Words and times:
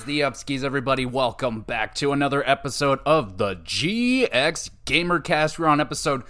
Is 0.00 0.06
the 0.06 0.20
upskis, 0.20 0.64
everybody? 0.64 1.04
Welcome 1.04 1.60
back 1.60 1.94
to 1.96 2.12
another 2.12 2.42
episode 2.48 3.00
of 3.04 3.36
the 3.36 3.56
GX 3.56 4.70
Gamercast. 4.86 5.58
We're 5.58 5.66
on 5.66 5.78
episode 5.78 6.22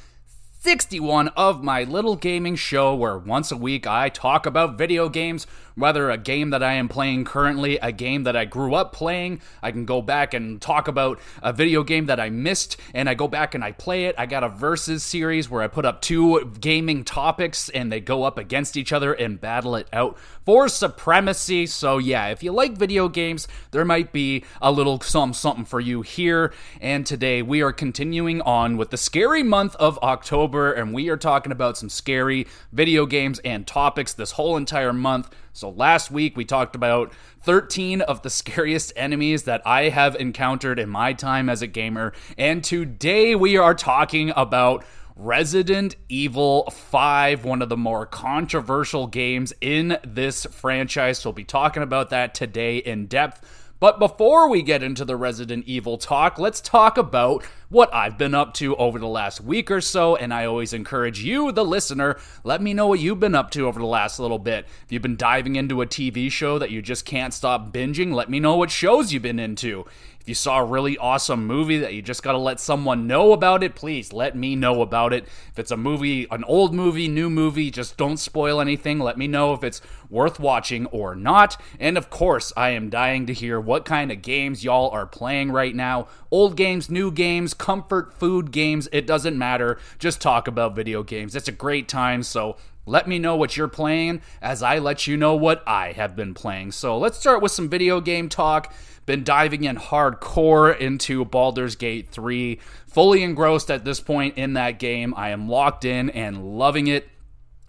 61 0.58 1.28
of 1.28 1.62
my 1.62 1.84
little 1.84 2.16
gaming 2.16 2.56
show 2.56 2.96
where 2.96 3.16
once 3.16 3.52
a 3.52 3.56
week 3.56 3.86
I 3.86 4.08
talk 4.08 4.44
about 4.44 4.76
video 4.76 5.08
games, 5.08 5.46
whether 5.74 6.10
a 6.10 6.18
game 6.18 6.50
that 6.50 6.62
I 6.62 6.74
am 6.74 6.88
playing 6.88 7.24
currently, 7.24 7.78
a 7.78 7.92
game 7.92 8.24
that 8.24 8.36
I 8.36 8.44
grew 8.44 8.74
up 8.74 8.92
playing. 8.92 9.40
I 9.62 9.70
can 9.70 9.84
go 9.84 10.02
back 10.02 10.34
and 10.34 10.60
talk 10.60 10.88
about 10.88 11.20
a 11.42 11.52
video 11.52 11.82
game 11.82 12.06
that 12.06 12.20
I 12.20 12.30
missed 12.30 12.76
and 12.94 13.08
I 13.08 13.14
go 13.14 13.28
back 13.28 13.54
and 13.54 13.64
I 13.64 13.72
play 13.72 14.06
it. 14.06 14.14
I 14.18 14.26
got 14.26 14.44
a 14.44 14.48
versus 14.48 15.02
series 15.02 15.48
where 15.48 15.62
I 15.62 15.68
put 15.68 15.84
up 15.84 16.00
two 16.00 16.52
gaming 16.60 17.04
topics 17.04 17.68
and 17.70 17.90
they 17.90 18.00
go 18.00 18.24
up 18.24 18.38
against 18.38 18.76
each 18.76 18.92
other 18.92 19.12
and 19.12 19.40
battle 19.40 19.76
it 19.76 19.88
out 19.92 20.18
for 20.44 20.68
supremacy. 20.68 21.66
So, 21.66 21.98
yeah, 21.98 22.28
if 22.28 22.42
you 22.42 22.52
like 22.52 22.76
video 22.76 23.08
games, 23.08 23.46
there 23.70 23.84
might 23.84 24.12
be 24.12 24.44
a 24.60 24.72
little 24.72 25.00
some 25.00 25.32
something 25.32 25.64
for 25.64 25.80
you 25.80 26.02
here. 26.02 26.52
And 26.80 27.06
today 27.06 27.42
we 27.42 27.62
are 27.62 27.72
continuing 27.72 28.40
on 28.42 28.76
with 28.76 28.90
the 28.90 28.96
scary 28.96 29.42
month 29.42 29.76
of 29.76 29.98
October 29.98 30.72
and 30.72 30.92
we 30.92 31.08
are 31.08 31.16
talking 31.16 31.52
about 31.52 31.76
some 31.76 31.88
scary 31.88 32.46
video 32.72 33.06
games 33.06 33.38
and 33.40 33.66
topics 33.66 34.12
this 34.12 34.32
whole 34.32 34.56
entire 34.56 34.92
month. 34.92 35.30
So 35.52 35.70
last 35.70 36.10
week 36.10 36.36
we 36.36 36.44
talked 36.44 36.76
about 36.76 37.12
13 37.42 38.00
of 38.02 38.22
the 38.22 38.30
scariest 38.40 38.92
enemies 38.96 39.44
that 39.44 39.62
I 39.66 39.88
have 39.88 40.16
encountered 40.16 40.78
in 40.78 40.88
my 40.88 41.12
time 41.12 41.48
as 41.48 41.62
a 41.62 41.66
gamer. 41.66 42.12
And 42.38 42.62
today 42.62 43.34
we 43.34 43.56
are 43.56 43.74
talking 43.74 44.32
about 44.36 44.84
Resident 45.16 45.96
Evil 46.08 46.70
5, 46.70 47.44
one 47.44 47.60
of 47.60 47.68
the 47.68 47.76
more 47.76 48.06
controversial 48.06 49.06
games 49.06 49.52
in 49.60 49.98
this 50.06 50.46
franchise. 50.46 51.18
So 51.18 51.28
we'll 51.28 51.34
be 51.34 51.44
talking 51.44 51.82
about 51.82 52.10
that 52.10 52.34
today 52.34 52.78
in 52.78 53.06
depth. 53.06 53.44
But 53.80 53.98
before 53.98 54.48
we 54.48 54.62
get 54.62 54.82
into 54.82 55.04
the 55.04 55.16
Resident 55.16 55.66
Evil 55.66 55.98
talk, 55.98 56.38
let's 56.38 56.60
talk 56.60 56.96
about 56.96 57.44
what 57.70 57.94
I've 57.94 58.18
been 58.18 58.34
up 58.34 58.52
to 58.54 58.76
over 58.76 58.98
the 58.98 59.06
last 59.06 59.40
week 59.40 59.70
or 59.70 59.80
so. 59.80 60.16
And 60.16 60.34
I 60.34 60.44
always 60.44 60.72
encourage 60.72 61.22
you, 61.22 61.52
the 61.52 61.64
listener, 61.64 62.18
let 62.44 62.60
me 62.60 62.74
know 62.74 62.88
what 62.88 63.00
you've 63.00 63.20
been 63.20 63.36
up 63.36 63.50
to 63.52 63.66
over 63.66 63.78
the 63.78 63.86
last 63.86 64.18
little 64.18 64.40
bit. 64.40 64.66
If 64.84 64.92
you've 64.92 65.02
been 65.02 65.16
diving 65.16 65.56
into 65.56 65.80
a 65.80 65.86
TV 65.86 66.30
show 66.30 66.58
that 66.58 66.70
you 66.70 66.82
just 66.82 67.04
can't 67.04 67.32
stop 67.32 67.72
binging, 67.72 68.12
let 68.12 68.28
me 68.28 68.40
know 68.40 68.56
what 68.56 68.70
shows 68.70 69.12
you've 69.12 69.22
been 69.22 69.38
into. 69.38 69.86
If 70.20 70.28
you 70.28 70.34
saw 70.34 70.58
a 70.58 70.64
really 70.64 70.98
awesome 70.98 71.46
movie 71.46 71.78
that 71.78 71.94
you 71.94 72.02
just 72.02 72.22
got 72.22 72.32
to 72.32 72.38
let 72.38 72.60
someone 72.60 73.06
know 73.06 73.32
about 73.32 73.62
it, 73.62 73.74
please 73.74 74.12
let 74.12 74.36
me 74.36 74.54
know 74.54 74.82
about 74.82 75.14
it. 75.14 75.24
If 75.24 75.58
it's 75.58 75.70
a 75.70 75.78
movie, 75.78 76.26
an 76.30 76.44
old 76.44 76.74
movie, 76.74 77.08
new 77.08 77.30
movie, 77.30 77.70
just 77.70 77.96
don't 77.96 78.18
spoil 78.18 78.60
anything. 78.60 78.98
Let 78.98 79.16
me 79.16 79.26
know 79.26 79.54
if 79.54 79.64
it's 79.64 79.80
worth 80.10 80.38
watching 80.38 80.84
or 80.86 81.14
not. 81.14 81.56
And 81.78 81.96
of 81.96 82.10
course, 82.10 82.52
I 82.54 82.70
am 82.70 82.90
dying 82.90 83.24
to 83.28 83.32
hear 83.32 83.58
what 83.58 83.86
kind 83.86 84.12
of 84.12 84.20
games 84.20 84.62
y'all 84.62 84.90
are 84.90 85.06
playing 85.06 85.52
right 85.52 85.74
now. 85.74 86.06
Old 86.30 86.54
games, 86.54 86.90
new 86.90 87.10
games, 87.10 87.54
comfort 87.60 88.14
food 88.14 88.50
games, 88.50 88.88
it 88.90 89.06
doesn't 89.06 89.36
matter. 89.38 89.78
Just 89.98 90.20
talk 90.20 90.48
about 90.48 90.74
video 90.74 91.02
games. 91.02 91.36
It's 91.36 91.46
a 91.46 91.52
great 91.52 91.88
time, 91.88 92.22
so 92.22 92.56
let 92.86 93.06
me 93.06 93.18
know 93.18 93.36
what 93.36 93.54
you're 93.54 93.68
playing 93.68 94.22
as 94.40 94.62
I 94.62 94.78
let 94.78 95.06
you 95.06 95.18
know 95.18 95.36
what 95.36 95.62
I 95.66 95.92
have 95.92 96.16
been 96.16 96.32
playing. 96.32 96.72
So 96.72 96.96
let's 96.96 97.18
start 97.18 97.42
with 97.42 97.52
some 97.52 97.68
video 97.68 98.00
game 98.00 98.30
talk 98.30 98.72
been 99.06 99.24
diving 99.24 99.64
in 99.64 99.76
hardcore 99.76 100.78
into 100.78 101.24
Baldur's 101.24 101.74
Gate 101.74 102.08
3, 102.10 102.60
fully 102.86 103.22
engrossed 103.22 103.70
at 103.70 103.84
this 103.84 104.00
point 104.00 104.38
in 104.38 104.54
that 104.54 104.78
game. 104.78 105.12
I 105.16 105.30
am 105.30 105.48
locked 105.48 105.84
in 105.84 106.10
and 106.10 106.58
loving 106.58 106.86
it 106.86 107.08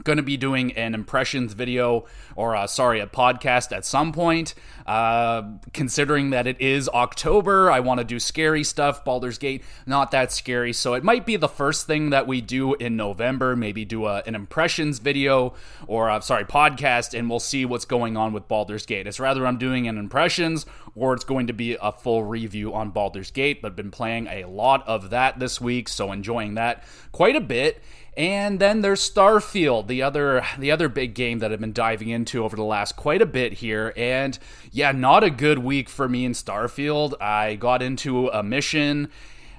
going 0.04 0.18
to 0.18 0.24
be 0.24 0.38
doing 0.38 0.72
an 0.74 0.94
impressions 0.94 1.54
video 1.54 2.06
or 2.36 2.56
uh, 2.56 2.68
sorry 2.68 3.00
a 3.00 3.08
podcast 3.08 3.76
at 3.76 3.86
some 3.86 4.12
point. 4.12 4.54
Uh, 4.86 5.44
considering 5.74 6.32
that 6.32 6.48
it 6.48 6.60
is 6.60 6.90
october 6.90 7.70
i 7.70 7.80
want 7.80 8.00
to 8.00 8.04
do 8.04 8.20
scary 8.20 8.64
stuff 8.64 9.06
baldur's 9.06 9.38
gate 9.38 9.64
not 9.86 10.12
that 10.12 10.32
scary. 10.32 10.74
So 10.74 10.94
it 10.94 11.04
might 11.04 11.26
be 11.26 11.36
the 11.36 11.48
first 11.48 11.86
thing 11.86 12.10
that 12.12 12.28
we 12.28 12.42
do 12.42 12.74
in 12.76 12.96
november 12.96 13.56
maybe 13.56 13.86
do 13.86 14.06
a, 14.06 14.24
an 14.26 14.36
impressions 14.36 15.00
video 15.00 15.54
or 15.88 16.10
uh, 16.10 16.20
sorry 16.22 16.46
podcast 16.46 17.18
and 17.18 17.30
we'll 17.30 17.40
see 17.40 17.66
what's 17.66 17.86
going 17.86 18.18
on 18.18 18.34
with 18.34 18.48
baldur's 18.48 18.86
gate. 18.86 19.08
It's 19.08 19.20
rather 19.20 19.46
i'm 19.46 19.58
doing 19.58 19.88
an 19.88 19.98
impressions 19.98 20.66
or 20.96 21.14
it's 21.14 21.24
going 21.24 21.48
to 21.48 21.54
be 21.54 21.78
a 21.82 21.92
full 21.92 22.24
review 22.24 22.74
on 22.74 22.90
baldur's 22.90 23.32
gate 23.32 23.62
but 23.62 23.76
been 23.76 23.92
playing 23.92 24.28
a 24.28 24.46
lot 24.46 24.88
of 24.88 25.12
that 25.12 25.40
this 25.40 25.62
week 25.62 25.88
so 25.88 26.12
enjoying 26.12 26.56
that 26.56 26.84
quite 27.12 27.36
a 27.36 27.42
bit 27.42 27.82
and 28.18 28.60
then 28.60 28.82
there's 28.82 29.10
Starfield, 29.10 29.88
the 29.88 30.02
other 30.02 30.46
the 30.60 30.72
other 30.72 30.90
big 30.90 31.14
game 31.14 31.40
that 31.40 31.52
I've 31.52 31.62
been 31.62 31.74
diving 31.74 32.10
into 32.10 32.44
over 32.44 32.56
the 32.56 32.64
last 32.64 32.96
quite 32.96 33.22
a 33.22 33.26
bit 33.26 33.54
here. 33.54 33.94
And 33.96 34.38
yeah, 34.72 34.92
not 34.92 35.24
a 35.24 35.30
good 35.30 35.60
week 35.60 35.88
for 35.90 36.10
me 36.10 36.26
in 36.26 36.34
Starfield. 36.34 37.20
I 37.22 37.56
got 37.56 37.82
into 37.82 38.28
a 38.28 38.44
mission, 38.44 39.10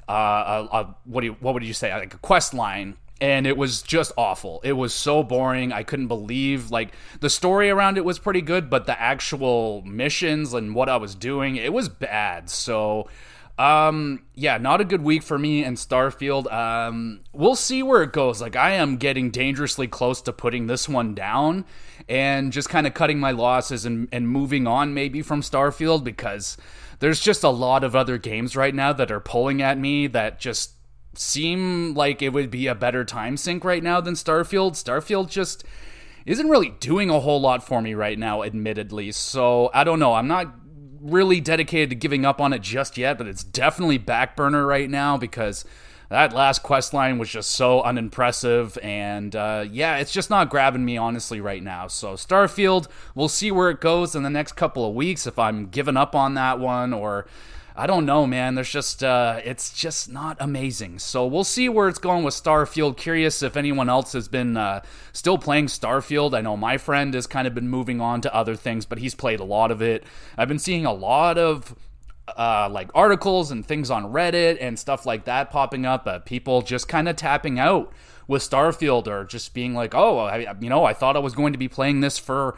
uh, 0.09 0.13
a, 0.73 0.77
a, 0.77 0.97
what 1.05 1.23
do 1.23 1.29
you, 1.29 1.37
what 1.41 1.55
would 1.55 1.65
you 1.65 1.73
say, 1.73 1.93
like 1.95 2.15
a 2.15 2.19
quest 2.19 2.53
line 2.53 2.97
and 3.23 3.47
it 3.47 3.57
was 3.57 3.83
just 3.83 4.11
awful. 4.17 4.61
It 4.65 4.73
was 4.73 4.93
so 4.93 5.23
boring. 5.23 5.73
I 5.73 5.85
couldn't 5.85 6.09
believe 6.09 6.73
like 6.73 6.93
the 7.21 7.31
story 7.31 7.71
around 7.71 7.97
it 7.97 8.05
was 8.05 8.19
pretty 8.19 8.41
good, 8.43 8.69
but 8.69 8.87
the 8.87 9.01
actual 9.01 9.83
missions 9.83 10.53
and 10.53 10.75
what 10.75 10.89
I 10.89 10.97
was 10.97 11.15
doing, 11.15 11.55
it 11.55 11.73
was 11.73 11.89
bad. 11.89 12.51
So 12.51 13.09
um, 13.63 14.25
yeah, 14.35 14.59
not 14.59 14.81
a 14.81 14.85
good 14.85 15.03
week 15.03 15.23
for 15.23 15.39
me 15.39 15.63
and 15.63 15.77
Starfield. 15.77 16.53
Um, 16.53 17.21
we'll 17.33 17.55
see 17.55 17.81
where 17.81 18.03
it 18.03 18.13
goes. 18.13 18.41
Like, 18.41 18.57
I 18.57 18.73
am 18.73 18.97
getting 18.97 19.31
dangerously 19.31 19.87
close 19.87 20.21
to 20.23 20.33
putting 20.33 20.67
this 20.67 20.89
one 20.89 21.15
down 21.15 21.65
and 22.09 22.53
just 22.53 22.69
kind 22.69 22.89
of 22.89 22.95
cutting 22.95 23.21
my 23.21 23.31
losses 23.31 23.87
and, 23.87 24.09
and 24.11 24.29
moving 24.29 24.67
on 24.67 24.95
maybe 24.95 25.23
from 25.23 25.43
Starfield 25.43 26.03
because 26.03 26.57
there's 26.99 27.21
just 27.21 27.45
a 27.45 27.51
lot 27.51 27.85
of 27.85 27.95
other 27.95 28.19
games 28.19 28.57
right 28.57 28.75
now 28.75 28.93
that 28.93 29.13
are 29.13 29.21
pulling 29.21 29.63
at 29.63 29.79
me 29.79 30.09
that 30.09 30.41
just 30.41 30.73
seem 31.15 31.95
like 31.95 32.21
it 32.21 32.33
would 32.33 32.51
be 32.51 32.67
a 32.67 32.75
better 32.75 33.05
time 33.05 33.37
sink 33.37 33.65
right 33.65 33.85
now 33.85 34.01
than 34.01 34.15
Starfield. 34.15 34.73
Starfield 34.73 35.31
just 35.31 35.63
isn't 36.27 36.49
really 36.49 36.71
doing 36.81 37.11
a 37.11 37.21
whole 37.21 37.41
lot 37.41 37.65
for 37.65 37.81
me 37.81 37.95
right 37.95 38.19
now, 38.19 38.43
admittedly. 38.43 39.13
So 39.13 39.71
I 39.73 39.85
don't 39.85 40.01
know. 40.01 40.15
I'm 40.15 40.27
not 40.27 40.62
really 41.03 41.41
dedicated 41.41 41.91
to 41.91 41.97
giving 41.97 42.25
up 42.25 42.41
on 42.41 42.53
it 42.53 42.63
just 42.63 42.97
yet, 42.97 43.19
but 43.19 43.27
it's 43.27 43.45
definitely 43.45 43.99
back 43.99 44.37
burner 44.37 44.67
right 44.67 44.89
now 44.89 45.17
because 45.17 45.65
that 46.09 46.33
last 46.33 46.63
quest 46.63 46.93
line 46.93 47.19
was 47.19 47.31
just 47.31 47.51
so 47.51 47.83
unimpressive. 47.83 48.79
And 48.83 49.35
uh, 49.35 49.65
yeah 49.71 49.97
it's 49.97 50.13
just 50.13 50.31
not 50.31 50.51
grabbing 50.51 50.85
me 50.85 50.97
honestly 50.97 51.41
right 51.41 51.63
now. 51.63 51.89
So 51.89 52.15
starfield 52.15 52.87
we'll 53.15 53.29
see 53.29 53.51
where 53.51 53.71
it 53.71 53.81
goes 53.81 54.15
in 54.15 54.23
the 54.23 54.31
next 54.31 54.53
couple 54.53 54.87
of 54.89 54.95
weeks 54.95 55.27
if 55.27 55.39
i'm 55.39 55.67
giving 55.67 55.97
up 55.97 56.15
on 56.15 56.35
that 56.35 56.59
one 56.59 56.93
or 56.93 57.27
I 57.75 57.87
don't 57.87 58.05
know, 58.05 58.27
man. 58.27 58.55
There's 58.55 58.71
just 58.71 59.03
uh, 59.03 59.41
it's 59.45 59.73
just 59.73 60.11
not 60.11 60.37
amazing. 60.41 60.99
So 60.99 61.27
we'll 61.27 61.45
see 61.45 61.69
where 61.69 61.89
it's 61.89 61.99
going 61.99 62.23
with 62.23 62.35
Starfield. 62.35 62.97
Curious 62.97 63.43
if 63.43 63.57
anyone 63.57 63.89
else 63.89 64.13
has 64.13 64.29
been 64.29 64.57
uh, 64.57 64.83
still 65.13 65.39
playing 65.39 65.67
Starfield. 65.67 66.35
I 66.35 66.43
know 66.43 66.57
my 66.57 66.77
friend 66.77 67.15
has 67.15 67.27
kind 67.27 67.47
of 67.47 67.55
been 67.55 67.69
moving 67.69 68.01
on 68.01 68.21
to 68.23 68.35
other 68.35 68.57
things, 68.57 68.85
but 68.85 68.99
he's 68.99 69.15
played 69.15 69.41
a 69.41 69.45
lot 69.45 69.71
of 69.71 69.81
it. 69.81 70.05
I've 70.37 70.49
been 70.49 70.59
seeing 70.59 70.85
a 70.85 70.93
lot 70.93 71.39
of 71.39 71.75
uh, 72.37 72.69
like 72.71 72.91
articles 72.95 73.51
and 73.51 73.65
things 73.65 73.91
on 73.91 74.05
Reddit 74.05 74.59
and 74.61 74.79
stuff 74.79 75.07
like 75.07 75.25
that 75.25 75.51
popping 75.51 75.87
up. 75.87 76.07
Uh, 76.07 76.19
people 76.19 76.63
just 76.63 76.89
kind 76.89 77.09
of 77.09 77.17
tapping 77.17 77.59
out 77.59 77.93
with 78.29 78.43
Starfield 78.43 79.07
or 79.09 79.25
just 79.25 79.55
being 79.55 79.75
like, 79.75 79.95
oh, 79.95 80.19
I, 80.19 80.55
you 80.61 80.69
know, 80.69 80.85
I 80.85 80.93
thought 80.93 81.17
I 81.17 81.21
was 81.21 81.35
going 81.35 81.53
to 81.53 81.59
be 81.59 81.69
playing 81.69 82.01
this 82.01 82.19
for 82.19 82.57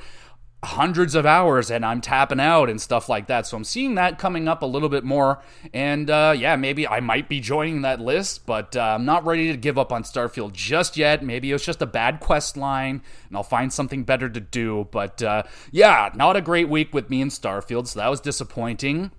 hundreds 0.65 1.15
of 1.15 1.27
hours 1.27 1.71
and 1.71 1.85
I'm 1.85 2.01
tapping 2.01 2.41
out 2.41 2.69
and 2.69 2.81
stuff 2.81 3.09
like 3.09 3.27
that. 3.29 3.47
So 3.47 3.57
I'm 3.57 3.65
seeing 3.65 3.95
that 3.95 4.19
coming 4.19 4.49
up 4.49 4.63
a 4.63 4.67
little 4.67 4.89
bit 4.89 5.05
more. 5.05 5.43
And 5.73 6.11
uh, 6.11 6.35
yeah, 6.37 6.57
maybe 6.57 6.89
I 6.89 7.01
might 7.01 7.29
be 7.29 7.41
joining 7.41 7.83
that 7.83 8.01
list, 8.01 8.47
but 8.47 8.77
uh, 8.77 8.81
I'm 8.81 9.05
not 9.05 9.25
ready 9.25 9.51
to 9.51 9.57
give 9.57 9.79
up 9.79 9.93
on 9.93 10.03
Starfield 10.03 10.53
just 10.53 10.97
yet. 10.97 11.23
Maybe 11.25 11.51
it 11.51 11.55
was 11.55 11.65
just 11.65 11.83
a 11.83 11.87
bad 11.87 12.21
quest 12.21 12.57
line 12.57 13.03
and 13.29 13.37
I'll 13.37 13.43
find 13.43 13.73
something 13.73 14.05
better 14.05 14.29
to 14.29 14.41
do. 14.41 14.89
But 14.91 15.23
uh, 15.23 15.45
yeah, 15.71 16.11
not 16.15 16.37
a 16.37 16.41
great 16.41 16.69
week 16.69 16.95
with 16.95 17.11
me 17.11 17.21
in 17.21 17.29
Starfield, 17.29 17.87
so 17.87 18.01
that 18.01 18.09
was 18.09 18.21
disappointing. 18.21 19.11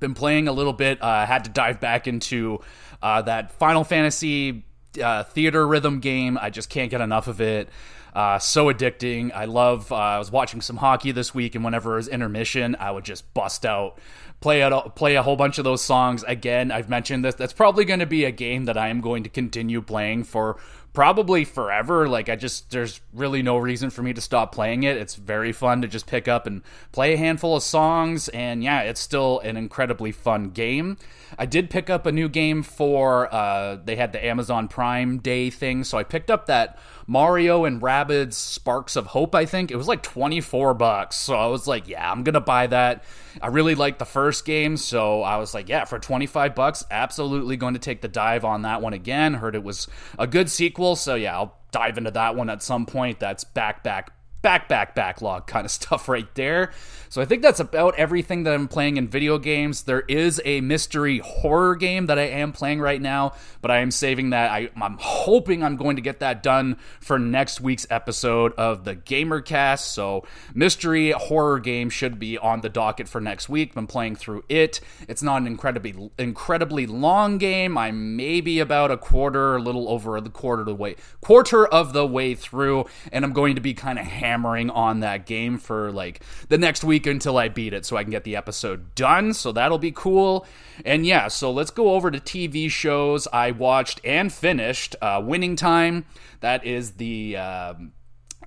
Been 0.00 0.14
playing 0.14 0.48
a 0.48 0.52
little 0.52 0.74
bit, 0.74 1.02
uh, 1.02 1.24
had 1.24 1.44
to 1.44 1.50
dive 1.50 1.80
back 1.80 2.06
into 2.06 2.60
uh, 3.02 3.22
that 3.22 3.52
Final 3.52 3.84
Fantasy 3.84 4.64
uh, 4.96 5.24
Theatrhythm 5.24 6.00
game. 6.00 6.38
I 6.40 6.50
just 6.50 6.68
can't 6.68 6.90
get 6.90 7.00
enough 7.00 7.28
of 7.28 7.40
it. 7.40 7.68
Uh, 8.16 8.38
so 8.38 8.72
addicting. 8.72 9.30
I 9.34 9.44
love. 9.44 9.92
Uh, 9.92 9.96
I 9.96 10.18
was 10.18 10.32
watching 10.32 10.62
some 10.62 10.78
hockey 10.78 11.12
this 11.12 11.34
week, 11.34 11.54
and 11.54 11.62
whenever 11.62 11.92
it 11.92 11.96
was 11.96 12.08
intermission, 12.08 12.74
I 12.80 12.90
would 12.90 13.04
just 13.04 13.34
bust 13.34 13.66
out, 13.66 13.98
play 14.40 14.62
out, 14.62 14.96
play 14.96 15.16
a 15.16 15.22
whole 15.22 15.36
bunch 15.36 15.58
of 15.58 15.64
those 15.64 15.82
songs 15.82 16.22
again. 16.22 16.72
I've 16.72 16.88
mentioned 16.88 17.26
this. 17.26 17.34
That's 17.34 17.52
probably 17.52 17.84
going 17.84 18.00
to 18.00 18.06
be 18.06 18.24
a 18.24 18.30
game 18.30 18.64
that 18.64 18.78
I 18.78 18.88
am 18.88 19.02
going 19.02 19.24
to 19.24 19.28
continue 19.28 19.82
playing 19.82 20.24
for 20.24 20.56
probably 20.96 21.44
forever. 21.44 22.08
Like 22.08 22.30
I 22.30 22.36
just 22.36 22.70
there's 22.70 23.02
really 23.12 23.42
no 23.42 23.58
reason 23.58 23.90
for 23.90 24.02
me 24.02 24.14
to 24.14 24.20
stop 24.22 24.50
playing 24.50 24.84
it. 24.84 24.96
It's 24.96 25.14
very 25.14 25.52
fun 25.52 25.82
to 25.82 25.88
just 25.88 26.06
pick 26.06 26.26
up 26.26 26.46
and 26.46 26.62
play 26.90 27.12
a 27.12 27.16
handful 27.18 27.54
of 27.54 27.62
songs 27.62 28.30
and 28.30 28.64
yeah, 28.64 28.80
it's 28.80 28.98
still 28.98 29.40
an 29.40 29.58
incredibly 29.58 30.10
fun 30.10 30.48
game. 30.48 30.96
I 31.38 31.44
did 31.44 31.68
pick 31.68 31.90
up 31.90 32.06
a 32.06 32.12
new 32.12 32.30
game 32.30 32.62
for 32.62 33.32
uh 33.32 33.76
they 33.84 33.96
had 33.96 34.12
the 34.12 34.24
Amazon 34.24 34.68
Prime 34.68 35.18
Day 35.18 35.50
thing, 35.50 35.84
so 35.84 35.98
I 35.98 36.02
picked 36.02 36.30
up 36.30 36.46
that 36.46 36.78
Mario 37.06 37.64
and 37.64 37.80
Rabbids 37.80 38.34
Sparks 38.34 38.96
of 38.96 39.06
Hope, 39.06 39.34
I 39.34 39.46
think. 39.46 39.70
It 39.70 39.76
was 39.76 39.86
like 39.86 40.02
24 40.02 40.74
bucks. 40.74 41.16
So 41.16 41.34
I 41.36 41.46
was 41.46 41.66
like, 41.66 41.88
yeah, 41.88 42.10
I'm 42.10 42.24
going 42.24 42.34
to 42.34 42.40
buy 42.40 42.66
that. 42.66 43.04
I 43.40 43.48
really 43.48 43.74
liked 43.74 43.98
the 43.98 44.04
first 44.04 44.44
game, 44.44 44.76
so 44.76 45.22
I 45.22 45.36
was 45.36 45.54
like, 45.54 45.68
yeah, 45.68 45.84
for 45.84 45.98
25 45.98 46.54
bucks, 46.54 46.84
absolutely 46.90 47.56
going 47.56 47.74
to 47.74 47.80
take 47.80 48.00
the 48.00 48.08
dive 48.08 48.44
on 48.44 48.62
that 48.62 48.80
one 48.80 48.94
again. 48.94 49.34
Heard 49.34 49.54
it 49.54 49.62
was 49.62 49.86
a 50.18 50.26
good 50.26 50.50
sequel, 50.50 50.96
so 50.96 51.14
yeah, 51.14 51.36
I'll 51.36 51.56
dive 51.70 51.98
into 51.98 52.10
that 52.12 52.34
one 52.34 52.48
at 52.48 52.62
some 52.62 52.86
point. 52.86 53.20
That's 53.20 53.44
back, 53.44 53.84
back, 53.84 54.15
back, 54.46 54.68
back, 54.68 54.94
backlog 54.94 55.48
kind 55.48 55.64
of 55.64 55.70
stuff 55.72 56.08
right 56.08 56.32
there. 56.36 56.70
So 57.08 57.22
I 57.22 57.24
think 57.24 57.42
that's 57.42 57.60
about 57.60 57.94
everything 57.96 58.44
that 58.44 58.54
I'm 58.54 58.68
playing 58.68 58.96
in 58.96 59.08
video 59.08 59.38
games. 59.38 59.82
There 59.82 60.00
is 60.02 60.40
a 60.44 60.60
mystery 60.60 61.18
horror 61.18 61.74
game 61.74 62.06
that 62.06 62.18
I 62.18 62.24
am 62.24 62.52
playing 62.52 62.80
right 62.80 63.00
now, 63.00 63.34
but 63.62 63.70
I 63.70 63.78
am 63.78 63.90
saving 63.90 64.30
that. 64.30 64.50
I, 64.50 64.70
am 64.76 64.98
hoping 65.00 65.64
I'm 65.64 65.76
going 65.76 65.96
to 65.96 66.02
get 66.02 66.20
that 66.20 66.42
done 66.42 66.76
for 67.00 67.18
next 67.18 67.60
week's 67.60 67.86
episode 67.90 68.52
of 68.54 68.84
the 68.84 68.94
Gamercast. 68.94 69.80
So 69.80 70.24
mystery 70.54 71.10
horror 71.10 71.58
game 71.58 71.90
should 71.90 72.18
be 72.18 72.38
on 72.38 72.60
the 72.60 72.68
docket 72.68 73.08
for 73.08 73.20
next 73.20 73.48
week. 73.48 73.72
I'm 73.76 73.86
playing 73.86 74.16
through 74.16 74.44
it. 74.48 74.80
It's 75.08 75.22
not 75.22 75.40
an 75.40 75.46
incredibly 75.46 76.10
incredibly 76.18 76.86
long 76.86 77.38
game. 77.38 77.78
I'm 77.78 78.16
maybe 78.16 78.58
about 78.58 78.90
a 78.90 78.96
quarter, 78.96 79.56
a 79.56 79.60
little 79.60 79.88
over 79.88 80.20
the 80.20 80.30
quarter 80.30 80.60
of 80.60 80.66
the 80.66 80.74
way 80.74 80.96
quarter 81.20 81.66
of 81.66 81.92
the 81.92 82.06
way 82.06 82.34
through, 82.34 82.84
and 83.10 83.24
I'm 83.24 83.32
going 83.32 83.54
to 83.54 83.60
be 83.60 83.74
kind 83.74 83.98
of 83.98 84.06
hammering 84.06 84.35
on 84.44 85.00
that 85.00 85.24
game 85.24 85.58
for 85.58 85.92
like 85.92 86.22
the 86.48 86.58
next 86.58 86.82
week 86.82 86.96
week 86.96 87.06
until 87.06 87.36
I 87.36 87.48
beat 87.48 87.74
it 87.74 87.84
so 87.84 87.98
I 87.98 88.04
can 88.04 88.10
get 88.10 88.24
the 88.24 88.36
episode 88.36 88.94
done. 88.94 89.34
So 89.34 89.52
that'll 89.52 89.76
be 89.76 89.92
cool. 89.92 90.46
And 90.82 91.04
yeah, 91.04 91.28
so 91.28 91.52
let's 91.52 91.70
go 91.70 91.92
over 91.92 92.10
to 92.10 92.18
TV 92.18 92.70
shows 92.70 93.28
I 93.30 93.50
watched 93.50 94.00
and 94.02 94.32
finished. 94.32 94.96
Uh, 95.02 95.20
Winning 95.22 95.56
Time, 95.56 96.06
that 96.40 96.64
is 96.64 96.92
the. 96.92 97.36
Um, 97.36 97.92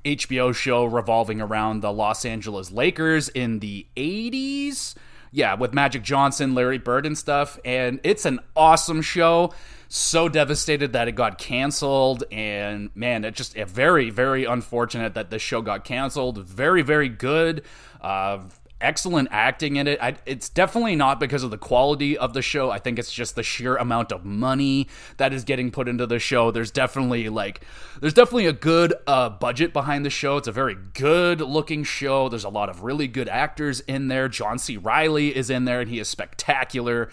HBO 0.05 0.55
show 0.55 0.85
revolving 0.85 1.41
around 1.41 1.81
the 1.81 1.91
Los 1.91 2.23
Angeles 2.23 2.71
Lakers 2.71 3.27
in 3.27 3.59
the 3.59 3.85
80s. 3.97 4.95
Yeah, 5.29 5.55
with 5.55 5.73
Magic 5.73 6.03
Johnson, 6.03 6.55
Larry 6.55 6.77
Bird, 6.77 7.05
and 7.05 7.17
stuff. 7.17 7.59
And 7.65 7.99
it's 8.05 8.23
an 8.23 8.39
awesome 8.55 9.01
show 9.01 9.53
so 9.89 10.29
devastated 10.29 10.93
that 10.93 11.07
it 11.07 11.13
got 11.13 11.37
canceled 11.37 12.23
and 12.31 12.89
man 12.95 13.25
it 13.25 13.33
just 13.33 13.55
very 13.55 14.09
very 14.09 14.45
unfortunate 14.45 15.15
that 15.15 15.31
this 15.31 15.41
show 15.41 15.61
got 15.61 15.83
canceled 15.83 16.37
very 16.45 16.83
very 16.83 17.09
good 17.09 17.63
uh, 18.01 18.39
excellent 18.81 19.27
acting 19.31 19.75
in 19.75 19.87
it. 19.87 19.99
I, 20.01 20.15
it's 20.25 20.49
definitely 20.49 20.95
not 20.95 21.19
because 21.19 21.43
of 21.43 21.51
the 21.51 21.57
quality 21.57 22.17
of 22.17 22.33
the 22.33 22.41
show. 22.41 22.71
I 22.71 22.79
think 22.79 22.97
it's 22.99 23.11
just 23.11 23.35
the 23.35 23.43
sheer 23.43 23.75
amount 23.75 24.11
of 24.11 24.25
money 24.25 24.87
that 25.17 25.33
is 25.33 25.43
getting 25.43 25.71
put 25.71 25.87
into 25.87 26.05
the 26.05 26.19
show. 26.19 26.51
There's 26.51 26.71
definitely 26.71 27.29
like 27.29 27.61
there's 27.99 28.13
definitely 28.13 28.47
a 28.47 28.53
good 28.53 28.93
uh, 29.07 29.29
budget 29.29 29.73
behind 29.73 30.05
the 30.05 30.09
show. 30.09 30.37
It's 30.37 30.47
a 30.47 30.53
very 30.53 30.77
good 30.93 31.41
looking 31.41 31.83
show. 31.83 32.29
There's 32.29 32.43
a 32.43 32.49
lot 32.49 32.69
of 32.69 32.83
really 32.83 33.07
good 33.07 33.29
actors 33.29 33.81
in 33.81 34.07
there. 34.07 34.29
John 34.29 34.59
C. 34.59 34.77
Reilly 34.77 35.35
is 35.35 35.49
in 35.49 35.65
there 35.65 35.81
and 35.81 35.89
he 35.89 35.99
is 35.99 36.07
spectacular. 36.07 37.09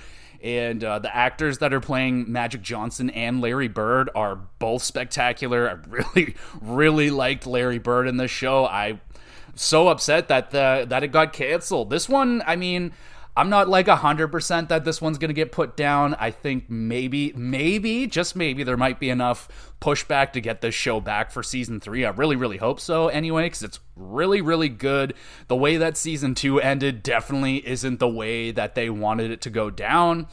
And 0.47 0.85
uh, 0.85 1.01
the 1.01 1.15
actors 1.15 1.59
that 1.59 1.75
are 1.75 1.81
playing 1.81 2.31
Magic 2.31 2.63
Johnson 2.63 3.11
and 3.11 3.41
Larry 3.41 3.67
Bird 3.67 4.11
are 4.15 4.37
both 4.61 4.85
spectacular. 4.85 5.69
I 5.69 5.73
really, 5.89 6.37
really 6.63 7.11
liked 7.11 7.49
Larry 7.49 7.81
Bird 7.81 8.07
in 8.07 8.17
this 8.17 8.31
show. 8.31 8.65
I 8.65 9.01
so 9.57 9.89
upset 9.89 10.29
that 10.29 10.53
the 10.53 10.87
that 10.89 11.03
it 11.03 11.09
got 11.09 11.33
canceled. 11.33 11.91
This 11.91 12.09
one, 12.09 12.45
I 12.47 12.55
mean, 12.55 12.93
I'm 13.37 13.51
not 13.51 13.69
like 13.69 13.87
100% 13.87 14.69
that 14.69 14.85
this 14.87 15.03
one's 15.03 15.19
going 15.19 15.29
to 15.29 15.35
get 15.35 15.53
put 15.53 15.77
down. 15.77 16.15
I 16.15 16.31
think 16.31 16.71
maybe, 16.71 17.35
maybe, 17.37 18.07
just 18.07 18.35
maybe, 18.35 18.63
there 18.63 18.79
might 18.79 18.99
be 18.99 19.11
enough 19.11 19.75
pushback 19.79 20.33
to 20.33 20.41
get 20.41 20.63
this 20.63 20.75
show 20.75 21.01
back 21.01 21.31
for 21.31 21.43
season 21.43 21.79
three. 21.79 22.07
I 22.07 22.11
really, 22.11 22.37
really 22.37 22.57
hope 22.57 22.81
so 22.81 23.09
anyway, 23.09 23.45
because 23.45 23.63
it's 23.63 23.81
really, 23.95 24.41
really 24.41 24.71
good. 24.71 25.13
The 25.49 25.57
way 25.57 25.77
that 25.77 25.99
season 25.99 26.35
two 26.35 26.61
ended 26.61 27.03
definitely 27.03 27.67
isn't 27.69 28.01
the 28.01 28.09
way 28.09 28.53
that 28.53 28.75
they 28.75 28.89
wanted 28.89 29.31
it 29.31 29.43
to 29.43 29.51
go 29.51 29.69
down. 29.69 30.29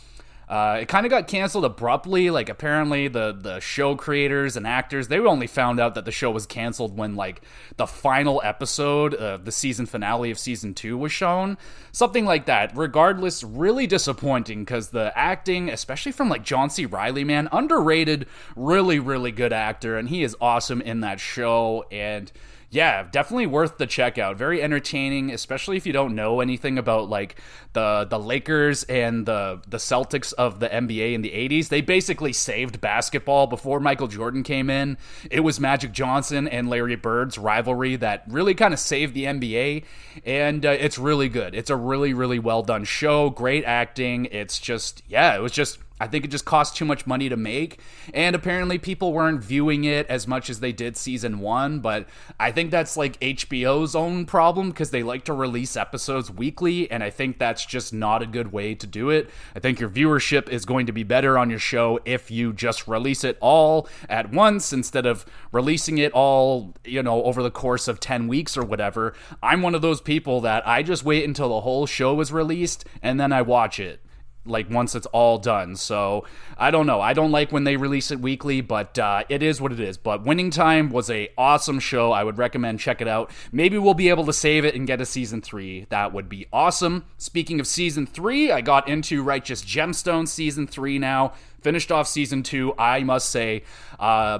Uh, 0.54 0.82
it 0.82 0.88
kind 0.88 1.04
of 1.04 1.10
got 1.10 1.28
canceled 1.28 1.66
abruptly. 1.66 2.30
Like 2.30 2.48
apparently 2.48 3.08
the 3.08 3.36
the 3.36 3.60
show 3.60 3.96
creators 3.96 4.56
and 4.56 4.68
actors 4.68 5.08
they 5.08 5.18
only 5.18 5.48
found 5.48 5.80
out 5.80 5.96
that 5.96 6.06
the 6.06 6.12
show 6.12 6.30
was 6.30 6.46
canceled 6.46 6.96
when 6.96 7.16
like 7.16 7.42
the 7.78 7.88
final 7.88 8.40
episode 8.46 9.16
of 9.16 9.46
the 9.46 9.52
season 9.52 9.88
finale 9.88 10.30
of 10.30 10.38
season 10.38 10.76
two 10.76 10.96
was 10.96 11.12
shown. 11.12 11.58
Something 11.92 12.26
like 12.26 12.46
that. 12.46 12.72
Regardless, 12.78 13.44
really 13.44 13.88
disappointing 13.88 14.64
because 14.64 14.90
the 14.90 15.12
acting, 15.18 15.72
especially 15.72 16.12
from 16.12 16.30
like 16.30 16.44
John 16.44 16.70
C. 16.70 16.86
Reilly, 16.86 17.24
man, 17.24 17.50
underrated, 17.52 18.28
really 18.56 19.00
really 19.00 19.32
good 19.32 19.54
actor, 19.54 19.98
and 19.98 20.08
he 20.08 20.22
is 20.22 20.38
awesome 20.40 20.82
in 20.82 21.00
that 21.00 21.20
show 21.20 21.84
and 21.92 22.32
yeah, 22.74 23.04
definitely 23.04 23.46
worth 23.46 23.78
the 23.78 23.86
checkout. 23.86 24.36
Very 24.36 24.60
entertaining, 24.60 25.30
especially 25.30 25.78
if 25.78 25.86
you 25.86 25.94
don't 25.94 26.16
know 26.16 26.42
anything 26.42 26.80
about 26.80 27.08
like 27.08 27.36
the 27.74 28.08
the 28.10 28.18
Lakers 28.18 28.84
and 28.86 29.28
the 29.28 29.62
the 29.68 29.78
Celtics 29.78 30.34
of 30.34 30.60
the 30.60 30.70
NBA 30.70 31.14
in 31.14 31.22
the 31.22 31.30
80s. 31.30 31.70
They 31.70 31.82
basically 31.82 32.34
saved 32.34 32.82
basketball 32.82 33.46
before 33.46 33.80
Michael 33.80 34.08
Jordan 34.08 34.42
came 34.42 34.72
in. 34.72 34.98
It 35.30 35.42
was 35.42 35.60
Magic 35.60 35.92
Johnson 35.92 36.48
and 36.48 36.68
Larry 36.68 36.96
Bird's 36.96 37.38
rivalry 37.38 37.96
that 37.98 38.24
really 38.28 38.56
kind 38.56 38.74
of 38.74 38.80
saved 38.80 39.14
the 39.14 39.26
NBA 39.26 39.84
and 40.26 40.66
uh, 40.66 40.70
it's 40.70 40.98
really 40.98 41.30
good. 41.30 41.54
It's 41.54 41.70
a 41.70 41.76
really 41.76 42.16
really 42.16 42.40
well 42.40 42.64
done 42.64 42.86
show, 42.86 43.30
great 43.30 43.66
acting. 43.66 44.26
It's 44.32 44.58
just 44.58 45.04
yeah, 45.08 45.36
it 45.36 45.42
was 45.44 45.52
just 45.52 45.78
I 46.04 46.08
think 46.08 46.26
it 46.26 46.32
just 46.32 46.44
cost 46.44 46.76
too 46.76 46.84
much 46.84 47.08
money 47.08 47.30
to 47.30 47.38
make. 47.38 47.80
And 48.14 48.36
apparently, 48.36 48.78
people 48.78 49.14
weren't 49.14 49.42
viewing 49.42 49.86
it 49.86 50.06
as 50.08 50.28
much 50.28 50.50
as 50.50 50.60
they 50.60 50.74
did 50.74 50.98
season 50.98 51.40
one. 51.40 51.80
But 51.80 52.10
I 52.38 52.52
think 52.52 52.72
that's 52.72 52.98
like 52.98 53.18
HBO's 53.22 53.96
own 53.96 54.26
problem 54.26 54.72
because 54.72 54.92
they 54.92 55.02
like 55.02 55.24
to 55.26 55.34
release 55.34 55.78
episodes 55.78 56.30
weekly. 56.30 56.92
And 56.92 57.02
I 57.02 57.10
think 57.10 57.40
that's 57.40 57.66
just 57.66 57.94
not 57.94 58.22
a 58.22 58.26
good 58.26 58.52
way 58.52 58.76
to 58.76 58.86
do 58.86 59.12
it. 59.12 59.30
I 59.56 59.62
think 59.62 59.80
your 59.80 59.90
viewership 59.90 60.50
is 60.50 60.66
going 60.66 60.88
to 60.88 60.92
be 60.92 61.04
better 61.04 61.38
on 61.38 61.50
your 61.50 61.58
show 61.58 62.02
if 62.04 62.30
you 62.30 62.52
just 62.52 62.86
release 62.86 63.24
it 63.24 63.38
all 63.40 63.88
at 64.10 64.30
once 64.30 64.74
instead 64.74 65.06
of 65.06 65.26
releasing 65.54 66.00
it 66.00 66.12
all, 66.12 66.74
you 66.84 67.02
know, 67.02 67.24
over 67.24 67.42
the 67.42 67.50
course 67.50 67.88
of 67.88 68.02
10 68.02 68.28
weeks 68.28 68.58
or 68.58 68.66
whatever. 68.66 69.14
I'm 69.42 69.62
one 69.62 69.74
of 69.74 69.82
those 69.82 70.02
people 70.02 70.42
that 70.42 70.68
I 70.68 70.84
just 70.84 71.06
wait 71.06 71.24
until 71.24 71.48
the 71.48 71.62
whole 71.62 71.86
show 71.86 72.20
is 72.20 72.34
released 72.34 72.84
and 73.02 73.18
then 73.18 73.32
I 73.32 73.42
watch 73.42 73.80
it 73.80 74.02
like 74.46 74.70
once 74.70 74.96
it's 74.96 75.06
all 75.08 75.38
done. 75.38 75.76
So 75.76 76.26
I 76.58 76.72
don't 76.72 76.86
know. 76.86 77.02
I 77.02 77.14
don't 77.14 77.32
like 77.32 77.52
when 77.52 77.64
they 77.64 77.78
release 77.78 78.12
it 78.12 78.20
weekly, 78.20 78.62
but 78.62 78.98
uh, 79.00 79.24
it 79.30 79.42
is 79.42 79.62
what 79.62 79.72
it 79.72 79.80
is. 79.80 79.98
But 79.98 80.26
Winning 80.26 80.50
Time 80.50 80.90
was 80.90 81.10
a 81.10 81.30
awesome 81.38 81.80
show. 81.80 82.12
I 82.12 82.24
would 82.24 82.38
recommend 82.38 82.80
check 82.80 83.02
it 83.02 83.08
out. 83.08 83.32
Maybe 83.52 83.78
we'll 83.78 83.94
be 83.94 84.10
able 84.10 84.26
to 84.26 84.34
save 84.34 84.66
it 84.66 84.76
and 84.76 84.88
get 84.88 85.02
a 85.02 85.06
season 85.06 85.42
three. 85.42 85.86
That 85.90 86.14
would 86.14 86.30
be 86.30 86.48
awesome. 86.52 87.06
Speaking 87.18 87.60
of 87.60 87.68
season 87.68 88.06
three, 88.06 88.52
I 88.52 88.62
got 88.62 88.88
into 88.88 89.24
Righteous 89.24 89.64
Gemstones 89.64 90.30
season 90.30 90.68
three 90.68 91.00
now. 91.00 91.34
Finished 91.62 91.92
off 91.92 92.08
season 92.08 92.44
two. 92.44 92.74
I 92.78 93.04
must 93.04 93.30
say. 93.30 93.64
Uh, 94.00 94.40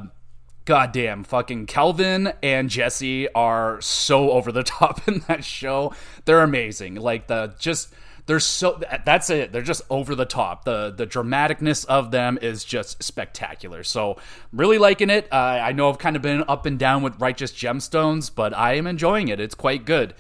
goddamn 0.66 1.26
fucking 1.26 1.66
Kelvin 1.66 2.32
and 2.42 2.70
Jesse 2.70 3.28
are 3.34 3.82
so 3.82 4.32
over 4.32 4.52
the 4.52 4.64
top 4.64 5.08
in 5.08 5.20
that 5.28 5.44
show. 5.44 5.94
They're 6.26 6.42
amazing. 6.42 6.96
Like 6.96 7.28
the 7.28 7.54
just 7.60 7.94
they're 8.26 8.40
so 8.40 8.82
that's 9.06 9.30
it. 9.30 9.52
They're 9.52 9.62
just 9.62 9.82
over 9.90 10.16
the 10.16 10.26
top. 10.26 10.64
The 10.66 10.94
the 10.96 11.06
dramaticness 11.06 11.86
of 11.86 12.12
them 12.12 12.40
is 12.42 12.64
just 12.64 13.04
spectacular. 13.04 13.84
So 13.84 14.18
really 14.52 14.78
liking 14.78 15.10
it. 15.10 15.28
Uh, 15.32 15.36
I 15.36 15.74
know 15.74 15.90
I've 15.90 15.98
kind 15.98 16.16
of 16.16 16.22
been 16.22 16.44
up 16.48 16.66
and 16.66 16.80
down 16.80 17.04
with 17.04 17.20
Righteous 17.20 17.52
Gemstones, 17.52 18.32
but 18.34 18.54
I 18.54 18.76
am 18.76 18.88
enjoying 18.88 19.28
it. 19.28 19.40
It's 19.40 19.56
quite 19.56 19.86
good. 19.86 20.14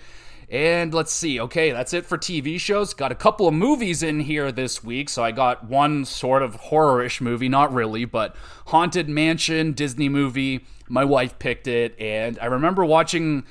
And 0.49 0.93
let's 0.93 1.11
see. 1.11 1.39
Okay, 1.39 1.71
that's 1.71 1.93
it 1.93 2.05
for 2.05 2.17
TV 2.17 2.59
shows. 2.59 2.93
Got 2.93 3.11
a 3.11 3.15
couple 3.15 3.47
of 3.47 3.53
movies 3.53 4.03
in 4.03 4.19
here 4.19 4.51
this 4.51 4.83
week. 4.83 5.09
So 5.09 5.23
I 5.23 5.31
got 5.31 5.65
one 5.65 6.05
sort 6.05 6.43
of 6.43 6.59
horrorish 6.61 7.21
movie, 7.21 7.49
not 7.49 7.73
really, 7.73 8.05
but 8.05 8.35
Haunted 8.67 9.09
Mansion 9.09 9.71
Disney 9.71 10.09
movie. 10.09 10.65
My 10.89 11.05
wife 11.05 11.39
picked 11.39 11.67
it, 11.67 11.99
and 11.99 12.37
I 12.39 12.45
remember 12.45 12.85
watching 12.85 13.45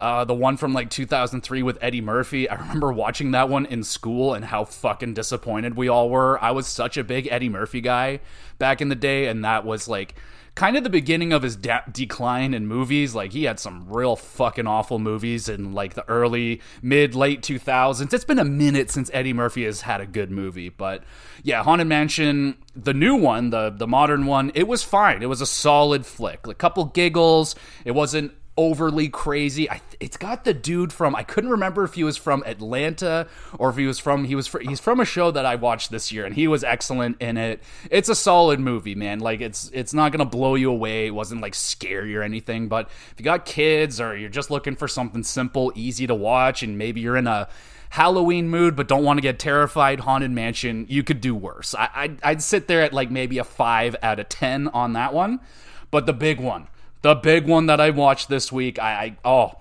uh, 0.00 0.24
the 0.24 0.34
one 0.34 0.56
from 0.56 0.72
like 0.72 0.90
2003 0.90 1.62
with 1.62 1.78
Eddie 1.80 2.00
Murphy. 2.00 2.48
I 2.48 2.54
remember 2.54 2.92
watching 2.92 3.32
that 3.32 3.48
one 3.48 3.66
in 3.66 3.82
school 3.82 4.34
and 4.34 4.44
how 4.44 4.64
fucking 4.64 5.14
disappointed 5.14 5.76
we 5.76 5.88
all 5.88 6.10
were. 6.10 6.42
I 6.42 6.52
was 6.52 6.66
such 6.66 6.96
a 6.96 7.04
big 7.04 7.28
Eddie 7.30 7.48
Murphy 7.48 7.80
guy 7.80 8.20
back 8.58 8.80
in 8.80 8.88
the 8.88 8.94
day, 8.94 9.26
and 9.26 9.44
that 9.44 9.64
was 9.64 9.88
like 9.88 10.14
kind 10.58 10.76
of 10.76 10.82
the 10.82 10.90
beginning 10.90 11.32
of 11.32 11.42
his 11.42 11.54
de- 11.54 11.84
decline 11.92 12.52
in 12.52 12.66
movies. 12.66 13.14
Like 13.14 13.32
he 13.32 13.44
had 13.44 13.60
some 13.60 13.86
real 13.88 14.16
fucking 14.16 14.66
awful 14.66 14.98
movies 14.98 15.48
in 15.48 15.72
like 15.72 15.94
the 15.94 16.08
early, 16.08 16.60
mid, 16.82 17.14
late 17.14 17.42
2000s. 17.42 18.12
It's 18.12 18.24
been 18.24 18.40
a 18.40 18.44
minute 18.44 18.90
since 18.90 19.08
Eddie 19.12 19.32
Murphy 19.32 19.64
has 19.64 19.82
had 19.82 20.00
a 20.00 20.06
good 20.06 20.30
movie, 20.30 20.68
but 20.68 21.04
yeah, 21.44 21.62
Haunted 21.62 21.86
Mansion, 21.86 22.56
the 22.74 22.94
new 22.94 23.14
one, 23.14 23.50
the 23.50 23.70
the 23.70 23.86
modern 23.86 24.26
one, 24.26 24.50
it 24.54 24.66
was 24.66 24.82
fine. 24.82 25.22
It 25.22 25.28
was 25.28 25.40
a 25.40 25.46
solid 25.46 26.04
flick. 26.04 26.46
A 26.46 26.54
couple 26.54 26.84
giggles. 26.86 27.54
It 27.84 27.92
wasn't 27.92 28.32
overly 28.58 29.08
crazy. 29.08 29.70
I, 29.70 29.80
it's 30.00 30.16
got 30.16 30.44
the 30.44 30.52
dude 30.52 30.92
from 30.92 31.14
I 31.14 31.22
couldn't 31.22 31.50
remember 31.50 31.84
if 31.84 31.94
he 31.94 32.02
was 32.02 32.16
from 32.16 32.42
Atlanta 32.44 33.28
or 33.56 33.70
if 33.70 33.76
he 33.76 33.86
was 33.86 34.00
from 34.00 34.24
he 34.24 34.34
was 34.34 34.48
fr- 34.48 34.58
he's 34.58 34.80
from 34.80 34.98
a 34.98 35.04
show 35.04 35.30
that 35.30 35.46
I 35.46 35.54
watched 35.54 35.92
this 35.92 36.10
year 36.10 36.26
and 36.26 36.34
he 36.34 36.48
was 36.48 36.64
excellent 36.64 37.22
in 37.22 37.36
it. 37.36 37.62
It's 37.88 38.08
a 38.08 38.16
solid 38.16 38.58
movie, 38.58 38.96
man. 38.96 39.20
Like 39.20 39.40
it's 39.40 39.70
it's 39.72 39.94
not 39.94 40.10
gonna 40.10 40.24
blow 40.24 40.56
you 40.56 40.70
away. 40.70 41.06
It 41.06 41.12
wasn't 41.12 41.40
like 41.40 41.54
scary 41.54 42.16
or 42.16 42.22
anything, 42.22 42.66
but 42.66 42.90
if 43.12 43.14
you 43.18 43.24
got 43.24 43.46
kids 43.46 44.00
or 44.00 44.16
you're 44.16 44.28
just 44.28 44.50
looking 44.50 44.74
for 44.74 44.88
something 44.88 45.22
simple, 45.22 45.72
easy 45.76 46.08
to 46.08 46.14
watch, 46.14 46.64
and 46.64 46.76
maybe 46.76 47.00
you're 47.00 47.16
in 47.16 47.28
a 47.28 47.48
Halloween 47.90 48.48
mood 48.48 48.74
but 48.74 48.88
don't 48.88 49.04
want 49.04 49.18
to 49.18 49.22
get 49.22 49.38
terrified, 49.38 50.00
Haunted 50.00 50.32
Mansion, 50.32 50.84
you 50.88 51.04
could 51.04 51.20
do 51.20 51.34
worse. 51.34 51.76
I, 51.76 51.88
I'd, 51.94 52.18
I'd 52.24 52.42
sit 52.42 52.66
there 52.66 52.82
at 52.82 52.92
like 52.92 53.10
maybe 53.10 53.38
a 53.38 53.44
five 53.44 53.94
out 54.02 54.18
of 54.18 54.28
ten 54.28 54.66
on 54.68 54.94
that 54.94 55.14
one, 55.14 55.38
but 55.92 56.06
the 56.06 56.12
big 56.12 56.40
one 56.40 56.66
the 57.02 57.14
big 57.14 57.46
one 57.46 57.66
that 57.66 57.80
I 57.80 57.90
watched 57.90 58.28
this 58.28 58.50
week. 58.50 58.78
I, 58.78 58.92
I 58.92 59.16
oh, 59.24 59.58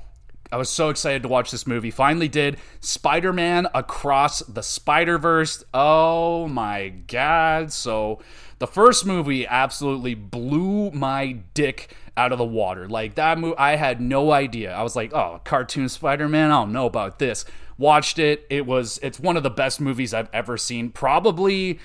I 0.52 0.58
was 0.58 0.70
so 0.70 0.90
excited 0.90 1.24
to 1.24 1.28
watch 1.28 1.52
this 1.52 1.68
movie. 1.68 1.92
Finally 1.92 2.30
did 2.30 2.58
Spider 2.80 3.34
Man 3.34 3.68
Across 3.74 4.40
the 4.44 4.64
Spider 4.64 5.18
Verse. 5.18 5.64
Oh 5.74 6.48
my 6.48 6.90
god. 6.90 7.74
So, 7.74 8.20
the 8.60 8.68
first 8.68 9.06
movie 9.06 9.46
absolutely 9.46 10.16
blew 10.16 10.92
my 10.92 11.38
dick 11.54 11.94
out 12.16 12.32
of 12.32 12.38
the 12.38 12.46
water. 12.46 12.88
Like, 12.88 13.16
that 13.16 13.38
movie, 13.38 13.58
I 13.58 13.76
had 13.76 14.00
no 14.00 14.32
idea. 14.32 14.74
I 14.74 14.84
was 14.84 14.96
like, 14.96 15.14
oh, 15.14 15.42
cartoon 15.44 15.90
Spider 15.90 16.30
Man? 16.30 16.50
I 16.50 16.62
don't 16.62 16.72
know 16.72 16.86
about 16.86 17.20
this. 17.20 17.44
Watched 17.78 18.18
it. 18.20 18.46
It 18.50 18.66
was, 18.66 19.00
it's 19.04 19.20
one 19.20 19.38
of 19.38 19.44
the 19.44 19.50
best 19.50 19.80
movies 19.80 20.14
I've 20.14 20.30
ever 20.34 20.58
seen. 20.58 20.90
Probably 20.90 21.80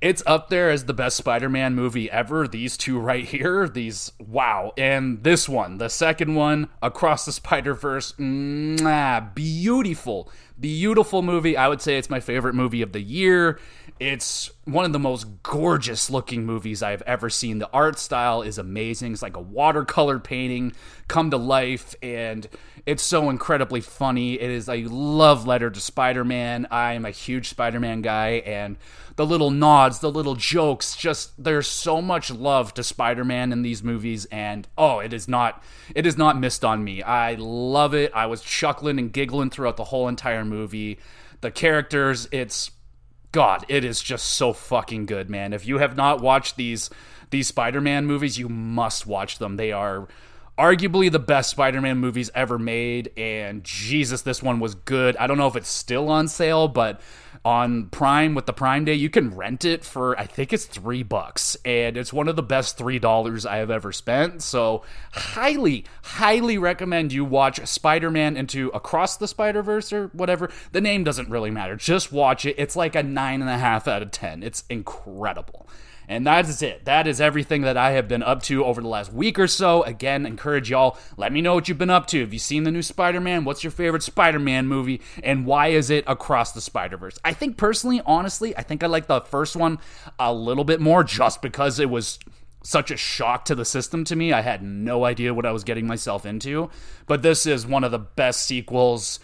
it's 0.00 0.22
up 0.26 0.48
there 0.48 0.70
as 0.70 0.86
the 0.86 0.94
best 0.94 1.16
Spider-Man 1.16 1.74
movie 1.74 2.10
ever. 2.10 2.48
These 2.48 2.76
two 2.78 2.98
right 2.98 3.24
here, 3.24 3.68
these 3.68 4.12
wow, 4.18 4.72
and 4.78 5.22
this 5.22 5.46
one, 5.48 5.76
the 5.78 5.90
second 5.90 6.34
one, 6.34 6.68
Across 6.80 7.26
the 7.26 7.32
Spider-Verse, 7.32 8.12
beautiful, 9.34 10.32
beautiful 10.58 11.22
movie. 11.22 11.56
I 11.56 11.68
would 11.68 11.82
say 11.82 11.98
it's 11.98 12.08
my 12.08 12.20
favorite 12.20 12.54
movie 12.54 12.80
of 12.82 12.92
the 12.92 13.02
year. 13.02 13.58
It's 14.00 14.50
one 14.64 14.84
of 14.84 14.92
the 14.92 14.98
most 14.98 15.42
gorgeous 15.44 16.10
looking 16.10 16.44
movies 16.44 16.82
I've 16.82 17.02
ever 17.02 17.30
seen. 17.30 17.60
The 17.60 17.70
art 17.72 17.98
style 17.98 18.42
is 18.42 18.58
amazing. 18.58 19.12
It's 19.12 19.22
like 19.22 19.36
a 19.36 19.40
watercolor 19.40 20.18
painting 20.18 20.72
come 21.06 21.30
to 21.30 21.36
life, 21.36 21.94
and 22.02 22.48
it's 22.86 23.04
so 23.04 23.30
incredibly 23.30 23.80
funny. 23.80 24.34
It 24.34 24.50
is 24.50 24.68
a 24.68 24.84
love 24.86 25.46
letter 25.46 25.70
to 25.70 25.80
Spider 25.80 26.24
Man. 26.24 26.66
I 26.72 26.94
am 26.94 27.04
a 27.04 27.10
huge 27.10 27.48
Spider 27.48 27.78
Man 27.78 28.02
guy, 28.02 28.42
and 28.44 28.78
the 29.16 29.26
little 29.26 29.50
nods, 29.50 30.00
the 30.00 30.10
little 30.10 30.34
jokes, 30.34 30.96
just 30.96 31.42
there's 31.42 31.68
so 31.68 32.02
much 32.02 32.30
love 32.30 32.74
to 32.74 32.82
Spider-Man 32.82 33.52
in 33.52 33.62
these 33.62 33.82
movies 33.82 34.24
and 34.26 34.66
oh, 34.76 34.98
it 34.98 35.12
is 35.12 35.28
not 35.28 35.62
it 35.94 36.04
is 36.06 36.16
not 36.16 36.38
missed 36.38 36.64
on 36.64 36.82
me. 36.82 37.02
I 37.02 37.34
love 37.34 37.94
it. 37.94 38.10
I 38.14 38.26
was 38.26 38.42
chuckling 38.42 38.98
and 38.98 39.12
giggling 39.12 39.50
throughout 39.50 39.76
the 39.76 39.84
whole 39.84 40.08
entire 40.08 40.44
movie. 40.44 40.98
The 41.42 41.50
characters, 41.50 42.26
it's 42.32 42.70
god, 43.34 43.66
it 43.68 43.84
is 43.84 44.00
just 44.00 44.26
so 44.26 44.52
fucking 44.52 45.06
good, 45.06 45.28
man. 45.28 45.52
If 45.52 45.66
you 45.66 45.78
have 45.78 45.96
not 45.96 46.20
watched 46.20 46.56
these 46.56 46.88
these 47.30 47.48
Spider-Man 47.48 48.06
movies, 48.06 48.38
you 48.38 48.48
must 48.48 49.06
watch 49.06 49.38
them. 49.38 49.56
They 49.56 49.72
are 49.72 50.06
arguably 50.58 51.10
the 51.10 51.18
best 51.18 51.50
Spider-Man 51.50 51.98
movies 51.98 52.30
ever 52.34 52.58
made 52.58 53.10
and 53.16 53.64
Jesus 53.64 54.22
this 54.22 54.42
one 54.42 54.60
was 54.60 54.74
good. 54.74 55.16
I 55.16 55.26
don't 55.26 55.38
know 55.38 55.48
if 55.48 55.56
it's 55.56 55.68
still 55.68 56.08
on 56.08 56.28
sale, 56.28 56.68
but 56.68 57.00
on 57.44 57.86
Prime 57.86 58.34
with 58.34 58.46
the 58.46 58.54
Prime 58.54 58.86
Day, 58.86 58.94
you 58.94 59.10
can 59.10 59.34
rent 59.34 59.66
it 59.66 59.84
for 59.84 60.18
I 60.18 60.24
think 60.24 60.52
it's 60.52 60.64
three 60.64 61.02
bucks, 61.02 61.56
and 61.64 61.96
it's 61.96 62.12
one 62.12 62.26
of 62.26 62.36
the 62.36 62.42
best 62.42 62.78
three 62.78 62.98
dollars 62.98 63.44
I 63.44 63.56
have 63.56 63.70
ever 63.70 63.92
spent. 63.92 64.42
So, 64.42 64.82
highly, 65.12 65.84
highly 66.02 66.56
recommend 66.56 67.12
you 67.12 67.24
watch 67.24 67.64
Spider 67.66 68.10
Man 68.10 68.36
into 68.36 68.68
Across 68.68 69.18
the 69.18 69.28
Spider 69.28 69.62
Verse 69.62 69.92
or 69.92 70.08
whatever. 70.08 70.50
The 70.72 70.80
name 70.80 71.04
doesn't 71.04 71.28
really 71.28 71.50
matter. 71.50 71.76
Just 71.76 72.12
watch 72.12 72.46
it. 72.46 72.54
It's 72.56 72.76
like 72.76 72.94
a 72.94 73.02
nine 73.02 73.42
and 73.42 73.50
a 73.50 73.58
half 73.58 73.86
out 73.86 74.00
of 74.02 74.10
ten. 74.10 74.42
It's 74.42 74.64
incredible. 74.70 75.68
And 76.08 76.26
that 76.26 76.48
is 76.48 76.62
it. 76.62 76.84
That 76.84 77.06
is 77.06 77.20
everything 77.20 77.62
that 77.62 77.76
I 77.76 77.92
have 77.92 78.08
been 78.08 78.22
up 78.22 78.42
to 78.44 78.64
over 78.64 78.80
the 78.80 78.88
last 78.88 79.12
week 79.12 79.38
or 79.38 79.46
so. 79.46 79.82
Again, 79.84 80.26
encourage 80.26 80.70
y'all. 80.70 80.98
Let 81.16 81.32
me 81.32 81.40
know 81.40 81.54
what 81.54 81.68
you've 81.68 81.78
been 81.78 81.90
up 81.90 82.06
to. 82.08 82.20
Have 82.20 82.32
you 82.32 82.38
seen 82.38 82.64
the 82.64 82.70
new 82.70 82.82
Spider 82.82 83.20
Man? 83.20 83.44
What's 83.44 83.64
your 83.64 83.70
favorite 83.70 84.02
Spider 84.02 84.38
Man 84.38 84.66
movie? 84.66 85.00
And 85.22 85.46
why 85.46 85.68
is 85.68 85.90
it 85.90 86.04
across 86.06 86.52
the 86.52 86.60
Spider 86.60 86.96
Verse? 86.96 87.18
I 87.24 87.32
think 87.32 87.56
personally, 87.56 88.02
honestly, 88.04 88.56
I 88.56 88.62
think 88.62 88.82
I 88.82 88.86
like 88.86 89.06
the 89.06 89.20
first 89.22 89.56
one 89.56 89.78
a 90.18 90.32
little 90.32 90.64
bit 90.64 90.80
more 90.80 91.04
just 91.04 91.42
because 91.42 91.78
it 91.78 91.90
was 91.90 92.18
such 92.62 92.90
a 92.90 92.96
shock 92.96 93.44
to 93.44 93.54
the 93.54 93.64
system 93.64 94.04
to 94.04 94.16
me. 94.16 94.32
I 94.32 94.40
had 94.40 94.62
no 94.62 95.04
idea 95.04 95.34
what 95.34 95.46
I 95.46 95.52
was 95.52 95.64
getting 95.64 95.86
myself 95.86 96.24
into. 96.26 96.70
But 97.06 97.22
this 97.22 97.46
is 97.46 97.66
one 97.66 97.84
of 97.84 97.90
the 97.90 97.98
best 97.98 98.46
sequels 98.46 99.20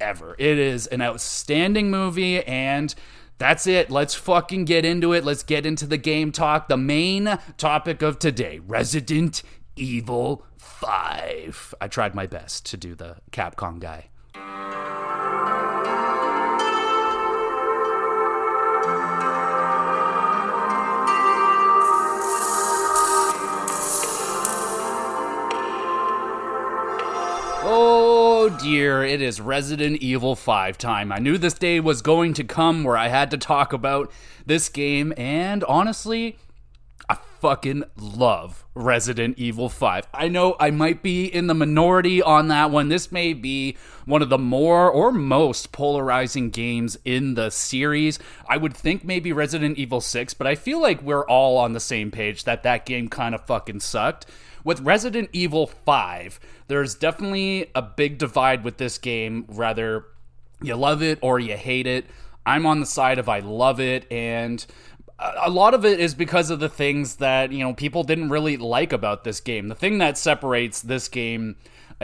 ever. 0.00 0.36
It 0.38 0.58
is 0.58 0.86
an 0.86 1.02
outstanding 1.02 1.90
movie 1.90 2.44
and 2.44 2.94
that's 3.38 3.66
it. 3.66 3.90
Let's 3.90 4.14
fucking 4.14 4.64
get 4.64 4.84
into 4.84 5.12
it. 5.12 5.24
Let's 5.24 5.42
get 5.42 5.66
into 5.66 5.86
the 5.86 5.98
game 5.98 6.32
talk. 6.32 6.68
The 6.68 6.76
main 6.76 7.38
topic 7.56 8.02
of 8.02 8.18
today 8.18 8.60
Resident 8.60 9.42
Evil 9.76 10.44
5. 10.58 11.74
I 11.80 11.88
tried 11.88 12.14
my 12.14 12.26
best 12.26 12.66
to 12.66 12.76
do 12.76 12.94
the 12.94 13.16
Capcom 13.32 13.80
guy. 13.80 14.08
Oh 27.66 28.03
dear, 28.48 29.04
it 29.04 29.22
is 29.22 29.40
Resident 29.40 30.02
Evil 30.02 30.34
5 30.34 30.76
time. 30.76 31.12
I 31.12 31.18
knew 31.18 31.38
this 31.38 31.54
day 31.54 31.80
was 31.80 32.02
going 32.02 32.34
to 32.34 32.44
come 32.44 32.84
where 32.84 32.96
I 32.96 33.08
had 33.08 33.30
to 33.30 33.38
talk 33.38 33.72
about 33.72 34.10
this 34.44 34.68
game, 34.68 35.12
and 35.16 35.62
honestly, 35.64 36.36
I 37.08 37.16
fucking 37.40 37.84
love 37.96 38.64
Resident 38.74 39.38
Evil 39.38 39.68
5. 39.68 40.08
I 40.12 40.28
know 40.28 40.56
I 40.58 40.70
might 40.70 41.02
be 41.02 41.26
in 41.26 41.46
the 41.46 41.54
minority 41.54 42.22
on 42.22 42.48
that 42.48 42.70
one. 42.70 42.88
This 42.88 43.12
may 43.12 43.32
be 43.32 43.76
one 44.04 44.22
of 44.22 44.28
the 44.28 44.38
more 44.38 44.90
or 44.90 45.12
most 45.12 45.70
polarizing 45.72 46.50
games 46.50 46.98
in 47.04 47.34
the 47.34 47.50
series. 47.50 48.18
I 48.48 48.56
would 48.56 48.74
think 48.74 49.04
maybe 49.04 49.32
Resident 49.32 49.78
Evil 49.78 50.00
6, 50.00 50.34
but 50.34 50.46
I 50.46 50.54
feel 50.54 50.80
like 50.80 51.02
we're 51.02 51.26
all 51.26 51.56
on 51.58 51.72
the 51.72 51.80
same 51.80 52.10
page 52.10 52.44
that 52.44 52.62
that 52.62 52.84
game 52.84 53.08
kind 53.08 53.34
of 53.34 53.46
fucking 53.46 53.80
sucked. 53.80 54.26
With 54.64 54.80
Resident 54.80 55.28
Evil 55.32 55.66
5, 55.66 56.40
there's 56.68 56.94
definitely 56.94 57.70
a 57.74 57.82
big 57.82 58.18
divide 58.18 58.64
with 58.64 58.78
this 58.78 58.96
game. 58.98 59.44
Rather, 59.46 60.06
you 60.62 60.74
love 60.74 61.02
it 61.02 61.18
or 61.20 61.38
you 61.38 61.56
hate 61.56 61.86
it. 61.86 62.06
I'm 62.46 62.66
on 62.66 62.80
the 62.80 62.86
side 62.86 63.18
of 63.18 63.28
I 63.28 63.40
love 63.40 63.78
it, 63.78 64.10
and 64.10 64.64
a 65.18 65.50
lot 65.50 65.74
of 65.74 65.84
it 65.84 66.00
is 66.00 66.14
because 66.14 66.50
of 66.50 66.60
the 66.60 66.68
things 66.68 67.16
that 67.16 67.52
you 67.52 67.60
know 67.60 67.74
people 67.74 68.04
didn't 68.04 68.30
really 68.30 68.56
like 68.56 68.92
about 68.92 69.24
this 69.24 69.40
game. 69.40 69.68
The 69.68 69.74
thing 69.74 69.98
that 69.98 70.18
separates 70.18 70.82
this 70.82 71.08
game 71.08 71.56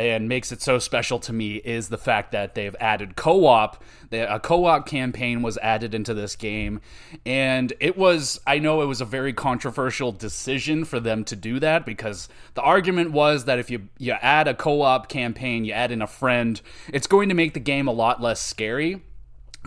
and 0.08 0.28
makes 0.28 0.52
it 0.52 0.62
so 0.62 0.78
special 0.78 1.18
to 1.20 1.32
me 1.32 1.56
is 1.56 1.88
the 1.88 1.98
fact 1.98 2.32
that 2.32 2.54
they've 2.54 2.76
added 2.80 3.16
co-op. 3.16 3.82
A 4.12 4.40
co-op 4.40 4.86
campaign 4.86 5.42
was 5.42 5.56
added 5.58 5.94
into 5.94 6.14
this 6.14 6.34
game, 6.34 6.80
and 7.24 7.72
it 7.78 7.96
was 7.96 8.40
I 8.46 8.58
know 8.58 8.82
it 8.82 8.86
was 8.86 9.00
a 9.00 9.04
very 9.04 9.32
controversial 9.32 10.10
decision 10.12 10.84
for 10.84 10.98
them 10.98 11.24
to 11.24 11.36
do 11.36 11.60
that 11.60 11.86
because 11.86 12.28
the 12.54 12.62
argument 12.62 13.12
was 13.12 13.44
that 13.44 13.58
if 13.58 13.70
you 13.70 13.88
you 13.98 14.12
add 14.12 14.48
a 14.48 14.54
co-op 14.54 15.08
campaign, 15.08 15.64
you 15.64 15.72
add 15.72 15.92
in 15.92 16.02
a 16.02 16.06
friend, 16.06 16.60
it's 16.92 17.06
going 17.06 17.28
to 17.28 17.34
make 17.34 17.54
the 17.54 17.60
game 17.60 17.86
a 17.86 17.92
lot 17.92 18.20
less 18.20 18.40
scary 18.40 19.02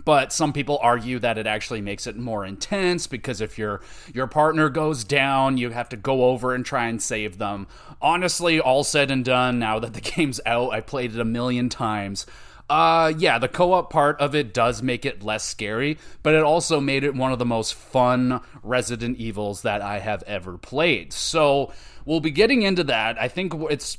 but 0.06 0.34
some 0.34 0.54
people 0.54 0.80
argue 0.82 1.20
that 1.20 1.38
it 1.38 1.48
actually 1.48 1.82
makes 1.82 2.08
it 2.08 2.18
more 2.18 2.46
intense 2.46 3.08
because 3.08 3.42
if 3.42 3.58
your 3.58 3.82
your 4.14 4.28
partner 4.28 4.70
goes 4.70 5.04
down 5.04 5.58
you 5.58 5.70
have 5.70 5.90
to 5.90 5.98
go 5.98 6.26
over 6.26 6.54
and 6.54 6.66
try 6.66 6.88
and 6.88 7.02
save 7.02 7.38
them. 7.38 7.68
Honestly 8.02 8.60
all 8.60 8.84
said 8.84 9.12
and 9.12 9.24
done 9.24 9.60
now 9.60 9.80
that 9.80 9.94
the 9.94 10.02
game's 10.16 10.42
out 10.46 10.72
i 10.72 10.82
played 10.82 11.14
it 11.14 11.20
a 11.20 11.26
million 11.26 11.70
times. 11.70 12.26
Uh 12.70 13.14
yeah 13.18 13.38
the 13.40 13.48
co-op 13.48 13.90
part 13.90 14.20
of 14.20 14.36
it 14.36 14.54
does 14.54 14.82
make 14.82 15.06
it 15.06 15.24
less 15.24 15.44
scary 15.44 15.98
but 16.22 16.34
it 16.34 16.44
also 16.44 16.80
made 16.80 17.04
it 17.04 17.16
one 17.16 17.32
of 17.32 17.40
the 17.40 17.46
most 17.46 17.74
fun 17.74 18.42
resident 18.64 19.18
evils 19.18 19.62
that 19.62 19.82
i 19.82 20.00
have 20.00 20.24
ever 20.24 20.58
played. 20.58 21.14
So 21.14 21.72
we'll 22.06 22.20
be 22.20 22.32
getting 22.32 22.64
into 22.64 22.84
that. 22.86 23.20
I 23.20 23.28
think 23.28 23.54
it's 23.70 23.98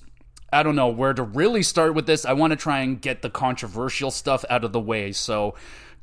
I 0.55 0.63
don't 0.63 0.77
know 0.77 0.89
where 0.89 1.13
to 1.13 1.23
really 1.23 1.63
start 1.63 1.95
with 1.95 2.07
this. 2.07 2.25
I 2.25 2.33
want 2.33 2.53
to 2.53 2.57
try 2.57 2.81
and 2.81 3.01
get 3.01 3.23
the 3.23 3.31
controversial 3.31 4.11
stuff 4.11 4.45
out 4.49 4.65
of 4.65 4.73
the 4.73 4.81
way. 4.81 5.13
So, 5.13 5.55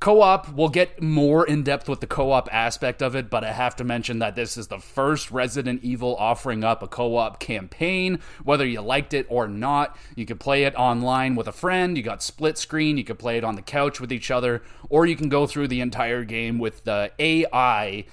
Co 0.02 0.22
op, 0.22 0.52
we'll 0.54 0.70
get 0.70 1.00
more 1.00 1.46
in 1.46 1.62
depth 1.62 1.88
with 1.88 2.00
the 2.00 2.08
co 2.08 2.32
op 2.32 2.50
aspect 2.52 3.04
of 3.04 3.16
it, 3.16 3.30
but 3.30 3.44
I 3.44 3.52
have 3.52 3.76
to 3.76 3.84
mention 3.84 4.18
that 4.18 4.36
this 4.36 4.58
is 4.58 4.68
the 4.68 4.80
first 4.80 5.30
Resident 5.30 5.84
Evil 5.84 6.16
offering 6.16 6.64
up 6.64 6.82
a 6.82 6.88
co 6.88 7.18
op 7.18 7.40
campaign. 7.40 8.20
Whether 8.44 8.66
you 8.66 8.82
liked 8.82 9.14
it 9.14 9.28
or 9.30 9.48
not, 9.48 9.96
you 10.16 10.26
could 10.26 10.40
play 10.40 10.64
it 10.64 10.74
online 10.74 11.36
with 11.36 11.48
a 11.48 11.52
friend, 11.52 11.96
you 11.96 12.02
got 12.02 12.24
split 12.24 12.58
screen, 12.58 12.98
you 12.98 13.04
could 13.04 13.20
play 13.20 13.38
it 13.38 13.44
on 13.44 13.56
the 13.56 13.62
couch 13.62 14.02
with 14.02 14.12
each 14.12 14.32
other, 14.32 14.64
or 14.90 15.06
you 15.06 15.16
can 15.16 15.30
go 15.30 15.46
through 15.46 15.68
the 15.68 15.82
entire 15.82 16.24
game 16.24 16.58
with 16.58 16.84
the 16.84 17.12
AI 17.20 18.06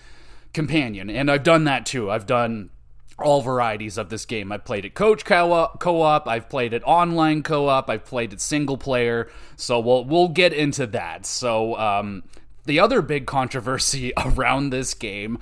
companion. 0.53 1.09
And 1.09 1.31
I've 1.31 1.43
done 1.43 1.65
that 1.65 1.87
too. 1.87 2.11
I've 2.11 2.27
done 2.27 2.69
all 3.19 3.43
varieties 3.43 3.99
of 3.99 4.09
this 4.09 4.25
game. 4.25 4.53
I've 4.53 4.65
played 4.65 4.85
it 4.85 4.95
coach 4.95 5.25
co-op, 5.25 6.29
I've 6.29 6.49
played 6.49 6.73
it 6.73 6.83
online 6.85 7.43
co-op, 7.43 7.91
I've 7.91 8.05
played 8.05 8.33
it 8.33 8.41
single 8.41 8.79
player. 8.79 9.29
So 9.57 9.81
we'll 9.81 10.05
we'll 10.05 10.29
get 10.29 10.53
into 10.53 10.87
that. 10.89 11.27
So 11.27 11.77
um, 11.77 12.23
the 12.65 12.81
other 12.81 13.03
big 13.03 13.27
controversy 13.27 14.13
around 14.19 14.71
this 14.71 14.95
game 14.95 15.39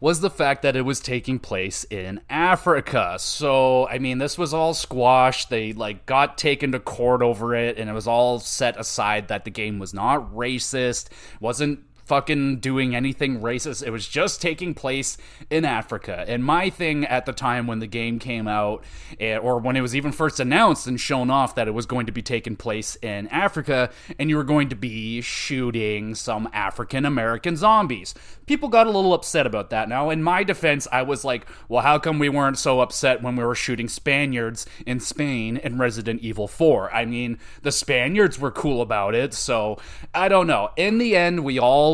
was 0.00 0.20
the 0.20 0.28
fact 0.28 0.60
that 0.60 0.76
it 0.76 0.82
was 0.82 1.00
taking 1.00 1.38
place 1.38 1.84
in 1.84 2.20
Africa. 2.28 3.16
So, 3.18 3.88
I 3.88 3.98
mean, 3.98 4.18
this 4.18 4.36
was 4.36 4.52
all 4.52 4.74
squashed. 4.74 5.48
They 5.48 5.72
like 5.72 6.04
got 6.04 6.36
taken 6.36 6.72
to 6.72 6.78
court 6.78 7.22
over 7.22 7.54
it 7.54 7.78
and 7.78 7.88
it 7.88 7.94
was 7.94 8.06
all 8.06 8.38
set 8.38 8.78
aside 8.78 9.28
that 9.28 9.46
the 9.46 9.50
game 9.50 9.78
was 9.78 9.94
not 9.94 10.34
racist, 10.34 11.08
wasn't 11.40 11.80
fucking 12.04 12.58
doing 12.58 12.94
anything 12.94 13.40
racist. 13.40 13.82
It 13.82 13.90
was 13.90 14.06
just 14.06 14.42
taking 14.42 14.74
place 14.74 15.16
in 15.50 15.64
Africa. 15.64 16.24
And 16.26 16.44
my 16.44 16.70
thing 16.70 17.04
at 17.04 17.26
the 17.26 17.32
time 17.32 17.66
when 17.66 17.78
the 17.78 17.86
game 17.86 18.18
came 18.18 18.46
out, 18.46 18.84
eh, 19.18 19.36
or 19.36 19.58
when 19.58 19.76
it 19.76 19.80
was 19.80 19.96
even 19.96 20.12
first 20.12 20.40
announced 20.40 20.86
and 20.86 21.00
shown 21.00 21.30
off 21.30 21.54
that 21.54 21.68
it 21.68 21.72
was 21.72 21.86
going 21.86 22.06
to 22.06 22.12
be 22.12 22.22
taking 22.22 22.56
place 22.56 22.96
in 22.96 23.28
Africa, 23.28 23.90
and 24.18 24.30
you 24.30 24.36
were 24.36 24.44
going 24.44 24.68
to 24.68 24.76
be 24.76 25.20
shooting 25.20 26.14
some 26.14 26.48
African 26.52 27.04
American 27.04 27.56
zombies. 27.56 28.14
People 28.46 28.68
got 28.68 28.86
a 28.86 28.90
little 28.90 29.14
upset 29.14 29.46
about 29.46 29.70
that. 29.70 29.88
Now, 29.88 30.10
in 30.10 30.22
my 30.22 30.44
defense, 30.44 30.86
I 30.92 31.02
was 31.02 31.24
like, 31.24 31.46
well, 31.68 31.82
how 31.82 31.98
come 31.98 32.18
we 32.18 32.28
weren't 32.28 32.58
so 32.58 32.80
upset 32.80 33.22
when 33.22 33.36
we 33.36 33.44
were 33.44 33.54
shooting 33.54 33.88
Spaniards 33.88 34.66
in 34.86 35.00
Spain 35.00 35.56
in 35.56 35.78
Resident 35.78 36.20
Evil 36.20 36.46
4? 36.46 36.92
I 36.92 37.06
mean, 37.06 37.38
the 37.62 37.72
Spaniards 37.72 38.38
were 38.38 38.50
cool 38.50 38.82
about 38.82 39.14
it, 39.14 39.32
so 39.32 39.78
I 40.14 40.28
don't 40.28 40.46
know. 40.46 40.70
In 40.76 40.98
the 40.98 41.16
end, 41.16 41.42
we 41.42 41.58
all 41.58 41.93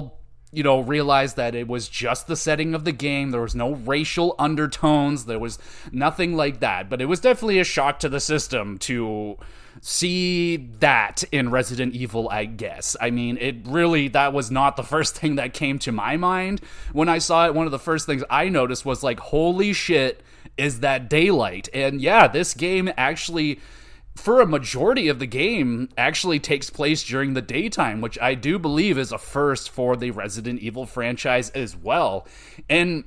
you 0.53 0.63
know, 0.63 0.81
realized 0.81 1.37
that 1.37 1.55
it 1.55 1.69
was 1.69 1.89
just 1.89 2.27
the 2.27 2.37
setting 2.37 2.75
of 2.75 2.85
the 2.85 2.93
game. 2.93 3.31
There 3.31 3.41
was 3.41 3.55
no 3.55 3.75
racial 3.75 4.35
undertones. 4.39 5.27
There 5.27 5.39
was 5.39 5.59
nothing 5.93 6.35
like 6.35 6.61
that. 6.61 6.91
But 6.91 7.01
it 7.01 7.07
was 7.07 7.21
definitely 7.21 7.61
a 7.61 7.65
shock 7.65 8.01
to 8.01 8.09
the 8.09 8.21
system 8.21 8.77
to 8.79 9.39
see 9.81 10.57
that 10.81 11.23
in 11.31 11.51
Resident 11.51 11.95
Evil, 11.95 12.29
I 12.29 12.47
guess. 12.47 12.97
I 13.01 13.11
mean, 13.11 13.39
it 13.39 13.57
really, 13.65 14.09
that 14.09 14.33
was 14.33 14.51
not 14.51 14.77
the 14.77 14.83
first 14.95 15.17
thing 15.17 15.37
that 15.37 15.55
came 15.55 15.79
to 15.81 15.93
my 15.93 16.17
mind 16.17 16.61
when 16.93 17.09
I 17.09 17.19
saw 17.19 17.47
it. 17.47 17.55
One 17.55 17.67
of 17.67 17.73
the 17.73 17.79
first 17.79 18.07
things 18.07 18.25
I 18.29 18.49
noticed 18.49 18.85
was 18.85 19.03
like, 19.03 19.21
holy 19.21 19.73
shit, 19.73 20.23
is 20.57 20.81
that 20.81 21.09
daylight? 21.09 21.69
And 21.73 22.01
yeah, 22.01 22.27
this 22.27 22.55
game 22.55 22.91
actually 22.97 23.61
for 24.17 24.41
a 24.41 24.47
majority 24.47 25.09
of 25.09 25.19
the 25.19 25.27
game 25.27 25.89
actually 25.97 26.39
takes 26.39 26.69
place 26.69 27.03
during 27.03 27.35
the 27.35 27.43
daytime, 27.43 28.01
which 28.01 28.19
I 28.21 28.35
do 28.35 28.59
believe 28.59 28.99
is 28.99 29.13
a 29.13 29.19
first 29.19 29.71
for 29.71 29.97
the 29.97 30.11
Resident 30.11 30.61
Evil 30.61 30.87
franchise 30.87 31.51
as 31.51 31.77
well. 31.77 32.27
And 32.69 33.05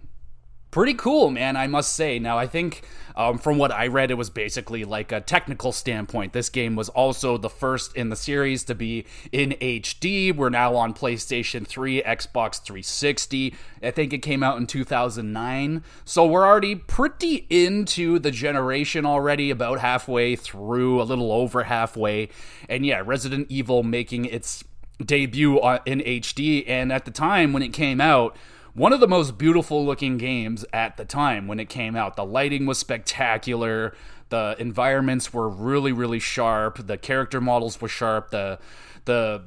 pretty 0.73 0.95
cool, 0.95 1.29
man, 1.29 1.55
I 1.55 1.67
must 1.67 1.93
say. 1.93 2.17
Now, 2.17 2.39
I 2.39 2.47
think 2.47 2.81
um, 3.15 3.37
from 3.37 3.59
what 3.59 3.71
I 3.71 3.85
read, 3.85 4.09
it 4.09 4.15
was 4.15 4.31
basically 4.31 4.83
like 4.83 5.11
a 5.11 5.21
technical 5.21 5.71
standpoint. 5.71 6.33
This 6.33 6.49
game 6.49 6.75
was 6.75 6.89
also 6.89 7.37
the 7.37 7.49
first 7.49 7.95
in 7.95 8.09
the 8.09 8.15
series 8.15 8.63
to 8.63 8.73
be 8.73 9.05
in 9.31 9.51
HD. 9.61 10.35
We're 10.35 10.49
now 10.49 10.75
on 10.75 10.95
PlayStation 10.95 11.67
3, 11.67 12.01
Xbox 12.01 12.59
360. 12.59 13.53
I 13.83 13.91
think 13.91 14.13
it 14.13 14.23
came 14.23 14.41
out 14.41 14.57
in 14.57 14.65
2009. 14.65 15.83
So 16.05 16.25
we're 16.25 16.47
already 16.47 16.73
pretty 16.73 17.45
into 17.51 18.17
the 18.17 18.31
generation 18.31 19.05
already, 19.05 19.51
about 19.51 19.79
halfway 19.79 20.35
through, 20.35 20.99
a 20.99 21.03
little 21.03 21.31
over 21.31 21.65
halfway. 21.65 22.29
And 22.67 22.83
yeah, 22.83 23.03
Resident 23.05 23.45
Evil 23.51 23.83
making 23.83 24.25
its 24.25 24.63
debut 25.05 25.59
in 25.85 25.99
HD. 25.99 26.63
And 26.67 26.91
at 26.91 27.05
the 27.05 27.11
time 27.11 27.53
when 27.53 27.61
it 27.61 27.73
came 27.73 28.01
out, 28.01 28.35
one 28.73 28.93
of 28.93 28.99
the 28.99 29.07
most 29.07 29.37
beautiful 29.37 29.85
looking 29.85 30.17
games 30.17 30.65
at 30.73 30.97
the 30.97 31.05
time 31.05 31.47
when 31.47 31.59
it 31.59 31.69
came 31.69 31.95
out. 31.95 32.15
The 32.15 32.25
lighting 32.25 32.65
was 32.65 32.79
spectacular. 32.79 33.95
The 34.29 34.55
environments 34.57 35.33
were 35.33 35.47
really, 35.47 35.91
really 35.91 36.19
sharp. 36.19 36.87
The 36.87 36.97
character 36.97 37.39
models 37.39 37.79
were 37.79 37.87
sharp. 37.87 38.31
The 38.31 38.59
the 39.05 39.43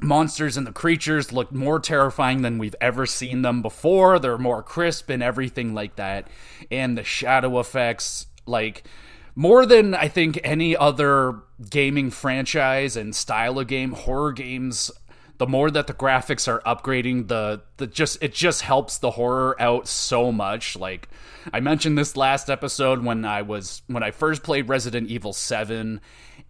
monsters 0.00 0.56
and 0.56 0.66
the 0.66 0.72
creatures 0.72 1.32
looked 1.32 1.52
more 1.52 1.80
terrifying 1.80 2.42
than 2.42 2.58
we've 2.58 2.74
ever 2.80 3.06
seen 3.06 3.42
them 3.42 3.62
before. 3.62 4.18
They're 4.18 4.36
more 4.36 4.62
crisp 4.62 5.08
and 5.08 5.22
everything 5.22 5.74
like 5.74 5.96
that. 5.96 6.28
And 6.70 6.98
the 6.98 7.04
shadow 7.04 7.58
effects, 7.60 8.26
like 8.44 8.86
more 9.34 9.64
than 9.64 9.94
I 9.94 10.08
think 10.08 10.38
any 10.44 10.76
other 10.76 11.40
gaming 11.70 12.10
franchise 12.10 12.96
and 12.96 13.14
style 13.14 13.58
of 13.58 13.68
game, 13.68 13.92
horror 13.92 14.32
games 14.32 14.90
the 15.38 15.46
more 15.46 15.70
that 15.70 15.86
the 15.86 15.94
graphics 15.94 16.48
are 16.48 16.60
upgrading 16.60 17.28
the 17.28 17.62
the 17.76 17.86
just 17.86 18.22
it 18.22 18.32
just 18.32 18.62
helps 18.62 18.98
the 18.98 19.12
horror 19.12 19.60
out 19.60 19.86
so 19.86 20.32
much. 20.32 20.76
Like 20.76 21.08
i 21.52 21.60
mentioned 21.60 21.96
this 21.96 22.16
last 22.16 22.50
episode 22.50 23.04
when 23.04 23.24
i 23.24 23.40
was 23.40 23.82
when 23.86 24.02
i 24.02 24.10
first 24.10 24.42
played 24.42 24.68
resident 24.68 25.08
evil 25.08 25.32
7 25.32 26.00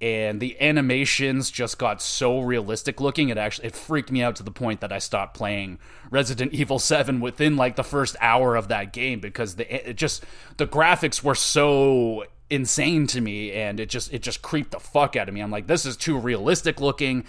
and 0.00 0.40
the 0.40 0.60
animations 0.60 1.50
just 1.50 1.78
got 1.78 2.02
so 2.02 2.40
realistic 2.40 3.00
looking. 3.00 3.30
It 3.30 3.38
actually 3.38 3.68
it 3.68 3.74
freaked 3.74 4.10
me 4.10 4.22
out 4.22 4.36
to 4.36 4.42
the 4.42 4.50
point 4.50 4.80
that 4.80 4.92
i 4.92 4.98
stopped 4.98 5.36
playing 5.36 5.78
resident 6.10 6.52
evil 6.54 6.78
7 6.78 7.20
within 7.20 7.56
like 7.56 7.76
the 7.76 7.84
first 7.84 8.16
hour 8.20 8.56
of 8.56 8.68
that 8.68 8.92
game 8.92 9.20
because 9.20 9.56
the 9.56 9.90
it 9.90 9.96
just 9.96 10.24
the 10.58 10.66
graphics 10.66 11.22
were 11.22 11.34
so 11.34 12.24
insane 12.48 13.08
to 13.08 13.20
me 13.20 13.52
and 13.52 13.80
it 13.80 13.88
just 13.88 14.12
it 14.12 14.22
just 14.22 14.40
creeped 14.40 14.70
the 14.70 14.80
fuck 14.80 15.16
out 15.16 15.28
of 15.28 15.34
me. 15.34 15.40
I'm 15.40 15.50
like 15.50 15.66
this 15.66 15.84
is 15.84 15.96
too 15.96 16.18
realistic 16.18 16.80
looking. 16.80 17.24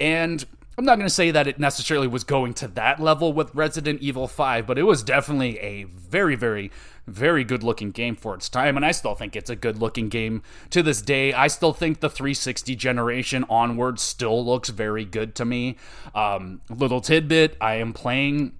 And 0.00 0.44
I'm 0.78 0.86
not 0.86 0.96
going 0.96 1.06
to 1.06 1.14
say 1.14 1.30
that 1.30 1.46
it 1.46 1.58
necessarily 1.58 2.06
was 2.06 2.24
going 2.24 2.54
to 2.54 2.68
that 2.68 2.98
level 2.98 3.34
with 3.34 3.54
Resident 3.54 4.00
Evil 4.00 4.26
5, 4.26 4.66
but 4.66 4.78
it 4.78 4.84
was 4.84 5.02
definitely 5.02 5.58
a 5.58 5.84
very, 5.84 6.34
very, 6.34 6.70
very 7.06 7.44
good 7.44 7.62
looking 7.62 7.90
game 7.90 8.16
for 8.16 8.34
its 8.34 8.48
time. 8.48 8.76
And 8.76 8.86
I 8.86 8.92
still 8.92 9.14
think 9.14 9.36
it's 9.36 9.50
a 9.50 9.56
good 9.56 9.78
looking 9.78 10.08
game 10.08 10.42
to 10.70 10.82
this 10.82 11.02
day. 11.02 11.34
I 11.34 11.48
still 11.48 11.74
think 11.74 12.00
the 12.00 12.08
360 12.08 12.74
generation 12.74 13.44
onward 13.50 14.00
still 14.00 14.44
looks 14.44 14.70
very 14.70 15.04
good 15.04 15.34
to 15.34 15.44
me. 15.44 15.76
Um, 16.14 16.62
little 16.70 17.02
tidbit 17.02 17.56
I 17.60 17.74
am 17.74 17.92
playing 17.92 18.52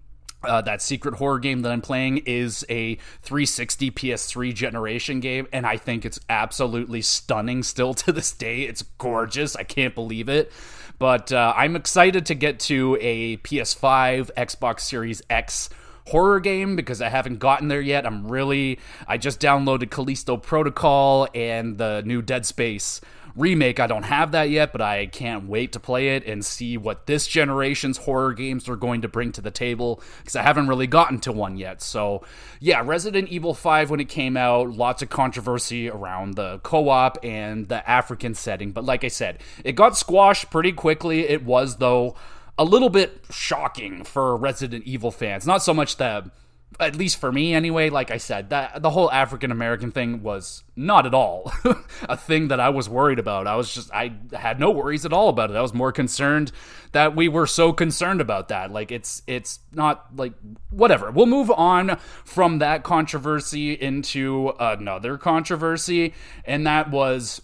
uh, 0.44 0.60
that 0.62 0.82
secret 0.82 1.14
horror 1.14 1.38
game 1.38 1.62
that 1.62 1.72
I'm 1.72 1.80
playing 1.80 2.18
is 2.18 2.64
a 2.68 2.96
360 3.22 3.90
PS3 3.92 4.54
generation 4.54 5.20
game, 5.20 5.46
and 5.52 5.64
I 5.66 5.76
think 5.76 6.04
it's 6.04 6.18
absolutely 6.28 7.00
stunning 7.00 7.62
still 7.62 7.94
to 8.02 8.12
this 8.12 8.32
day. 8.32 8.62
It's 8.62 8.82
gorgeous. 8.98 9.56
I 9.56 9.64
can't 9.64 9.94
believe 9.94 10.28
it. 10.28 10.52
But 11.02 11.32
uh, 11.32 11.52
I'm 11.56 11.74
excited 11.74 12.26
to 12.26 12.36
get 12.36 12.60
to 12.60 12.96
a 13.00 13.36
PS5, 13.38 14.30
Xbox 14.36 14.82
Series 14.82 15.20
X 15.28 15.68
horror 16.06 16.38
game 16.38 16.76
because 16.76 17.02
I 17.02 17.08
haven't 17.08 17.40
gotten 17.40 17.66
there 17.66 17.80
yet. 17.80 18.06
I'm 18.06 18.28
really, 18.28 18.78
I 19.08 19.18
just 19.18 19.40
downloaded 19.40 19.90
Callisto 19.90 20.36
Protocol 20.36 21.26
and 21.34 21.76
the 21.76 22.04
new 22.06 22.22
Dead 22.22 22.46
Space 22.46 23.00
remake. 23.34 23.80
I 23.80 23.86
don't 23.86 24.04
have 24.04 24.32
that 24.32 24.50
yet, 24.50 24.72
but 24.72 24.80
I 24.80 25.06
can't 25.06 25.48
wait 25.48 25.72
to 25.72 25.80
play 25.80 26.16
it 26.16 26.26
and 26.26 26.44
see 26.44 26.76
what 26.76 27.06
this 27.06 27.26
generation's 27.26 27.98
horror 27.98 28.32
games 28.32 28.68
are 28.68 28.76
going 28.76 29.02
to 29.02 29.08
bring 29.08 29.32
to 29.32 29.40
the 29.40 29.50
table 29.50 30.02
because 30.18 30.36
I 30.36 30.42
haven't 30.42 30.68
really 30.68 30.86
gotten 30.86 31.20
to 31.20 31.32
one 31.32 31.56
yet. 31.56 31.82
So, 31.82 32.24
yeah, 32.60 32.82
Resident 32.84 33.28
Evil 33.28 33.54
5 33.54 33.90
when 33.90 34.00
it 34.00 34.08
came 34.08 34.36
out, 34.36 34.70
lots 34.70 35.02
of 35.02 35.08
controversy 35.08 35.88
around 35.88 36.34
the 36.34 36.58
co 36.62 36.88
op 36.88 37.18
and 37.24 37.68
the 37.68 37.88
African 37.88 38.34
setting. 38.34 38.72
But 38.72 38.84
like 38.84 39.04
I 39.04 39.08
said, 39.08 39.40
it 39.64 39.72
got 39.72 39.96
squashed 39.96 40.50
pretty 40.50 40.72
quickly. 40.72 41.28
It 41.28 41.44
was, 41.44 41.76
though, 41.76 42.16
a 42.58 42.64
little 42.64 42.90
bit 42.90 43.24
shocking 43.30 44.04
for 44.04 44.36
Resident 44.36 44.84
Evil 44.84 45.10
fans. 45.10 45.46
Not 45.46 45.62
so 45.62 45.72
much 45.72 45.96
the 45.96 46.30
at 46.80 46.96
least 46.96 47.18
for 47.18 47.30
me 47.32 47.54
anyway 47.54 47.90
like 47.90 48.10
i 48.10 48.16
said 48.16 48.50
that 48.50 48.82
the 48.82 48.90
whole 48.90 49.10
african 49.10 49.50
american 49.50 49.90
thing 49.90 50.22
was 50.22 50.64
not 50.74 51.06
at 51.06 51.14
all 51.14 51.52
a 52.08 52.16
thing 52.16 52.48
that 52.48 52.60
i 52.60 52.68
was 52.68 52.88
worried 52.88 53.18
about. 53.18 53.46
I 53.46 53.56
was 53.56 53.72
just 53.74 53.92
i 53.92 54.12
had 54.32 54.60
no 54.60 54.70
worries 54.70 55.04
at 55.04 55.12
all 55.12 55.28
about 55.28 55.50
it. 55.50 55.56
I 55.56 55.62
was 55.62 55.74
more 55.74 55.92
concerned 55.92 56.52
that 56.92 57.16
we 57.16 57.28
were 57.28 57.46
so 57.46 57.72
concerned 57.72 58.20
about 58.20 58.48
that. 58.48 58.70
Like 58.70 58.92
it's 58.92 59.22
it's 59.26 59.60
not 59.72 60.14
like 60.16 60.34
whatever. 60.70 61.10
We'll 61.10 61.26
move 61.26 61.50
on 61.50 61.98
from 62.24 62.58
that 62.58 62.82
controversy 62.82 63.72
into 63.72 64.52
another 64.58 65.16
controversy 65.18 66.14
and 66.44 66.66
that 66.66 66.90
was 66.90 67.40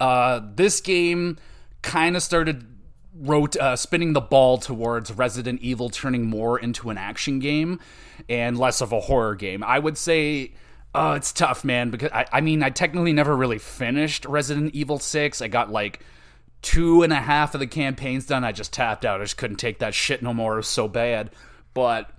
uh 0.00 0.40
this 0.54 0.80
game 0.80 1.38
kind 1.82 2.16
of 2.16 2.22
started 2.22 2.66
wrote 3.20 3.56
uh, 3.56 3.76
spinning 3.76 4.12
the 4.12 4.20
ball 4.20 4.58
towards 4.58 5.10
Resident 5.10 5.60
Evil 5.60 5.90
turning 5.90 6.26
more 6.26 6.58
into 6.58 6.90
an 6.90 6.98
action 6.98 7.38
game 7.38 7.80
and 8.28 8.58
less 8.58 8.80
of 8.80 8.92
a 8.92 9.00
horror 9.00 9.34
game. 9.34 9.64
I 9.64 9.78
would 9.78 9.98
say 9.98 10.52
uh, 10.94 11.14
it's 11.16 11.32
tough, 11.32 11.64
man, 11.64 11.90
because 11.90 12.10
I, 12.12 12.26
I 12.32 12.40
mean, 12.40 12.62
I 12.62 12.70
technically 12.70 13.12
never 13.12 13.36
really 13.36 13.58
finished 13.58 14.24
Resident 14.24 14.74
Evil 14.74 14.98
6. 14.98 15.42
I 15.42 15.48
got 15.48 15.70
like 15.70 16.00
two 16.62 17.02
and 17.02 17.12
a 17.12 17.16
half 17.16 17.54
of 17.54 17.60
the 17.60 17.66
campaigns 17.66 18.26
done. 18.26 18.44
I 18.44 18.52
just 18.52 18.72
tapped 18.72 19.04
out. 19.04 19.20
I 19.20 19.24
just 19.24 19.36
couldn't 19.36 19.56
take 19.56 19.78
that 19.80 19.94
shit 19.94 20.22
no 20.22 20.32
more. 20.32 20.54
It 20.54 20.58
was 20.58 20.68
so 20.68 20.88
bad. 20.88 21.30
But 21.74 22.10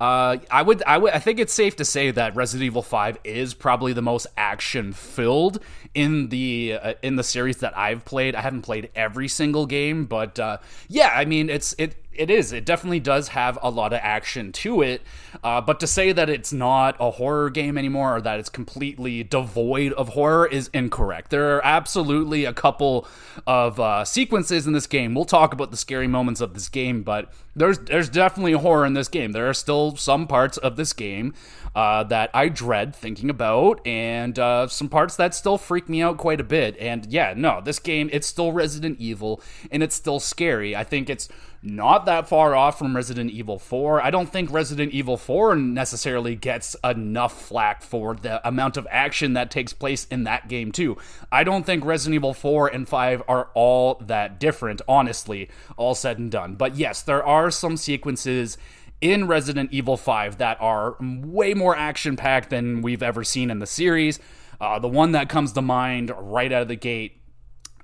uh, 0.00 0.36
I 0.50 0.62
would, 0.62 0.82
I 0.84 0.98
would, 0.98 1.12
I 1.12 1.18
think 1.18 1.40
it's 1.40 1.52
safe 1.52 1.74
to 1.76 1.84
say 1.84 2.12
that 2.12 2.36
Resident 2.36 2.66
Evil 2.66 2.82
Five 2.82 3.18
is 3.24 3.52
probably 3.52 3.92
the 3.92 4.02
most 4.02 4.28
action 4.36 4.92
filled 4.92 5.58
in 5.94 6.28
the 6.28 6.78
uh, 6.80 6.94
in 7.02 7.16
the 7.16 7.24
series 7.24 7.58
that 7.58 7.76
I've 7.76 8.04
played. 8.04 8.36
I 8.36 8.42
haven't 8.42 8.62
played 8.62 8.90
every 8.94 9.26
single 9.26 9.66
game, 9.66 10.04
but 10.04 10.38
uh, 10.38 10.58
yeah, 10.86 11.10
I 11.14 11.24
mean, 11.24 11.50
it's 11.50 11.74
it 11.78 11.96
it 12.18 12.30
is. 12.30 12.52
It 12.52 12.64
definitely 12.64 13.00
does 13.00 13.28
have 13.28 13.58
a 13.62 13.70
lot 13.70 13.92
of 13.92 14.00
action 14.02 14.52
to 14.52 14.82
it. 14.82 15.02
Uh, 15.42 15.60
but 15.60 15.78
to 15.80 15.86
say 15.86 16.12
that 16.12 16.28
it's 16.28 16.52
not 16.52 16.96
a 16.98 17.12
horror 17.12 17.50
game 17.50 17.78
anymore 17.78 18.16
or 18.16 18.20
that 18.20 18.38
it's 18.38 18.48
completely 18.48 19.22
devoid 19.22 19.92
of 19.92 20.10
horror 20.10 20.46
is 20.46 20.68
incorrect. 20.74 21.30
There 21.30 21.56
are 21.56 21.64
absolutely 21.64 22.44
a 22.44 22.52
couple 22.52 23.06
of 23.46 23.78
uh, 23.78 24.04
sequences 24.04 24.66
in 24.66 24.72
this 24.72 24.86
game. 24.86 25.14
We'll 25.14 25.24
talk 25.24 25.52
about 25.52 25.70
the 25.70 25.76
scary 25.76 26.08
moments 26.08 26.40
of 26.40 26.54
this 26.54 26.68
game, 26.68 27.02
but 27.02 27.32
there's 27.54 27.78
there's 27.78 28.08
definitely 28.08 28.52
horror 28.52 28.86
in 28.86 28.94
this 28.94 29.08
game. 29.08 29.32
There 29.32 29.48
are 29.48 29.54
still 29.54 29.96
some 29.96 30.26
parts 30.26 30.56
of 30.58 30.76
this 30.76 30.92
game 30.92 31.34
uh, 31.74 32.04
that 32.04 32.30
I 32.32 32.48
dread 32.48 32.94
thinking 32.94 33.30
about, 33.30 33.86
and 33.86 34.38
uh, 34.38 34.68
some 34.68 34.88
parts 34.88 35.16
that 35.16 35.34
still 35.34 35.58
freak 35.58 35.88
me 35.88 36.02
out 36.02 36.16
quite 36.18 36.40
a 36.40 36.44
bit. 36.44 36.76
And 36.78 37.06
yeah, 37.06 37.34
no, 37.36 37.60
this 37.60 37.78
game 37.78 38.08
it's 38.12 38.26
still 38.26 38.52
Resident 38.52 38.98
Evil, 39.00 39.42
and 39.70 39.82
it's 39.82 39.94
still 39.94 40.20
scary. 40.20 40.74
I 40.74 40.84
think 40.84 41.10
it's 41.10 41.28
not 41.62 42.06
that 42.06 42.28
far 42.28 42.54
off 42.54 42.78
from 42.78 42.94
Resident 42.94 43.30
Evil 43.30 43.58
4. 43.58 44.00
I 44.00 44.10
don't 44.10 44.30
think 44.30 44.52
Resident 44.52 44.92
Evil 44.92 45.16
4 45.16 45.56
necessarily 45.56 46.36
gets 46.36 46.76
enough 46.84 47.46
flack 47.46 47.82
for 47.82 48.14
the 48.14 48.46
amount 48.46 48.76
of 48.76 48.86
action 48.90 49.32
that 49.32 49.50
takes 49.50 49.72
place 49.72 50.06
in 50.06 50.24
that 50.24 50.48
game, 50.48 50.70
too. 50.70 50.96
I 51.32 51.42
don't 51.42 51.66
think 51.66 51.84
Resident 51.84 52.14
Evil 52.14 52.32
4 52.32 52.68
and 52.68 52.88
5 52.88 53.22
are 53.26 53.48
all 53.54 53.96
that 54.06 54.38
different, 54.38 54.82
honestly, 54.86 55.48
all 55.76 55.94
said 55.94 56.18
and 56.18 56.30
done. 56.30 56.54
But 56.54 56.76
yes, 56.76 57.02
there 57.02 57.24
are 57.24 57.50
some 57.50 57.76
sequences 57.76 58.56
in 59.00 59.26
Resident 59.26 59.72
Evil 59.72 59.96
5 59.96 60.38
that 60.38 60.60
are 60.60 60.96
way 61.00 61.54
more 61.54 61.76
action 61.76 62.16
packed 62.16 62.50
than 62.50 62.82
we've 62.82 63.02
ever 63.02 63.24
seen 63.24 63.50
in 63.50 63.58
the 63.58 63.66
series. 63.66 64.20
Uh, 64.60 64.78
the 64.78 64.88
one 64.88 65.12
that 65.12 65.28
comes 65.28 65.52
to 65.52 65.62
mind 65.62 66.12
right 66.16 66.52
out 66.52 66.62
of 66.62 66.68
the 66.68 66.76
gate 66.76 67.20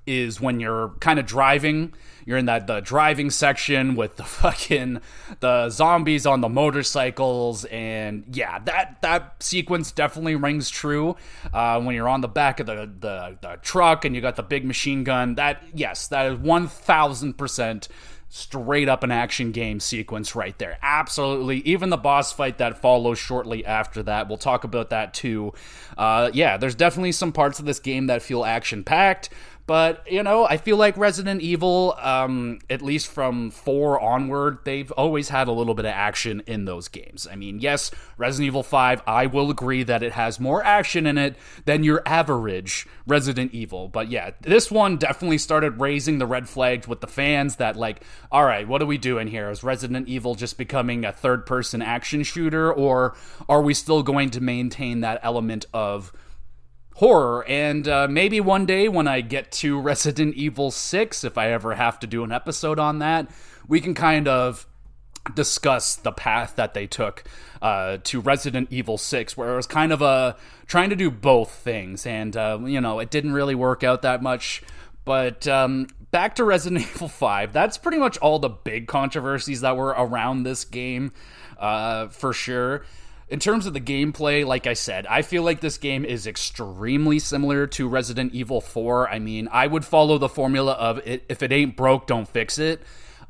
is 0.05 0.39
when 0.39 0.59
you're 0.59 0.89
kind 0.99 1.19
of 1.19 1.25
driving. 1.25 1.93
You're 2.25 2.39
in 2.39 2.45
that 2.45 2.65
the 2.67 2.79
driving 2.79 3.29
section 3.29 3.95
with 3.95 4.15
the 4.15 4.23
fucking 4.25 5.01
the 5.39 5.69
zombies 5.69 6.25
on 6.25 6.41
the 6.41 6.49
motorcycles, 6.49 7.65
and 7.65 8.25
yeah, 8.31 8.59
that 8.59 9.01
that 9.01 9.41
sequence 9.41 9.91
definitely 9.91 10.35
rings 10.35 10.69
true. 10.69 11.15
Uh, 11.53 11.79
when 11.81 11.95
you're 11.95 12.09
on 12.09 12.21
the 12.21 12.27
back 12.27 12.59
of 12.59 12.65
the, 12.65 12.91
the 12.99 13.37
the 13.41 13.59
truck 13.61 14.05
and 14.05 14.15
you 14.15 14.21
got 14.21 14.35
the 14.35 14.43
big 14.43 14.65
machine 14.65 15.03
gun, 15.03 15.35
that 15.35 15.63
yes, 15.73 16.07
that 16.07 16.25
is 16.31 16.39
one 16.39 16.67
thousand 16.67 17.37
percent 17.37 17.87
straight 18.35 18.89
up 18.89 19.01
an 19.03 19.11
action 19.11 19.51
game 19.53 19.79
sequence 19.79 20.35
right 20.35 20.59
there. 20.59 20.77
Absolutely. 20.81 21.59
Even 21.59 21.89
the 21.89 21.95
boss 21.95 22.33
fight 22.33 22.57
that 22.57 22.81
follows 22.81 23.17
shortly 23.17 23.65
after 23.65 24.03
that, 24.03 24.27
we'll 24.27 24.37
talk 24.37 24.65
about 24.65 24.89
that 24.89 25.13
too. 25.13 25.53
Uh, 25.97 26.29
yeah, 26.33 26.57
there's 26.57 26.75
definitely 26.75 27.13
some 27.13 27.31
parts 27.31 27.59
of 27.59 27.65
this 27.65 27.79
game 27.79 28.07
that 28.07 28.21
feel 28.21 28.43
action 28.43 28.83
packed. 28.83 29.29
But, 29.67 30.03
you 30.09 30.21
know, 30.21 30.45
I 30.45 30.57
feel 30.57 30.77
like 30.77 30.95
Resident 30.95 31.41
Evil, 31.41 31.95
um, 31.99 32.59
at 32.69 32.83
least 32.83 33.07
from 33.07 33.49
4 33.49 33.99
onward, 33.99 34.59
they've 34.63 34.91
always 34.91 35.29
had 35.29 35.47
a 35.47 35.51
little 35.51 35.73
bit 35.73 35.85
of 35.85 35.91
action 35.91 36.43
in 36.45 36.65
those 36.65 36.87
games. 36.87 37.27
I 37.29 37.35
mean, 37.35 37.59
yes, 37.59 37.89
Resident 38.17 38.45
Evil 38.47 38.61
5, 38.61 39.01
I 39.07 39.25
will 39.25 39.49
agree 39.49 39.81
that 39.81 40.03
it 40.03 40.11
has 40.11 40.39
more 40.39 40.63
action 40.63 41.07
in 41.07 41.17
it 41.17 41.35
than 41.65 41.83
your 41.83 42.03
average 42.05 42.87
Resident 43.07 43.53
Evil. 43.53 43.87
But 43.87 44.09
yeah, 44.09 44.31
this 44.41 44.69
one 44.69 44.97
definitely 44.97 45.39
started 45.39 45.79
raising 45.79 46.19
the 46.19 46.27
red 46.27 46.47
flags 46.47 46.87
with 46.87 47.01
the 47.01 47.07
fans 47.07 47.55
that, 47.55 47.75
like, 47.75 48.03
all 48.31 48.45
right, 48.45 48.67
what 48.67 48.83
are 48.83 48.87
we 48.87 48.99
doing 48.99 49.27
here? 49.27 49.49
Is 49.49 49.63
Resident 49.63 50.07
Evil 50.07 50.35
just 50.35 50.59
becoming 50.59 51.05
a 51.05 51.11
third 51.11 51.47
person 51.47 51.81
action 51.81 52.21
shooter, 52.21 52.71
or 52.71 53.15
are 53.49 53.63
we 53.63 53.73
still 53.73 54.03
going 54.03 54.29
to 54.31 54.41
maintain 54.41 55.01
that 55.01 55.19
element 55.23 55.65
of 55.73 56.13
horror. 56.95 57.45
And 57.47 57.87
uh, 57.87 58.07
maybe 58.09 58.41
one 58.41 58.65
day 58.65 58.87
when 58.87 59.07
I 59.07 59.21
get 59.21 59.51
to 59.53 59.79
Resident 59.81 60.35
Evil 60.35 60.71
6, 60.71 61.23
if 61.23 61.37
I 61.37 61.51
ever 61.51 61.75
have 61.75 61.99
to 62.01 62.07
do 62.07 62.23
an 62.23 62.31
episode 62.31 62.79
on 62.79 62.99
that, 62.99 63.29
we 63.67 63.79
can 63.79 63.93
kind 63.93 64.27
of 64.27 64.67
discuss 65.33 65.95
the 65.95 66.11
path 66.11 66.55
that 66.55 66.73
they 66.73 66.85
took 66.85 67.23
uh, 67.61 67.97
to 68.03 68.19
Resident 68.19 68.71
Evil 68.71 68.97
6, 68.97 69.35
where 69.35 69.53
it 69.53 69.55
was 69.55 69.67
kind 69.67 69.91
of 69.91 70.01
a 70.01 70.35
trying 70.67 70.89
to 70.89 70.95
do 70.95 71.09
both 71.09 71.51
things. 71.51 72.05
And, 72.05 72.35
uh, 72.37 72.59
you 72.63 72.79
know, 72.79 72.99
it 72.99 73.09
didn't 73.09 73.33
really 73.33 73.55
work 73.55 73.83
out 73.83 74.03
that 74.03 74.21
much. 74.21 74.61
But 75.03 75.47
um, 75.47 75.87
back 76.11 76.35
to 76.35 76.43
Resident 76.43 76.81
Evil 76.95 77.07
5, 77.07 77.53
that's 77.53 77.77
pretty 77.77 77.97
much 77.97 78.17
all 78.19 78.39
the 78.39 78.49
big 78.49 78.87
controversies 78.87 79.61
that 79.61 79.75
were 79.75 79.89
around 79.89 80.43
this 80.43 80.63
game, 80.63 81.11
uh, 81.57 82.07
for 82.07 82.31
sure 82.31 82.85
in 83.27 83.39
terms 83.39 83.65
of 83.65 83.73
the 83.73 83.81
gameplay, 83.81 84.45
like 84.45 84.67
I 84.67 84.73
said, 84.73 85.07
I 85.07 85.21
feel 85.21 85.43
like 85.43 85.59
this 85.59 85.77
game 85.77 86.05
is 86.05 86.27
extremely 86.27 87.19
similar 87.19 87.65
to 87.67 87.87
Resident 87.87 88.33
Evil 88.33 88.61
4. 88.61 89.09
I 89.09 89.19
mean, 89.19 89.49
I 89.51 89.65
would 89.65 89.83
follow 89.83 90.17
the 90.17 90.29
formula 90.29 90.73
of 90.73 90.99
it, 91.05 91.25
if 91.27 91.41
it 91.41 91.51
ain't 91.51 91.75
broke, 91.75 92.05
don't 92.05 92.27
fix 92.27 92.59
it. 92.59 92.81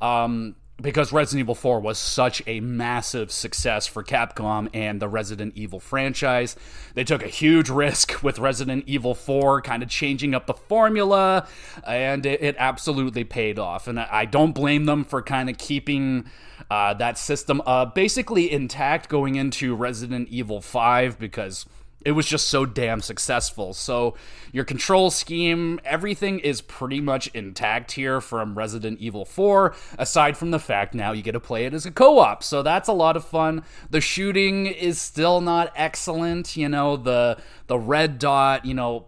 Um, 0.02 0.56
because 0.82 1.14
Resident 1.14 1.40
Evil 1.42 1.56
4 1.56 1.80
was 1.80 1.98
such 1.98 2.44
a 2.48 2.60
massive 2.60 3.32
success 3.32 3.88
for 3.88 4.04
Capcom 4.04 4.70
and 4.74 5.02
the 5.02 5.08
Resident 5.08 5.54
Evil 5.56 5.80
franchise. 5.80 6.56
They 6.96 7.06
took 7.06 7.24
a 7.24 7.28
huge 7.28 7.70
risk 7.70 8.20
with 8.24 8.40
Resident 8.40 8.84
Evil 8.86 9.16
4, 9.16 9.62
kind 9.62 9.84
of 9.84 9.90
changing 9.90 10.36
up 10.36 10.48
the 10.48 10.54
formula, 10.54 11.48
and 11.88 12.26
it, 12.26 12.42
it 12.42 12.56
absolutely 12.60 13.24
paid 13.24 13.58
off. 13.58 13.88
And 13.88 14.00
I 14.00 14.26
don't 14.26 14.54
blame 14.54 14.86
them 14.86 15.06
for 15.06 15.22
kind 15.22 15.50
of 15.50 15.58
keeping 15.58 16.26
uh, 16.70 16.94
that 16.96 17.18
system 17.18 17.62
uh, 17.66 17.86
basically 17.86 18.52
intact 18.52 19.08
going 19.08 19.36
into 19.36 19.76
Resident 19.76 20.28
Evil 20.30 20.62
5 20.62 21.18
because 21.20 21.66
it 22.06 22.12
was 22.12 22.28
just 22.28 22.48
so 22.48 22.66
damn 22.68 23.02
successful. 23.02 23.74
So 23.74 24.16
your 24.52 24.64
control 24.64 25.10
scheme, 25.10 25.80
everything 25.84 26.40
is 26.40 26.62
pretty 26.62 27.02
much 27.02 27.28
intact 27.34 27.94
here 27.94 28.22
from 28.22 28.56
Resident 28.56 29.00
Evil 29.00 29.26
4, 29.26 29.76
aside 29.98 30.38
from 30.38 30.52
the 30.52 30.60
fact 30.60 30.94
now 30.94 31.12
you 31.12 31.24
get 31.24 31.32
to 31.32 31.40
play 31.40 31.66
it 31.66 31.74
as 31.74 31.88
a 31.88 31.92
co-op. 31.92 32.44
So 32.44 32.62
that's 32.62 32.88
a 32.88 32.94
lot 32.94 33.18
of 33.18 33.26
fun. 33.26 33.64
The 33.90 34.02
shooting 34.02 34.68
is 34.68 35.02
still 35.02 35.42
not 35.42 35.74
excellent, 35.76 36.56
you 36.56 36.70
know, 36.70 36.96
the 36.96 37.40
the 37.66 37.80
red 37.80 38.20
dot, 38.20 38.66
you 38.66 38.76
know, 38.76 39.08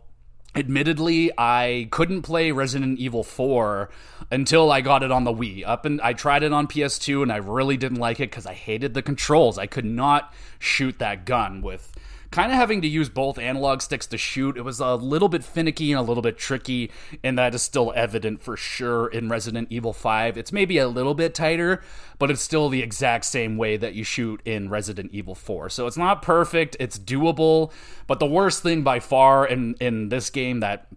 admittedly 0.56 1.32
i 1.38 1.88
couldn't 1.92 2.24
play 2.24 2.52
resident 2.52 2.98
evil 2.98 3.24
4 3.24 3.90
until 4.32 4.72
i 4.72 4.82
got 4.82 5.04
it 5.04 5.12
on 5.12 5.24
the 5.24 5.32
wii 5.32 5.64
up 5.68 5.86
and 5.86 6.02
i 6.02 6.14
tried 6.14 6.42
it 6.42 6.52
on 6.52 6.68
ps2 6.68 7.22
and 7.22 7.32
i 7.32 7.36
really 7.36 7.78
didn't 7.78 8.00
like 8.00 8.20
it 8.20 8.32
because 8.32 8.48
i 8.48 8.56
hated 8.56 8.96
the 8.96 9.04
controls 9.04 9.60
i 9.60 9.68
could 9.68 9.86
not 9.86 10.34
shoot 10.58 10.98
that 10.98 11.26
gun 11.26 11.62
with 11.62 11.92
kind 12.32 12.52
of 12.52 12.58
having 12.58 12.82
to 12.82 12.88
use 12.88 13.10
both 13.10 13.40
analog 13.40 13.82
sticks 13.82 14.08
to 14.08 14.18
shoot. 14.18 14.58
It 14.58 14.62
was 14.62 14.80
a 14.80 14.96
little 14.96 15.30
bit 15.30 15.44
finicky 15.44 15.92
and 15.92 16.00
a 16.00 16.04
little 16.04 16.22
bit 16.24 16.38
tricky, 16.38 16.92
and 17.24 17.38
that 17.38 17.56
is 17.56 17.62
still 17.62 17.94
evident 17.96 18.42
for 18.42 18.58
sure 18.58 19.08
in 19.08 19.30
Resident 19.30 19.68
Evil 19.72 19.94
5. 19.94 20.38
It's 20.38 20.52
maybe 20.52 20.78
a 20.78 20.88
little 20.88 21.14
bit 21.14 21.34
tighter, 21.34 21.82
but 22.20 22.30
it's 22.32 22.42
still 22.42 22.70
the 22.70 22.82
exact 22.82 23.26
same 23.26 23.58
way 23.58 23.78
that 23.78 23.94
you 23.94 24.04
shoot 24.04 24.42
in 24.46 24.70
Resident 24.70 25.12
Evil 25.14 25.36
4. 25.36 25.70
So 25.70 25.88
it's 25.88 25.98
not 25.98 26.22
perfect, 26.22 26.76
it's 26.80 27.00
doable, 27.00 27.72
but 28.08 28.20
the 28.20 28.26
worst 28.26 28.64
thing 28.64 28.84
by 28.84 29.00
far 29.00 29.48
in, 29.48 29.76
in 29.80 30.10
this 30.10 30.30
game 30.30 30.60
that 30.60 30.88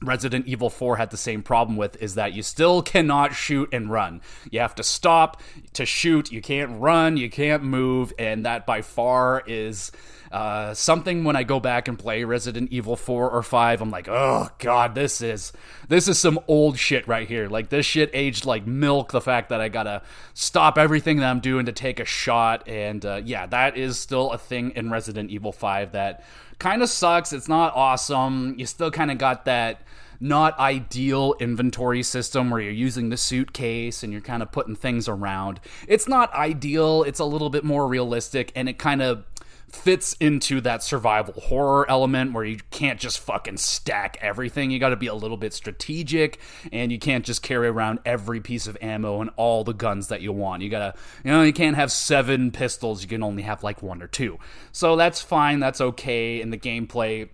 Resident 0.00 0.46
Evil 0.46 0.70
4 0.70 0.96
had 0.96 1.10
the 1.10 1.16
same 1.16 1.42
problem 1.42 1.76
with 1.76 2.00
is 2.00 2.14
that 2.14 2.32
you 2.32 2.42
still 2.42 2.82
cannot 2.82 3.34
shoot 3.34 3.68
and 3.72 3.90
run. 3.90 4.20
You 4.50 4.60
have 4.60 4.74
to 4.76 4.82
stop 4.82 5.40
to 5.72 5.84
shoot, 5.84 6.30
you 6.30 6.40
can't 6.40 6.80
run, 6.80 7.16
you 7.16 7.28
can't 7.28 7.64
move, 7.64 8.12
and 8.18 8.46
that 8.46 8.64
by 8.64 8.82
far 8.82 9.42
is 9.46 9.90
uh, 10.30 10.74
something 10.74 11.24
when 11.24 11.36
I 11.36 11.42
go 11.42 11.58
back 11.58 11.88
and 11.88 11.98
play 11.98 12.24
Resident 12.24 12.70
Evil 12.70 12.96
4 12.96 13.30
or 13.30 13.42
5, 13.42 13.80
I'm 13.80 13.90
like, 13.90 14.08
oh 14.08 14.48
god, 14.58 14.94
this 14.94 15.20
is 15.20 15.52
this 15.88 16.06
is 16.06 16.18
some 16.18 16.38
old 16.46 16.78
shit 16.78 17.08
right 17.08 17.26
here. 17.26 17.48
Like 17.48 17.70
this 17.70 17.86
shit 17.86 18.10
aged 18.12 18.44
like 18.44 18.66
milk. 18.66 19.10
The 19.10 19.20
fact 19.20 19.48
that 19.48 19.60
I 19.60 19.68
gotta 19.68 20.02
stop 20.34 20.76
everything 20.76 21.18
that 21.18 21.30
I'm 21.30 21.40
doing 21.40 21.66
to 21.66 21.72
take 21.72 21.98
a 21.98 22.04
shot, 22.04 22.68
and 22.68 23.04
uh, 23.04 23.22
yeah, 23.24 23.46
that 23.46 23.76
is 23.76 23.98
still 23.98 24.30
a 24.32 24.38
thing 24.38 24.72
in 24.72 24.90
Resident 24.90 25.30
Evil 25.30 25.52
5 25.52 25.92
that 25.92 26.24
kind 26.58 26.82
of 26.82 26.88
sucks. 26.88 27.32
It's 27.32 27.48
not 27.48 27.74
awesome. 27.74 28.54
You 28.58 28.66
still 28.66 28.90
kind 28.90 29.10
of 29.10 29.18
got 29.18 29.44
that 29.44 29.82
not 30.20 30.58
ideal 30.58 31.34
inventory 31.38 32.02
system 32.02 32.50
where 32.50 32.60
you're 32.60 32.72
using 32.72 33.08
the 33.08 33.16
suitcase 33.16 34.02
and 34.02 34.12
you're 34.12 34.20
kind 34.20 34.42
of 34.42 34.50
putting 34.50 34.74
things 34.74 35.08
around. 35.08 35.60
It's 35.86 36.08
not 36.08 36.32
ideal. 36.34 37.04
It's 37.04 37.20
a 37.20 37.24
little 37.24 37.50
bit 37.50 37.64
more 37.64 37.86
realistic 37.86 38.50
and 38.56 38.68
it 38.68 38.78
kind 38.78 39.00
of 39.00 39.24
fits 39.70 40.14
into 40.20 40.60
that 40.62 40.82
survival 40.82 41.34
horror 41.40 41.88
element 41.90 42.32
where 42.32 42.44
you 42.44 42.58
can't 42.70 42.98
just 42.98 43.18
fucking 43.20 43.56
stack 43.56 44.16
everything. 44.20 44.70
You 44.70 44.78
got 44.78 44.90
to 44.90 44.96
be 44.96 45.06
a 45.08 45.14
little 45.14 45.36
bit 45.36 45.52
strategic 45.52 46.38
and 46.72 46.90
you 46.90 46.98
can't 46.98 47.24
just 47.24 47.42
carry 47.42 47.68
around 47.68 48.00
every 48.04 48.40
piece 48.40 48.66
of 48.66 48.78
ammo 48.80 49.20
and 49.20 49.30
all 49.36 49.64
the 49.64 49.74
guns 49.74 50.08
that 50.08 50.20
you 50.22 50.32
want. 50.32 50.62
You 50.62 50.70
got 50.70 50.94
to, 50.94 51.00
you 51.24 51.30
know, 51.30 51.42
you 51.42 51.52
can't 51.52 51.76
have 51.76 51.92
seven 51.92 52.50
pistols. 52.50 53.02
You 53.02 53.08
can 53.08 53.22
only 53.22 53.42
have 53.42 53.62
like 53.62 53.82
one 53.82 54.02
or 54.02 54.06
two. 54.06 54.38
So 54.72 54.96
that's 54.96 55.20
fine. 55.20 55.60
That's 55.60 55.80
okay. 55.80 56.40
In 56.40 56.50
the 56.50 56.58
gameplay, 56.58 57.28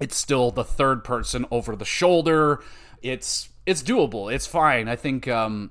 it's 0.00 0.16
still 0.16 0.50
the 0.50 0.64
third 0.64 1.04
person 1.04 1.46
over 1.50 1.76
the 1.76 1.84
shoulder. 1.84 2.62
It's 3.02 3.48
it's 3.66 3.82
doable. 3.82 4.32
It's 4.32 4.46
fine. 4.46 4.88
I 4.88 4.96
think 4.96 5.28
um 5.28 5.70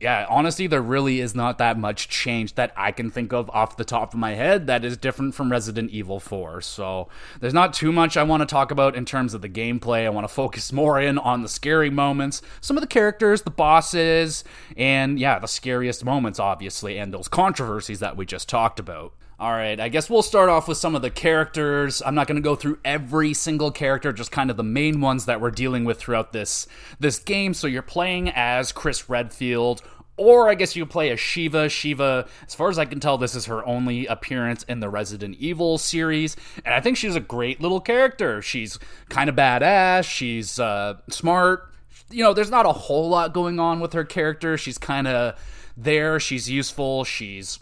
yeah, 0.00 0.26
honestly, 0.28 0.66
there 0.66 0.82
really 0.82 1.20
is 1.20 1.34
not 1.34 1.58
that 1.58 1.78
much 1.78 2.08
change 2.08 2.56
that 2.56 2.72
I 2.76 2.92
can 2.92 3.10
think 3.10 3.32
of 3.32 3.48
off 3.50 3.76
the 3.76 3.84
top 3.84 4.12
of 4.12 4.18
my 4.18 4.32
head 4.32 4.66
that 4.66 4.84
is 4.84 4.96
different 4.96 5.34
from 5.34 5.50
Resident 5.50 5.90
Evil 5.90 6.20
4. 6.20 6.60
So 6.60 7.08
there's 7.40 7.54
not 7.54 7.72
too 7.72 7.92
much 7.92 8.16
I 8.16 8.22
want 8.24 8.40
to 8.42 8.46
talk 8.46 8.70
about 8.70 8.96
in 8.96 9.04
terms 9.04 9.34
of 9.34 9.40
the 9.40 9.48
gameplay. 9.48 10.04
I 10.04 10.10
want 10.10 10.26
to 10.26 10.32
focus 10.32 10.72
more 10.72 11.00
in 11.00 11.16
on 11.16 11.42
the 11.42 11.48
scary 11.48 11.90
moments, 11.90 12.42
some 12.60 12.76
of 12.76 12.80
the 12.80 12.88
characters, 12.88 13.42
the 13.42 13.50
bosses, 13.50 14.44
and 14.76 15.18
yeah, 15.18 15.38
the 15.38 15.48
scariest 15.48 16.04
moments, 16.04 16.38
obviously, 16.38 16.98
and 16.98 17.14
those 17.14 17.28
controversies 17.28 18.00
that 18.00 18.16
we 18.16 18.26
just 18.26 18.48
talked 18.48 18.78
about. 18.80 19.14
All 19.36 19.50
right, 19.50 19.80
I 19.80 19.88
guess 19.88 20.08
we'll 20.08 20.22
start 20.22 20.48
off 20.48 20.68
with 20.68 20.78
some 20.78 20.94
of 20.94 21.02
the 21.02 21.10
characters. 21.10 22.00
I'm 22.06 22.14
not 22.14 22.28
going 22.28 22.36
to 22.36 22.42
go 22.42 22.54
through 22.54 22.78
every 22.84 23.34
single 23.34 23.72
character, 23.72 24.12
just 24.12 24.30
kind 24.30 24.48
of 24.48 24.56
the 24.56 24.62
main 24.62 25.00
ones 25.00 25.26
that 25.26 25.40
we're 25.40 25.50
dealing 25.50 25.84
with 25.84 25.98
throughout 25.98 26.32
this 26.32 26.68
this 27.00 27.18
game. 27.18 27.52
So 27.52 27.66
you're 27.66 27.82
playing 27.82 28.30
as 28.30 28.70
Chris 28.70 29.08
Redfield, 29.08 29.82
or 30.16 30.48
I 30.48 30.54
guess 30.54 30.76
you 30.76 30.86
play 30.86 31.10
as 31.10 31.18
Sheva. 31.18 31.66
Sheva, 31.66 32.28
as 32.46 32.54
far 32.54 32.70
as 32.70 32.78
I 32.78 32.84
can 32.84 33.00
tell, 33.00 33.18
this 33.18 33.34
is 33.34 33.46
her 33.46 33.66
only 33.66 34.06
appearance 34.06 34.62
in 34.62 34.78
the 34.78 34.88
Resident 34.88 35.36
Evil 35.40 35.78
series, 35.78 36.36
and 36.64 36.72
I 36.72 36.80
think 36.80 36.96
she's 36.96 37.16
a 37.16 37.20
great 37.20 37.60
little 37.60 37.80
character. 37.80 38.40
She's 38.40 38.78
kind 39.08 39.28
of 39.28 39.34
badass. 39.34 40.04
She's 40.04 40.60
uh, 40.60 40.98
smart. 41.10 41.72
You 42.08 42.22
know, 42.22 42.34
there's 42.34 42.52
not 42.52 42.66
a 42.66 42.72
whole 42.72 43.08
lot 43.08 43.34
going 43.34 43.58
on 43.58 43.80
with 43.80 43.94
her 43.94 44.04
character. 44.04 44.56
She's 44.56 44.78
kind 44.78 45.08
of 45.08 45.36
there. 45.76 46.20
She's 46.20 46.48
useful. 46.48 47.02
She's 47.02 47.58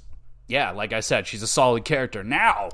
yeah, 0.52 0.70
like 0.70 0.92
I 0.92 1.00
said, 1.00 1.26
she's 1.26 1.42
a 1.42 1.46
solid 1.46 1.86
character. 1.86 2.22
Now, 2.22 2.68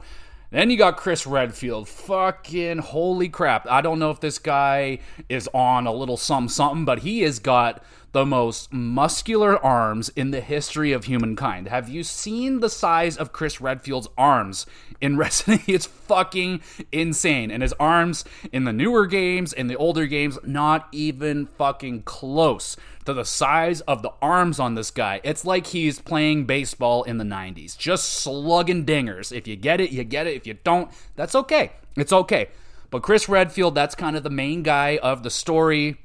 then 0.50 0.68
you 0.68 0.76
got 0.76 0.96
Chris 0.96 1.28
Redfield. 1.28 1.88
Fucking 1.88 2.78
holy 2.78 3.28
crap. 3.28 3.68
I 3.70 3.80
don't 3.80 4.00
know 4.00 4.10
if 4.10 4.18
this 4.18 4.40
guy 4.40 4.98
is 5.28 5.48
on 5.54 5.86
a 5.86 5.92
little 5.92 6.16
some 6.16 6.48
something, 6.48 6.84
but 6.84 7.00
he 7.00 7.20
has 7.20 7.38
got 7.38 7.84
the 8.12 8.24
most 8.24 8.72
muscular 8.72 9.62
arms 9.64 10.08
in 10.10 10.30
the 10.30 10.40
history 10.40 10.92
of 10.92 11.04
humankind. 11.04 11.68
Have 11.68 11.88
you 11.88 12.02
seen 12.02 12.60
the 12.60 12.70
size 12.70 13.16
of 13.16 13.32
Chris 13.32 13.60
Redfield's 13.60 14.08
arms 14.16 14.66
in 15.00 15.16
Resident? 15.18 15.68
It's 15.68 15.86
fucking 15.86 16.62
insane. 16.90 17.50
And 17.50 17.62
his 17.62 17.74
arms 17.74 18.24
in 18.52 18.64
the 18.64 18.72
newer 18.72 19.06
games, 19.06 19.52
in 19.52 19.66
the 19.66 19.76
older 19.76 20.06
games, 20.06 20.38
not 20.44 20.88
even 20.92 21.46
fucking 21.58 22.02
close 22.02 22.76
to 23.04 23.12
the 23.12 23.24
size 23.24 23.80
of 23.82 24.02
the 24.02 24.12
arms 24.20 24.58
on 24.58 24.74
this 24.74 24.90
guy. 24.90 25.20
It's 25.24 25.44
like 25.44 25.68
he's 25.68 25.98
playing 25.98 26.46
baseball 26.46 27.02
in 27.04 27.18
the 27.18 27.24
90s, 27.24 27.76
just 27.76 28.08
slugging 28.08 28.84
dingers. 28.84 29.36
If 29.36 29.46
you 29.46 29.56
get 29.56 29.80
it, 29.80 29.90
you 29.90 30.04
get 30.04 30.26
it. 30.26 30.34
If 30.34 30.46
you 30.46 30.54
don't, 30.64 30.90
that's 31.16 31.34
okay. 31.34 31.72
It's 31.96 32.12
okay. 32.12 32.48
But 32.90 33.02
Chris 33.02 33.28
Redfield, 33.28 33.74
that's 33.74 33.94
kind 33.94 34.16
of 34.16 34.22
the 34.22 34.30
main 34.30 34.62
guy 34.62 34.98
of 34.98 35.22
the 35.22 35.30
story 35.30 35.98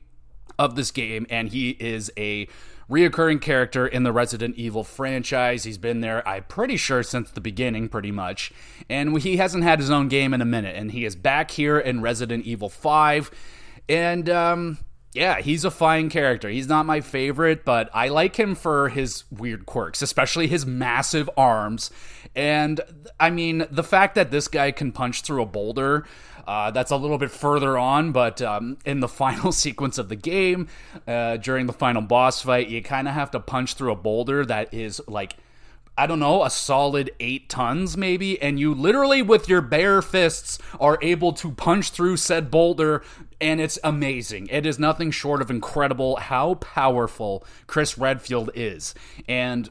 of 0.63 0.75
this 0.75 0.91
game, 0.91 1.27
and 1.29 1.49
he 1.49 1.71
is 1.71 2.11
a 2.17 2.47
reoccurring 2.89 3.41
character 3.41 3.87
in 3.87 4.03
the 4.03 4.11
Resident 4.11 4.55
Evil 4.55 4.83
franchise. 4.83 5.63
He's 5.63 5.77
been 5.77 6.01
there, 6.01 6.27
I'm 6.27 6.43
pretty 6.43 6.77
sure, 6.77 7.03
since 7.03 7.31
the 7.31 7.41
beginning, 7.41 7.89
pretty 7.89 8.11
much. 8.11 8.51
And 8.89 9.19
he 9.21 9.37
hasn't 9.37 9.63
had 9.63 9.79
his 9.79 9.89
own 9.89 10.07
game 10.07 10.33
in 10.33 10.41
a 10.41 10.45
minute, 10.45 10.75
and 10.75 10.91
he 10.91 11.05
is 11.05 11.15
back 11.15 11.51
here 11.51 11.79
in 11.79 12.01
Resident 12.01 12.45
Evil 12.45 12.69
5. 12.69 13.31
And, 13.89 14.29
um, 14.29 14.77
yeah, 15.13 15.41
he's 15.41 15.63
a 15.63 15.71
fine 15.71 16.09
character. 16.09 16.49
He's 16.49 16.67
not 16.67 16.85
my 16.85 17.01
favorite, 17.01 17.63
but 17.63 17.89
I 17.93 18.07
like 18.07 18.35
him 18.35 18.55
for 18.55 18.89
his 18.89 19.25
weird 19.31 19.65
quirks, 19.65 20.01
especially 20.01 20.47
his 20.47 20.65
massive 20.65 21.29
arms. 21.37 21.91
And 22.35 22.81
I 23.19 23.29
mean, 23.29 23.67
the 23.69 23.83
fact 23.83 24.15
that 24.15 24.31
this 24.31 24.47
guy 24.47 24.71
can 24.71 24.91
punch 24.91 25.21
through 25.21 25.43
a 25.43 25.45
boulder, 25.45 26.05
uh, 26.45 26.71
that's 26.71 26.91
a 26.91 26.97
little 26.97 27.17
bit 27.17 27.31
further 27.31 27.77
on, 27.77 28.11
but 28.11 28.41
um, 28.41 28.77
in 28.85 28.99
the 28.99 29.07
final 29.23 29.51
sequence 29.51 29.97
of 29.97 30.09
the 30.09 30.15
game, 30.15 30.67
uh, 31.07 31.37
during 31.37 31.65
the 31.67 31.73
final 31.73 32.01
boss 32.01 32.41
fight, 32.41 32.69
you 32.69 32.81
kind 32.81 33.07
of 33.07 33.13
have 33.13 33.31
to 33.31 33.39
punch 33.39 33.75
through 33.75 33.91
a 33.91 33.95
boulder 33.95 34.45
that 34.45 34.73
is 34.73 35.01
like 35.07 35.35
I 35.95 36.07
don't 36.07 36.19
know, 36.19 36.43
a 36.43 36.49
solid 36.49 37.11
eight 37.19 37.49
tons 37.49 37.95
maybe, 37.95 38.41
and 38.41 38.59
you 38.59 38.73
literally 38.73 39.21
with 39.21 39.47
your 39.47 39.61
bare 39.61 40.01
fists 40.01 40.57
are 40.79 40.97
able 41.03 41.33
to 41.33 41.51
punch 41.51 41.91
through 41.91 42.17
said 42.17 42.49
boulder, 42.49 43.03
and 43.39 43.61
it's 43.61 43.77
amazing. 43.83 44.47
It 44.47 44.65
is 44.65 44.79
nothing 44.79 45.11
short 45.11 45.39
of 45.39 45.51
incredible 45.51 46.15
how 46.15 46.55
powerful 46.55 47.45
Chris 47.67 47.95
Redfield 47.95 48.49
is. 48.55 48.95
And 49.27 49.69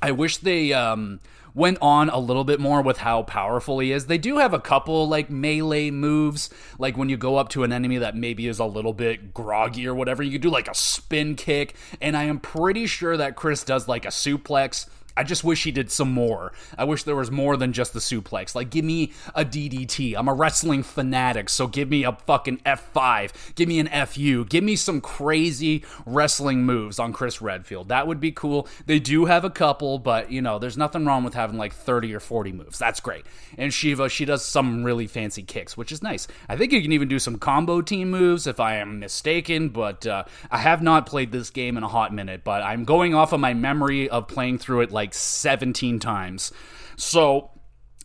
I 0.00 0.12
wish 0.12 0.38
they 0.38 0.72
um, 0.72 1.20
went 1.54 1.78
on 1.80 2.08
a 2.08 2.18
little 2.18 2.44
bit 2.44 2.60
more 2.60 2.82
with 2.82 2.98
how 2.98 3.22
powerful 3.22 3.78
he 3.78 3.92
is. 3.92 4.06
They 4.06 4.18
do 4.18 4.38
have 4.38 4.54
a 4.54 4.60
couple 4.60 5.08
like 5.08 5.30
melee 5.30 5.90
moves, 5.90 6.50
like 6.78 6.96
when 6.96 7.08
you 7.08 7.16
go 7.16 7.36
up 7.36 7.48
to 7.50 7.64
an 7.64 7.72
enemy 7.72 7.98
that 7.98 8.16
maybe 8.16 8.46
is 8.46 8.58
a 8.58 8.64
little 8.64 8.92
bit 8.92 9.34
groggy 9.34 9.86
or 9.86 9.94
whatever, 9.94 10.22
you 10.22 10.38
do 10.38 10.50
like 10.50 10.68
a 10.68 10.74
spin 10.74 11.34
kick, 11.34 11.74
and 12.00 12.16
I 12.16 12.24
am 12.24 12.38
pretty 12.38 12.86
sure 12.86 13.16
that 13.16 13.36
Chris 13.36 13.64
does 13.64 13.88
like 13.88 14.04
a 14.04 14.08
suplex 14.08 14.86
I 15.16 15.24
just 15.24 15.44
wish 15.44 15.64
he 15.64 15.72
did 15.72 15.90
some 15.90 16.12
more. 16.12 16.52
I 16.78 16.84
wish 16.84 17.02
there 17.02 17.16
was 17.16 17.30
more 17.30 17.56
than 17.56 17.72
just 17.72 17.92
the 17.92 17.98
suplex. 17.98 18.54
Like, 18.54 18.70
give 18.70 18.84
me 18.84 19.12
a 19.34 19.44
DDT. 19.44 20.14
I'm 20.16 20.28
a 20.28 20.34
wrestling 20.34 20.82
fanatic, 20.82 21.48
so 21.48 21.66
give 21.66 21.90
me 21.90 22.04
a 22.04 22.12
fucking 22.12 22.58
F5. 22.58 23.54
Give 23.54 23.68
me 23.68 23.80
an 23.80 24.06
FU. 24.06 24.44
Give 24.44 24.62
me 24.62 24.76
some 24.76 25.00
crazy 25.00 25.84
wrestling 26.06 26.64
moves 26.64 26.98
on 26.98 27.12
Chris 27.12 27.42
Redfield. 27.42 27.88
That 27.88 28.06
would 28.06 28.20
be 28.20 28.30
cool. 28.30 28.68
They 28.86 28.98
do 29.00 29.24
have 29.24 29.44
a 29.44 29.50
couple, 29.50 29.98
but, 29.98 30.30
you 30.30 30.40
know, 30.40 30.58
there's 30.58 30.78
nothing 30.78 31.04
wrong 31.04 31.24
with 31.24 31.34
having 31.34 31.58
like 31.58 31.72
30 31.72 32.14
or 32.14 32.20
40 32.20 32.52
moves. 32.52 32.78
That's 32.78 33.00
great. 33.00 33.26
And 33.58 33.72
Sheva, 33.72 34.10
she 34.10 34.24
does 34.24 34.44
some 34.44 34.84
really 34.84 35.06
fancy 35.06 35.42
kicks, 35.42 35.76
which 35.76 35.90
is 35.92 36.02
nice. 36.02 36.28
I 36.48 36.56
think 36.56 36.72
you 36.72 36.80
can 36.80 36.92
even 36.92 37.08
do 37.08 37.18
some 37.18 37.36
combo 37.36 37.80
team 37.80 38.10
moves 38.10 38.46
if 38.46 38.60
I 38.60 38.76
am 38.76 39.00
mistaken, 39.00 39.70
but 39.70 40.06
uh, 40.06 40.24
I 40.50 40.58
have 40.58 40.82
not 40.82 41.06
played 41.06 41.32
this 41.32 41.50
game 41.50 41.76
in 41.76 41.82
a 41.82 41.88
hot 41.88 42.14
minute, 42.14 42.42
but 42.44 42.62
I'm 42.62 42.84
going 42.84 43.14
off 43.14 43.32
of 43.32 43.40
my 43.40 43.54
memory 43.54 44.08
of 44.08 44.28
playing 44.28 44.58
through 44.58 44.82
it 44.82 44.92
like 44.92 44.99
like 45.00 45.14
17 45.14 45.98
times. 45.98 46.52
So 46.96 47.50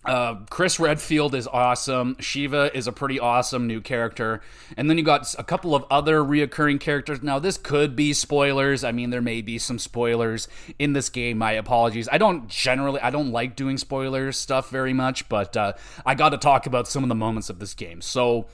uh, 0.05 0.35
Chris 0.49 0.79
Redfield 0.79 1.35
is 1.35 1.47
awesome. 1.47 2.15
Sheva 2.15 2.73
is 2.73 2.87
a 2.87 2.91
pretty 2.91 3.19
awesome 3.19 3.67
new 3.67 3.81
character. 3.81 4.41
And 4.77 4.89
then 4.89 4.97
you 4.97 5.03
got 5.03 5.33
a 5.37 5.43
couple 5.43 5.75
of 5.75 5.83
other 5.89 6.23
reoccurring 6.23 6.79
characters. 6.79 7.21
Now, 7.21 7.39
this 7.39 7.57
could 7.57 7.95
be 7.95 8.13
spoilers. 8.13 8.83
I 8.83 8.91
mean, 8.91 9.09
there 9.09 9.21
may 9.21 9.41
be 9.41 9.57
some 9.57 9.79
spoilers 9.79 10.47
in 10.77 10.93
this 10.93 11.09
game. 11.09 11.37
My 11.37 11.53
apologies. 11.53 12.07
I 12.11 12.17
don't 12.17 12.47
generally, 12.47 13.01
I 13.01 13.09
don't 13.09 13.31
like 13.31 13.55
doing 13.55 13.77
spoilers 13.77 14.37
stuff 14.37 14.69
very 14.69 14.93
much, 14.93 15.27
but 15.27 15.57
uh, 15.57 15.73
I 16.05 16.15
got 16.15 16.29
to 16.29 16.37
talk 16.37 16.65
about 16.65 16.87
some 16.87 17.03
of 17.03 17.09
the 17.09 17.15
moments 17.15 17.49
of 17.49 17.59
this 17.59 17.73
game. 17.73 18.01
So, 18.01 18.47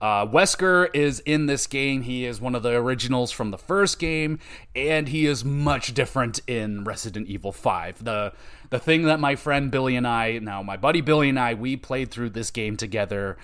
uh, 0.00 0.26
Wesker 0.26 0.88
is 0.94 1.20
in 1.20 1.46
this 1.46 1.66
game. 1.66 2.02
He 2.02 2.24
is 2.24 2.40
one 2.40 2.54
of 2.54 2.62
the 2.62 2.74
originals 2.74 3.32
from 3.32 3.50
the 3.50 3.58
first 3.58 3.98
game, 3.98 4.38
and 4.76 5.08
he 5.08 5.26
is 5.26 5.44
much 5.44 5.92
different 5.92 6.40
in 6.46 6.84
Resident 6.84 7.26
Evil 7.26 7.52
5. 7.52 8.04
The 8.04 8.32
the 8.70 8.78
thing 8.78 9.04
that 9.04 9.18
my 9.18 9.34
friend 9.34 9.70
Billy 9.70 9.96
and 9.96 10.06
I, 10.06 10.38
now 10.38 10.62
my 10.62 10.76
buddy 10.76 11.00
Billy 11.00 11.30
and 11.30 11.38
I, 11.38 11.54
we 11.54 11.76
played 11.76 12.10
through 12.10 12.30
this 12.30 12.50
game 12.50 12.76
together. 12.76 13.36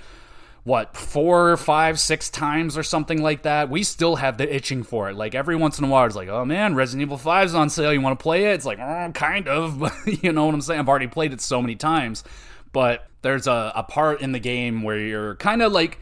What 0.62 0.96
four, 0.96 1.58
five, 1.58 2.00
six 2.00 2.30
times 2.30 2.78
or 2.78 2.82
something 2.82 3.20
like 3.20 3.42
that? 3.42 3.68
We 3.68 3.82
still 3.82 4.16
have 4.16 4.38
the 4.38 4.54
itching 4.54 4.82
for 4.82 5.10
it. 5.10 5.14
Like 5.14 5.34
every 5.34 5.56
once 5.56 5.78
in 5.78 5.84
a 5.84 5.88
while, 5.88 6.06
it's 6.06 6.16
like, 6.16 6.28
oh 6.28 6.46
man, 6.46 6.74
Resident 6.74 7.02
Evil 7.02 7.18
5's 7.18 7.54
on 7.54 7.68
sale. 7.68 7.92
You 7.92 8.00
want 8.00 8.18
to 8.18 8.22
play 8.22 8.46
it? 8.46 8.54
It's 8.54 8.64
like, 8.64 8.78
oh, 8.78 9.10
kind 9.12 9.46
of. 9.46 9.92
you 10.22 10.32
know 10.32 10.46
what 10.46 10.54
I'm 10.54 10.62
saying? 10.62 10.80
I've 10.80 10.88
already 10.88 11.06
played 11.06 11.34
it 11.34 11.42
so 11.42 11.60
many 11.60 11.74
times, 11.74 12.24
but 12.72 13.08
there's 13.20 13.46
a, 13.46 13.72
a 13.74 13.82
part 13.82 14.22
in 14.22 14.32
the 14.32 14.38
game 14.38 14.82
where 14.82 14.98
you're 14.98 15.34
kind 15.36 15.60
of 15.60 15.70
like 15.72 15.98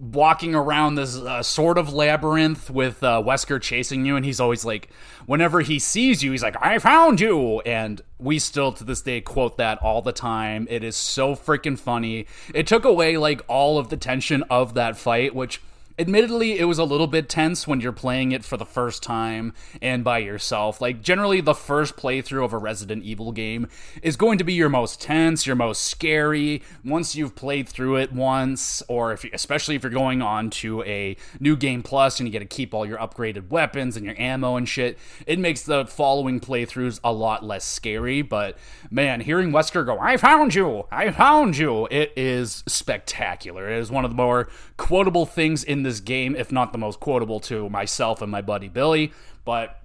walking 0.00 0.54
around 0.54 0.94
this 0.94 1.16
uh, 1.16 1.42
sort 1.42 1.78
of 1.78 1.92
labyrinth 1.92 2.70
with 2.70 3.02
uh, 3.02 3.22
Wesker 3.24 3.60
chasing 3.60 4.04
you, 4.04 4.16
and 4.16 4.24
he's 4.24 4.40
always 4.40 4.64
like, 4.64 4.88
whenever 5.26 5.60
he 5.60 5.78
sees 5.78 6.22
you, 6.22 6.32
he's 6.32 6.42
like, 6.42 6.56
"I 6.60 6.78
found 6.78 7.20
you," 7.20 7.60
and 7.60 8.00
we 8.18 8.38
still 8.38 8.72
to 8.72 8.84
this 8.84 9.02
day 9.02 9.20
quote 9.20 9.56
that 9.58 9.78
all 9.78 10.02
the 10.02 10.12
time. 10.12 10.66
It 10.70 10.82
is 10.84 10.96
so 10.96 11.34
freaking 11.34 11.78
funny. 11.78 12.26
It 12.54 12.66
took 12.66 12.84
away 12.84 13.16
like 13.16 13.42
all 13.48 13.78
of 13.78 13.88
the 13.88 13.96
tension 13.96 14.42
of 14.44 14.74
that 14.74 14.96
fight, 14.96 15.34
which 15.34 15.60
Admittedly, 15.98 16.58
it 16.58 16.64
was 16.64 16.78
a 16.78 16.84
little 16.84 17.06
bit 17.06 17.26
tense 17.26 17.66
when 17.66 17.80
you're 17.80 17.90
playing 17.90 18.30
it 18.30 18.44
for 18.44 18.58
the 18.58 18.66
first 18.66 19.02
time 19.02 19.54
and 19.80 20.04
by 20.04 20.18
yourself. 20.18 20.78
Like, 20.78 21.00
generally, 21.00 21.40
the 21.40 21.54
first 21.54 21.96
playthrough 21.96 22.44
of 22.44 22.52
a 22.52 22.58
Resident 22.58 23.02
Evil 23.02 23.32
game 23.32 23.66
is 24.02 24.18
going 24.18 24.36
to 24.36 24.44
be 24.44 24.52
your 24.52 24.68
most 24.68 25.00
tense, 25.00 25.46
your 25.46 25.56
most 25.56 25.82
scary. 25.82 26.62
Once 26.84 27.16
you've 27.16 27.34
played 27.34 27.66
through 27.66 27.96
it 27.96 28.12
once, 28.12 28.82
or 28.88 29.14
if 29.14 29.24
you, 29.24 29.30
especially 29.32 29.74
if 29.74 29.82
you're 29.82 29.90
going 29.90 30.20
on 30.20 30.50
to 30.50 30.82
a 30.82 31.16
new 31.40 31.56
game 31.56 31.82
plus 31.82 32.20
and 32.20 32.28
you 32.28 32.32
get 32.32 32.40
to 32.40 32.44
keep 32.44 32.74
all 32.74 32.84
your 32.84 32.98
upgraded 32.98 33.48
weapons 33.48 33.96
and 33.96 34.04
your 34.04 34.18
ammo 34.20 34.56
and 34.56 34.68
shit, 34.68 34.98
it 35.26 35.38
makes 35.38 35.62
the 35.62 35.86
following 35.86 36.40
playthroughs 36.40 37.00
a 37.02 37.12
lot 37.12 37.42
less 37.42 37.64
scary. 37.64 38.20
But 38.20 38.58
man, 38.90 39.22
hearing 39.22 39.50
Wesker 39.50 39.86
go, 39.86 39.98
I 39.98 40.18
found 40.18 40.54
you! 40.54 40.86
I 40.92 41.10
found 41.10 41.56
you! 41.56 41.88
It 41.90 42.12
is 42.16 42.64
spectacular. 42.66 43.70
It 43.70 43.78
is 43.78 43.90
one 43.90 44.04
of 44.04 44.10
the 44.10 44.16
more 44.16 44.50
quotable 44.76 45.24
things 45.24 45.64
in 45.64 45.85
this 45.86 46.00
game, 46.00 46.34
if 46.36 46.52
not 46.52 46.72
the 46.72 46.78
most 46.78 47.00
quotable 47.00 47.40
to 47.40 47.70
myself 47.70 48.20
and 48.20 48.30
my 48.30 48.42
buddy 48.42 48.68
Billy. 48.68 49.12
But 49.44 49.80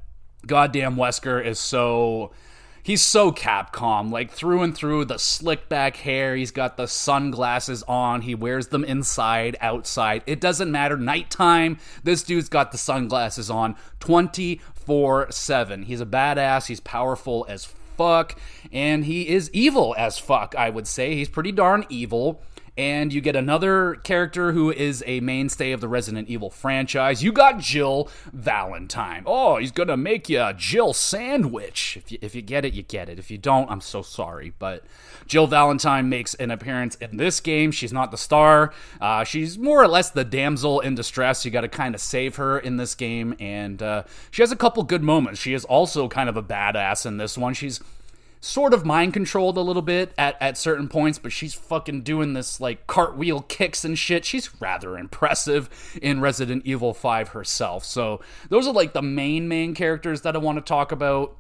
goddamn, 0.45 0.95
Wesker 0.95 1.43
is 1.43 1.59
so 1.59 2.31
he's 2.83 3.01
so 3.01 3.31
Capcom, 3.31 4.11
like 4.11 4.31
through 4.31 4.63
and 4.63 4.75
through. 4.75 5.05
The 5.05 5.19
slick 5.19 5.69
back 5.69 5.97
hair, 5.97 6.35
he's 6.35 6.51
got 6.51 6.77
the 6.77 6.87
sunglasses 6.87 7.83
on. 7.83 8.21
He 8.21 8.35
wears 8.35 8.67
them 8.67 8.83
inside, 8.83 9.55
outside. 9.61 10.23
It 10.25 10.41
doesn't 10.41 10.71
matter. 10.71 10.97
Nighttime, 10.97 11.77
this 12.03 12.23
dude's 12.23 12.49
got 12.49 12.71
the 12.71 12.77
sunglasses 12.77 13.49
on 13.49 13.75
24 13.99 15.31
7. 15.31 15.83
He's 15.83 16.01
a 16.01 16.05
badass. 16.05 16.67
He's 16.67 16.79
powerful 16.79 17.45
as 17.47 17.65
fuck. 17.65 18.37
And 18.71 19.05
he 19.05 19.29
is 19.29 19.49
evil 19.53 19.95
as 19.97 20.17
fuck, 20.17 20.55
I 20.57 20.69
would 20.69 20.87
say. 20.87 21.15
He's 21.15 21.29
pretty 21.29 21.51
darn 21.51 21.85
evil 21.89 22.41
and 22.77 23.13
you 23.13 23.21
get 23.21 23.35
another 23.35 23.95
character 23.95 24.53
who 24.53 24.71
is 24.71 25.03
a 25.05 25.19
mainstay 25.19 25.71
of 25.71 25.81
the 25.81 25.87
Resident 25.87 26.29
Evil 26.29 26.49
franchise. 26.49 27.23
You 27.23 27.31
got 27.31 27.59
Jill 27.59 28.09
Valentine. 28.31 29.23
Oh, 29.25 29.57
he's 29.57 29.71
gonna 29.71 29.97
make 29.97 30.29
you 30.29 30.41
a 30.41 30.53
Jill 30.53 30.93
sandwich. 30.93 31.97
If 31.97 32.11
you, 32.11 32.17
if 32.21 32.35
you 32.35 32.41
get 32.41 32.65
it, 32.65 32.73
you 32.73 32.83
get 32.83 33.09
it. 33.09 33.19
If 33.19 33.29
you 33.29 33.37
don't, 33.37 33.69
I'm 33.69 33.81
so 33.81 34.01
sorry. 34.01 34.53
But 34.57 34.83
Jill 35.27 35.47
Valentine 35.47 36.09
makes 36.09 36.33
an 36.35 36.51
appearance 36.51 36.95
in 36.95 37.17
this 37.17 37.39
game. 37.39 37.71
She's 37.71 37.93
not 37.93 38.11
the 38.11 38.17
star. 38.17 38.73
Uh, 38.99 39.23
she's 39.23 39.57
more 39.57 39.81
or 39.81 39.87
less 39.87 40.09
the 40.09 40.23
damsel 40.23 40.79
in 40.79 40.95
distress. 40.95 41.45
You 41.45 41.51
got 41.51 41.61
to 41.61 41.67
kind 41.67 41.95
of 41.95 42.01
save 42.01 42.37
her 42.37 42.57
in 42.57 42.77
this 42.77 42.95
game, 42.95 43.35
and 43.39 43.81
uh, 43.81 44.03
she 44.31 44.41
has 44.41 44.51
a 44.51 44.55
couple 44.55 44.83
good 44.83 45.03
moments. 45.03 45.39
She 45.39 45.53
is 45.53 45.65
also 45.65 46.07
kind 46.07 46.29
of 46.29 46.37
a 46.37 46.43
badass 46.43 47.05
in 47.05 47.17
this 47.17 47.37
one. 47.37 47.53
She's 47.53 47.79
sort 48.41 48.73
of 48.73 48.83
mind 48.83 49.13
controlled 49.13 49.55
a 49.55 49.61
little 49.61 49.83
bit 49.83 50.11
at, 50.17 50.35
at 50.41 50.57
certain 50.57 50.89
points, 50.89 51.19
but 51.19 51.31
she's 51.31 51.53
fucking 51.53 52.01
doing 52.01 52.33
this 52.33 52.59
like 52.59 52.87
cartwheel 52.87 53.41
kicks 53.41 53.85
and 53.85 53.97
shit. 53.97 54.25
She's 54.25 54.49
rather 54.59 54.97
impressive 54.97 55.69
in 56.01 56.19
Resident 56.19 56.65
Evil 56.65 56.93
5 56.93 57.29
herself. 57.29 57.85
So 57.85 58.19
those 58.49 58.67
are 58.67 58.73
like 58.73 58.93
the 58.93 59.03
main, 59.03 59.47
main 59.47 59.75
characters 59.75 60.21
that 60.21 60.35
I 60.35 60.39
want 60.39 60.57
to 60.57 60.63
talk 60.63 60.91
about. 60.91 61.37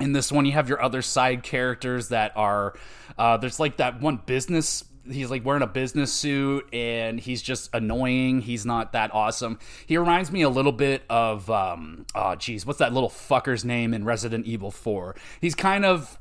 In 0.00 0.12
this 0.12 0.32
one, 0.32 0.44
you 0.44 0.52
have 0.52 0.68
your 0.68 0.82
other 0.82 1.02
side 1.02 1.42
characters 1.42 2.08
that 2.08 2.32
are 2.36 2.74
uh, 3.18 3.36
there's 3.36 3.60
like 3.60 3.76
that 3.76 4.00
one 4.00 4.20
business 4.24 4.84
he's 5.10 5.30
like 5.30 5.44
wearing 5.44 5.62
a 5.62 5.66
business 5.66 6.10
suit 6.10 6.66
and 6.72 7.20
he's 7.20 7.42
just 7.42 7.68
annoying. 7.74 8.40
He's 8.40 8.64
not 8.64 8.92
that 8.92 9.12
awesome. 9.12 9.58
He 9.86 9.98
reminds 9.98 10.32
me 10.32 10.40
a 10.42 10.48
little 10.48 10.72
bit 10.72 11.02
of 11.10 11.50
um 11.50 12.06
oh 12.14 12.34
geez, 12.36 12.64
what's 12.64 12.78
that 12.78 12.92
little 12.92 13.10
fucker's 13.10 13.64
name 13.64 13.92
in 13.92 14.04
Resident 14.04 14.46
Evil 14.46 14.70
4? 14.70 15.14
He's 15.40 15.54
kind 15.54 15.84
of 15.84 16.18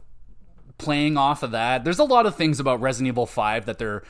playing 0.77 1.17
off 1.17 1.43
of 1.43 1.51
that. 1.51 1.83
There's 1.83 1.99
a 1.99 2.03
lot 2.03 2.25
of 2.25 2.35
things 2.35 2.59
about 2.59 2.81
Resident 2.81 3.09
Evil 3.09 3.25
5 3.25 3.65
that 3.65 3.77
they're 3.77 4.03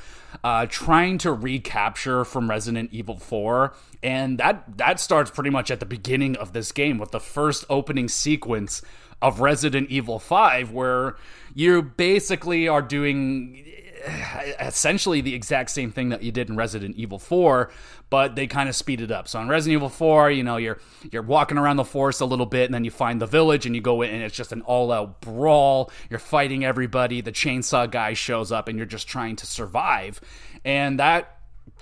uh, 0.44 0.66
trying 0.68 1.18
to 1.20 1.32
recapture 1.32 2.26
from 2.26 2.50
Resident 2.50 2.90
Evil 2.92 3.20
4, 3.20 3.74
and 4.02 4.38
that 4.40 4.78
that 4.78 5.00
starts 5.00 5.30
pretty 5.30 5.50
much 5.50 5.70
at 5.70 5.80
the 5.80 5.86
beginning 5.86 6.36
of 6.36 6.54
this 6.54 6.72
game 6.72 6.98
with 6.98 7.12
the 7.12 7.20
first 7.20 7.66
opening 7.70 8.08
sequence 8.08 8.82
of 9.22 9.40
Resident 9.40 9.90
Evil 9.90 10.20
5 10.20 10.72
where 10.72 11.16
you 11.56 11.82
basically 11.82 12.68
are 12.68 12.82
doing 12.82 13.66
essentially 14.60 15.22
the 15.22 15.34
exact 15.34 15.70
same 15.70 15.92
thing 15.92 16.10
that 16.10 16.24
you 16.24 16.32
did 16.32 16.50
in 16.50 16.56
Resident 16.56 16.96
Evil 16.96 17.20
4, 17.20 17.72
but 18.10 18.36
they 18.36 18.48
kind 18.48 18.70
of 18.70 18.76
speed 18.76 19.02
it 19.02 19.12
up. 19.12 19.28
So 19.28 19.40
in 19.40 19.48
Resident 19.48 19.78
Evil 19.78 19.90
4, 19.90 20.32
you 20.32 20.44
know, 20.44 20.58
you're 20.58 20.80
you're 21.12 21.22
walking 21.22 21.58
around 21.58 21.78
the 21.78 21.86
forest 21.86 22.22
a 22.22 22.26
little 22.26 22.46
bit 22.46 22.66
and 22.66 22.74
then 22.74 22.84
you 22.84 22.92
find 22.92 23.22
the 23.22 23.26
village 23.26 23.66
and 23.66 23.76
you 23.76 23.82
go 23.82 24.02
in 24.02 24.10
and 24.10 24.24
it's 24.24 24.36
just 24.36 24.52
an 24.52 24.62
all-out 24.62 25.22
brawl. 25.22 25.92
You're 26.10 26.20
fighting 26.20 26.66
everybody, 26.66 27.22
the 27.22 27.32
chainsaw 27.32 27.90
guy 27.90 28.14
shows 28.14 28.52
up 28.52 28.68
and 28.68 28.78
you're 28.78 28.86
just 28.86 29.08
trying 29.08 29.36
to 29.38 29.46
survive. 29.46 30.20
And 30.66 31.00
that 31.00 31.38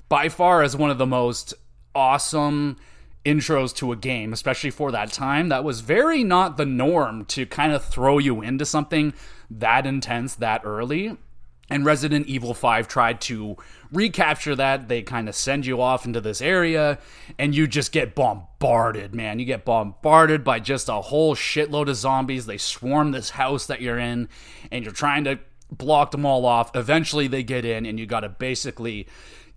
by 0.10 0.30
far 0.30 0.64
is 0.64 0.76
one 0.76 0.90
of 0.90 0.98
the 0.98 1.06
most 1.06 1.54
awesome 1.96 2.78
intros 3.26 3.76
to 3.76 3.92
a 3.92 3.96
game, 3.96 4.34
especially 4.34 4.72
for 4.72 4.92
that 4.92 5.12
time. 5.12 5.50
That 5.50 5.64
was 5.64 5.82
very 5.82 6.24
not 6.24 6.58
the 6.58 6.66
norm 6.66 7.26
to 7.26 7.46
kind 7.46 7.72
of 7.72 7.84
throw 7.84 8.18
you 8.18 8.42
into 8.42 8.66
something 8.66 9.14
that 9.50 9.86
intense 9.86 10.36
that 10.36 10.62
early. 10.64 11.18
And 11.72 11.86
Resident 11.86 12.28
Evil 12.28 12.54
5 12.54 12.88
tried 12.88 13.22
to 13.22 13.56
recapture 13.92 14.56
that. 14.58 14.90
They 14.90 15.02
kind 15.02 15.30
of 15.30 15.36
send 15.36 15.66
you 15.66 15.82
off 15.82 16.06
into 16.06 16.20
this 16.20 16.42
area, 16.42 17.00
and 17.40 17.56
you 17.56 17.66
just 17.66 17.92
get 17.94 18.14
bombarded, 18.14 19.16
man. 19.16 19.40
You 19.40 19.46
get 19.46 19.64
bombarded 19.64 20.44
by 20.44 20.60
just 20.60 20.90
a 20.90 21.02
whole 21.02 21.34
shitload 21.34 21.90
of 21.90 21.96
zombies. 21.96 22.46
They 22.46 22.58
swarm 22.58 23.12
this 23.12 23.32
house 23.32 23.66
that 23.68 23.82
you're 23.82 23.98
in, 23.98 24.28
and 24.70 24.84
you're 24.84 24.94
trying 24.94 25.24
to 25.24 25.40
block 25.72 26.12
them 26.12 26.26
all 26.26 26.46
off. 26.46 26.76
Eventually, 26.76 27.28
they 27.28 27.42
get 27.42 27.64
in, 27.64 27.86
and 27.86 27.98
you 27.98 28.06
got 28.06 28.20
to 28.20 28.30
basically 28.30 29.08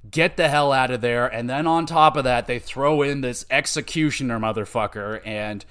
get 0.09 0.37
the 0.37 0.48
hell 0.48 0.70
out 0.70 0.92
of 0.92 1.00
there. 1.00 1.27
And 1.27 1.50
then 1.50 1.66
on 1.66 1.85
top 1.85 2.16
of 2.16 2.24
that, 2.24 2.46
they 2.46 2.61
throw 2.61 3.03
in 3.03 3.22
this 3.22 3.44
executioner 3.50 4.38
motherfucker, 4.38 5.20
and 5.27 5.64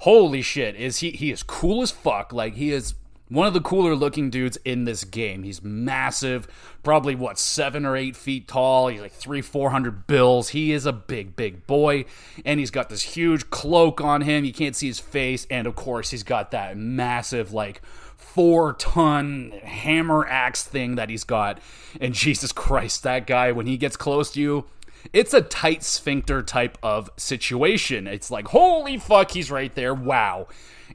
holy 0.00 0.42
shit, 0.42 0.76
is 0.76 0.98
he? 0.98 1.10
He 1.10 1.32
is 1.32 1.42
cool 1.42 1.82
as 1.82 1.90
fuck. 1.90 2.32
Like 2.32 2.54
he 2.54 2.70
is 2.70 2.94
one 3.28 3.46
of 3.46 3.54
the 3.54 3.60
cooler 3.60 3.94
looking 3.94 4.30
dudes 4.30 4.56
in 4.64 4.84
this 4.84 5.04
game. 5.04 5.42
He's 5.42 5.62
massive, 5.62 6.48
probably 6.82 7.14
what 7.14 7.38
seven 7.38 7.84
or 7.84 7.96
eight 7.96 8.16
feet 8.16 8.48
tall. 8.48 8.88
He's 8.88 9.00
like 9.00 9.12
three, 9.12 9.42
four 9.42 9.70
hundred 9.70 10.06
bills. 10.06 10.50
He 10.50 10.72
is 10.72 10.86
a 10.86 10.92
big, 10.92 11.36
big 11.36 11.66
boy, 11.66 12.06
and 12.44 12.58
he's 12.58 12.70
got 12.70 12.88
this 12.88 13.02
huge 13.02 13.50
cloak 13.50 14.00
on 14.00 14.22
him. 14.22 14.44
You 14.44 14.52
can't 14.52 14.76
see 14.76 14.86
his 14.86 15.00
face, 15.00 15.46
and 15.50 15.66
of 15.66 15.76
course, 15.76 16.10
he's 16.10 16.22
got 16.22 16.50
that 16.52 16.76
massive, 16.76 17.52
like 17.52 17.82
four 18.16 18.72
ton 18.74 19.52
hammer 19.62 20.26
axe 20.26 20.64
thing 20.64 20.94
that 20.96 21.10
he's 21.10 21.24
got. 21.24 21.60
And 22.00 22.14
Jesus 22.14 22.52
Christ, 22.52 23.02
that 23.02 23.26
guy 23.26 23.52
when 23.52 23.66
he 23.66 23.76
gets 23.76 23.96
close 23.96 24.30
to 24.32 24.40
you. 24.40 24.66
It's 25.12 25.32
a 25.32 25.40
tight 25.40 25.84
sphincter 25.84 26.42
type 26.42 26.76
of 26.82 27.08
situation. 27.16 28.08
It's 28.08 28.32
like, 28.32 28.48
holy 28.48 28.98
fuck, 28.98 29.30
he's 29.30 29.48
right 29.48 29.72
there. 29.74 29.94
Wow. 29.94 30.48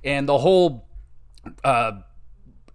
And 0.04 0.28
the 0.28 0.38
whole 0.40 0.86
uh, 1.64 2.02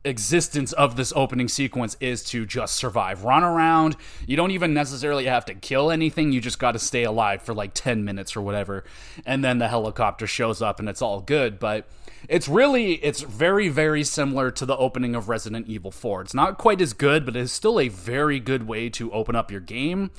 existence 0.05 0.73
of 0.73 0.97
this 0.97 1.13
opening 1.15 1.49
sequence 1.49 1.97
is 2.01 2.23
to 2.25 2.47
just 2.47 2.75
survive. 2.75 3.25
Run 3.25 3.45
around. 3.45 3.97
You 4.27 4.37
don't 4.37 4.51
even 4.53 4.75
necessarily 4.75 5.27
have 5.27 5.45
to 5.47 5.55
kill 5.55 5.91
anything. 5.91 6.33
You 6.33 6.41
just 6.41 6.59
got 6.59 6.73
to 6.73 6.79
stay 6.79 7.05
alive 7.05 7.43
for 7.43 7.55
like 7.55 7.75
10 7.75 8.05
minutes 8.05 8.37
or 8.37 8.41
whatever. 8.41 8.85
And 9.27 9.45
then 9.45 9.59
the 9.59 9.69
helicopter 9.69 10.27
shows 10.27 10.63
up 10.63 10.81
and 10.81 10.89
it's 10.89 11.03
all 11.03 11.21
good. 11.21 11.59
But 11.59 11.89
it's 12.29 12.49
really, 12.49 12.95
it's 12.95 13.23
very, 13.23 13.69
very 13.69 14.05
similar 14.05 14.51
to 14.53 14.67
the 14.67 14.77
opening 14.77 15.15
of 15.15 15.29
Resident 15.29 15.69
Evil 15.69 15.91
4. 15.91 16.23
It's 16.23 16.35
not 16.35 16.59
quite 16.59 16.81
as 16.81 16.93
good, 16.93 17.25
but 17.25 17.37
it's 17.37 17.53
still 17.53 17.79
a 17.79 17.89
very 17.89 18.41
good 18.41 18.67
way 18.67 18.89
to 18.91 19.13
open 19.13 19.37
up 19.37 19.51
your 19.51 19.61
game. 19.61 20.11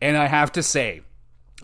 And 0.00 0.16
I 0.16 0.26
have 0.26 0.52
to 0.52 0.62
say, 0.62 1.02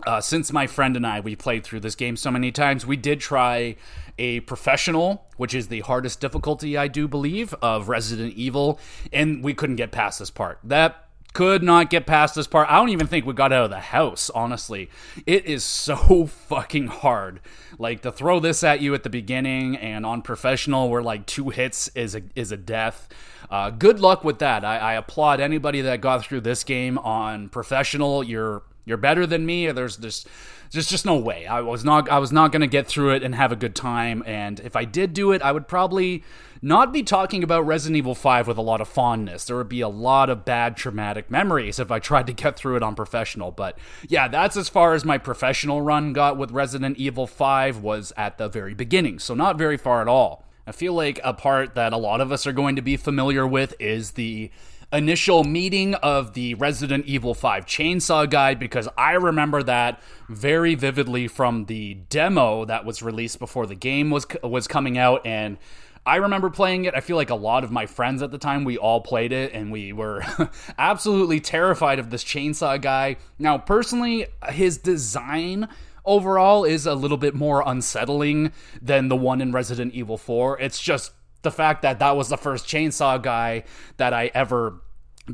uh, 0.05 0.21
since 0.21 0.51
my 0.51 0.67
friend 0.67 0.95
and 0.95 1.05
I 1.05 1.19
we 1.19 1.35
played 1.35 1.63
through 1.63 1.81
this 1.81 1.95
game 1.95 2.15
so 2.15 2.31
many 2.31 2.51
times, 2.51 2.85
we 2.85 2.97
did 2.97 3.19
try 3.19 3.75
a 4.17 4.41
professional, 4.41 5.25
which 5.37 5.53
is 5.53 5.67
the 5.67 5.81
hardest 5.81 6.19
difficulty 6.19 6.77
I 6.77 6.87
do 6.87 7.07
believe 7.07 7.53
of 7.61 7.89
Resident 7.89 8.33
Evil, 8.35 8.79
and 9.11 9.43
we 9.43 9.53
couldn't 9.53 9.75
get 9.77 9.91
past 9.91 10.19
this 10.19 10.29
part. 10.29 10.59
That 10.63 11.07
could 11.33 11.63
not 11.63 11.89
get 11.89 12.05
past 12.05 12.35
this 12.35 12.47
part. 12.47 12.69
I 12.69 12.75
don't 12.75 12.89
even 12.89 13.07
think 13.07 13.25
we 13.25 13.33
got 13.33 13.53
out 13.53 13.65
of 13.65 13.69
the 13.69 13.79
house, 13.79 14.29
honestly. 14.31 14.89
It 15.25 15.45
is 15.45 15.63
so 15.63 16.25
fucking 16.47 16.87
hard. 16.87 17.39
Like 17.77 18.01
to 18.01 18.11
throw 18.11 18.39
this 18.39 18.63
at 18.63 18.81
you 18.81 18.93
at 18.93 19.03
the 19.03 19.09
beginning 19.09 19.77
and 19.77 20.05
on 20.05 20.21
professional 20.21 20.89
where 20.89 21.01
like 21.01 21.25
two 21.25 21.49
hits 21.49 21.87
is 21.89 22.15
a 22.15 22.23
is 22.35 22.51
a 22.51 22.57
death. 22.57 23.07
Uh, 23.49 23.69
good 23.69 23.99
luck 23.99 24.23
with 24.23 24.39
that. 24.39 24.63
I, 24.65 24.77
I 24.77 24.93
applaud 24.93 25.39
anybody 25.39 25.81
that 25.81 26.01
got 26.01 26.25
through 26.25 26.41
this 26.41 26.63
game 26.63 26.97
on 26.97 27.49
professional. 27.49 28.23
You're 28.23 28.63
you're 28.85 28.97
better 28.97 29.25
than 29.25 29.45
me. 29.45 29.71
There's 29.71 29.97
just 29.97 30.27
there's 30.71 30.87
just 30.87 31.05
no 31.05 31.17
way. 31.17 31.45
I 31.45 31.61
was 31.61 31.83
not 31.83 32.09
I 32.09 32.19
was 32.19 32.31
not 32.31 32.51
going 32.51 32.61
to 32.61 32.67
get 32.67 32.87
through 32.87 33.13
it 33.15 33.23
and 33.23 33.35
have 33.35 33.51
a 33.51 33.55
good 33.55 33.75
time. 33.75 34.23
And 34.25 34.59
if 34.61 34.75
I 34.75 34.85
did 34.85 35.13
do 35.13 35.31
it, 35.31 35.41
I 35.41 35.51
would 35.51 35.67
probably 35.67 36.23
not 36.61 36.93
be 36.93 37.03
talking 37.03 37.43
about 37.43 37.65
Resident 37.65 37.97
Evil 37.97 38.15
5 38.15 38.47
with 38.47 38.57
a 38.57 38.61
lot 38.61 38.79
of 38.81 38.87
fondness. 38.87 39.45
There 39.45 39.57
would 39.57 39.67
be 39.67 39.81
a 39.81 39.89
lot 39.89 40.29
of 40.29 40.45
bad 40.45 40.77
traumatic 40.77 41.29
memories 41.29 41.79
if 41.79 41.91
I 41.91 41.99
tried 41.99 42.27
to 42.27 42.33
get 42.33 42.55
through 42.55 42.77
it 42.77 42.83
on 42.83 42.95
professional. 42.95 43.51
But 43.51 43.77
yeah, 44.07 44.27
that's 44.27 44.55
as 44.55 44.69
far 44.69 44.93
as 44.93 45.03
my 45.03 45.17
professional 45.17 45.81
run 45.81 46.13
got 46.13 46.37
with 46.37 46.51
Resident 46.51 46.97
Evil 46.97 47.27
5 47.27 47.79
was 47.79 48.13
at 48.15 48.37
the 48.37 48.47
very 48.47 48.73
beginning. 48.73 49.19
So 49.19 49.33
not 49.33 49.57
very 49.57 49.77
far 49.77 50.01
at 50.01 50.07
all. 50.07 50.45
I 50.65 50.71
feel 50.71 50.93
like 50.93 51.19
a 51.23 51.33
part 51.33 51.75
that 51.75 51.91
a 51.91 51.97
lot 51.97 52.21
of 52.21 52.31
us 52.31 52.45
are 52.45 52.53
going 52.53 52.75
to 52.75 52.81
be 52.81 52.95
familiar 52.95 53.45
with 53.45 53.73
is 53.79 54.11
the 54.11 54.51
initial 54.93 55.43
meeting 55.43 55.95
of 55.95 56.33
the 56.33 56.53
Resident 56.55 57.05
Evil 57.05 57.33
5 57.33 57.65
chainsaw 57.65 58.29
guy 58.29 58.53
because 58.53 58.87
I 58.97 59.13
remember 59.13 59.63
that 59.63 60.01
very 60.29 60.75
vividly 60.75 61.27
from 61.27 61.65
the 61.65 61.95
demo 62.09 62.65
that 62.65 62.85
was 62.85 63.01
released 63.01 63.39
before 63.39 63.65
the 63.65 63.75
game 63.75 64.09
was 64.09 64.25
was 64.43 64.67
coming 64.67 64.97
out 64.97 65.25
and 65.25 65.57
I 66.05 66.15
remember 66.15 66.49
playing 66.49 66.85
it. 66.85 66.95
I 66.95 66.99
feel 66.99 67.15
like 67.15 67.29
a 67.29 67.35
lot 67.35 67.63
of 67.63 67.71
my 67.71 67.85
friends 67.85 68.23
at 68.23 68.31
the 68.31 68.39
time, 68.39 68.63
we 68.63 68.77
all 68.77 69.01
played 69.01 69.31
it 69.31 69.53
and 69.53 69.71
we 69.71 69.93
were 69.93 70.23
absolutely 70.79 71.39
terrified 71.39 71.99
of 71.99 72.09
this 72.09 72.23
chainsaw 72.23 72.81
guy. 72.81 73.17
Now, 73.37 73.59
personally, 73.59 74.25
his 74.49 74.79
design 74.79 75.67
overall 76.03 76.63
is 76.63 76.87
a 76.87 76.95
little 76.95 77.17
bit 77.17 77.35
more 77.35 77.63
unsettling 77.63 78.51
than 78.81 79.09
the 79.09 79.15
one 79.15 79.41
in 79.41 79.51
Resident 79.51 79.93
Evil 79.93 80.17
4. 80.17 80.59
It's 80.59 80.81
just 80.81 81.11
the 81.41 81.51
fact 81.51 81.81
that 81.81 81.99
that 81.99 82.15
was 82.15 82.29
the 82.29 82.37
first 82.37 82.65
chainsaw 82.65 83.21
guy 83.21 83.63
that 83.97 84.13
I 84.13 84.31
ever 84.33 84.81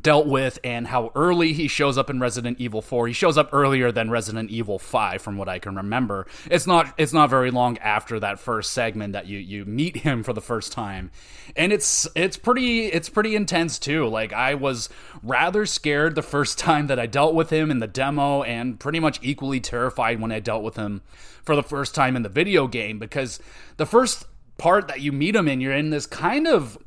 dealt 0.02 0.28
with 0.28 0.60
and 0.64 0.88
how 0.88 1.12
early 1.16 1.54
he 1.54 1.68
shows 1.68 1.98
up 1.98 2.10
in 2.10 2.20
Resident 2.20 2.60
Evil 2.60 2.82
4. 2.82 3.08
He 3.08 3.14
shows 3.14 3.38
up 3.38 3.50
earlier 3.54 3.92
than 3.92 4.10
Resident 4.10 4.50
Evil 4.52 4.80
5 4.80 5.22
from 5.22 5.38
what 5.38 5.48
I 5.48 5.60
can 5.60 5.76
remember. 5.76 6.28
It's 6.52 6.68
not 6.68 6.94
it's 6.98 7.14
not 7.14 7.30
very 7.30 7.52
long 7.52 7.78
after 7.80 8.20
that 8.20 8.40
first 8.40 8.74
segment 8.74 9.14
that 9.14 9.28
you 9.28 9.38
you 9.40 9.66
meet 9.66 9.98
him 9.98 10.24
for 10.24 10.34
the 10.34 10.42
first 10.42 10.72
time. 10.72 11.12
And 11.56 11.72
it's 11.72 12.08
it's 12.16 12.38
pretty 12.38 12.88
it's 12.88 13.10
pretty 13.10 13.36
intense 13.36 13.80
too. 13.80 14.08
Like 14.08 14.34
I 14.34 14.56
was 14.56 14.90
rather 15.24 15.66
scared 15.66 16.16
the 16.16 16.22
first 16.22 16.58
time 16.68 16.88
that 16.88 17.00
I 17.00 17.06
dealt 17.06 17.34
with 17.34 17.50
him 17.50 17.72
in 17.72 17.80
the 17.80 17.88
demo 17.88 18.44
and 18.44 18.80
pretty 18.80 19.00
much 19.00 19.20
equally 19.22 19.60
terrified 19.60 20.20
when 20.20 20.32
I 20.32 20.40
dealt 20.40 20.64
with 20.64 20.76
him 20.76 21.02
for 21.44 21.56
the 21.56 21.64
first 21.64 21.96
time 21.96 22.16
in 22.16 22.24
the 22.24 22.30
video 22.30 22.68
game 22.68 23.00
because 23.00 23.40
the 23.78 23.86
first 23.86 24.26
part 24.58 24.88
that 24.88 25.02
you 25.02 25.12
meet 25.12 25.36
him 25.36 25.48
in 25.48 25.62
you're 25.62 25.74
in 25.74 25.90
this 25.90 26.06
kind 26.06 26.48
of 26.48 26.78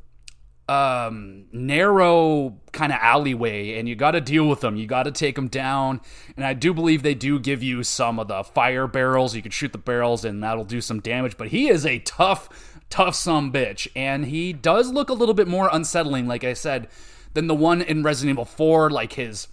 um, 0.71 1.47
narrow 1.51 2.57
kind 2.71 2.93
of 2.93 2.99
alleyway, 3.01 3.77
and 3.77 3.89
you 3.89 3.95
got 3.95 4.11
to 4.11 4.21
deal 4.21 4.47
with 4.47 4.61
them. 4.61 4.77
You 4.77 4.87
got 4.87 5.03
to 5.03 5.11
take 5.11 5.35
them 5.35 5.49
down. 5.49 5.99
And 6.37 6.45
I 6.45 6.53
do 6.53 6.73
believe 6.73 7.03
they 7.03 7.13
do 7.13 7.39
give 7.39 7.61
you 7.61 7.83
some 7.83 8.19
of 8.19 8.29
the 8.29 8.43
fire 8.43 8.87
barrels. 8.87 9.35
You 9.35 9.41
can 9.41 9.51
shoot 9.51 9.73
the 9.73 9.77
barrels, 9.77 10.23
and 10.23 10.41
that'll 10.41 10.63
do 10.63 10.79
some 10.79 11.01
damage. 11.01 11.35
But 11.37 11.49
he 11.49 11.67
is 11.67 11.85
a 11.85 11.99
tough, 11.99 12.79
tough 12.89 13.15
some 13.15 13.51
bitch, 13.51 13.89
and 13.97 14.25
he 14.25 14.53
does 14.53 14.91
look 14.91 15.09
a 15.09 15.13
little 15.13 15.35
bit 15.35 15.47
more 15.47 15.69
unsettling, 15.71 16.25
like 16.25 16.45
I 16.45 16.53
said, 16.53 16.87
than 17.33 17.47
the 17.47 17.55
one 17.55 17.81
in 17.81 18.03
Resident 18.03 18.35
Evil 18.35 18.45
4. 18.45 18.91
Like 18.91 19.13
his, 19.13 19.49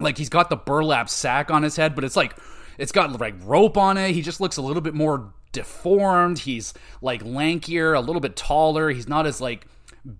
like 0.00 0.18
he's 0.18 0.30
got 0.30 0.50
the 0.50 0.56
burlap 0.56 1.08
sack 1.08 1.48
on 1.48 1.62
his 1.62 1.76
head, 1.76 1.94
but 1.94 2.02
it's 2.02 2.16
like 2.16 2.36
it's 2.76 2.92
got 2.92 3.20
like 3.20 3.34
rope 3.44 3.76
on 3.76 3.96
it. 3.98 4.12
He 4.12 4.22
just 4.22 4.40
looks 4.40 4.56
a 4.56 4.62
little 4.62 4.82
bit 4.82 4.94
more 4.94 5.32
deformed. 5.52 6.40
He's 6.40 6.74
like 7.00 7.22
lankier, 7.22 7.96
a 7.96 8.00
little 8.00 8.20
bit 8.20 8.36
taller. 8.36 8.90
He's 8.90 9.08
not 9.08 9.26
as 9.26 9.40
like 9.40 9.66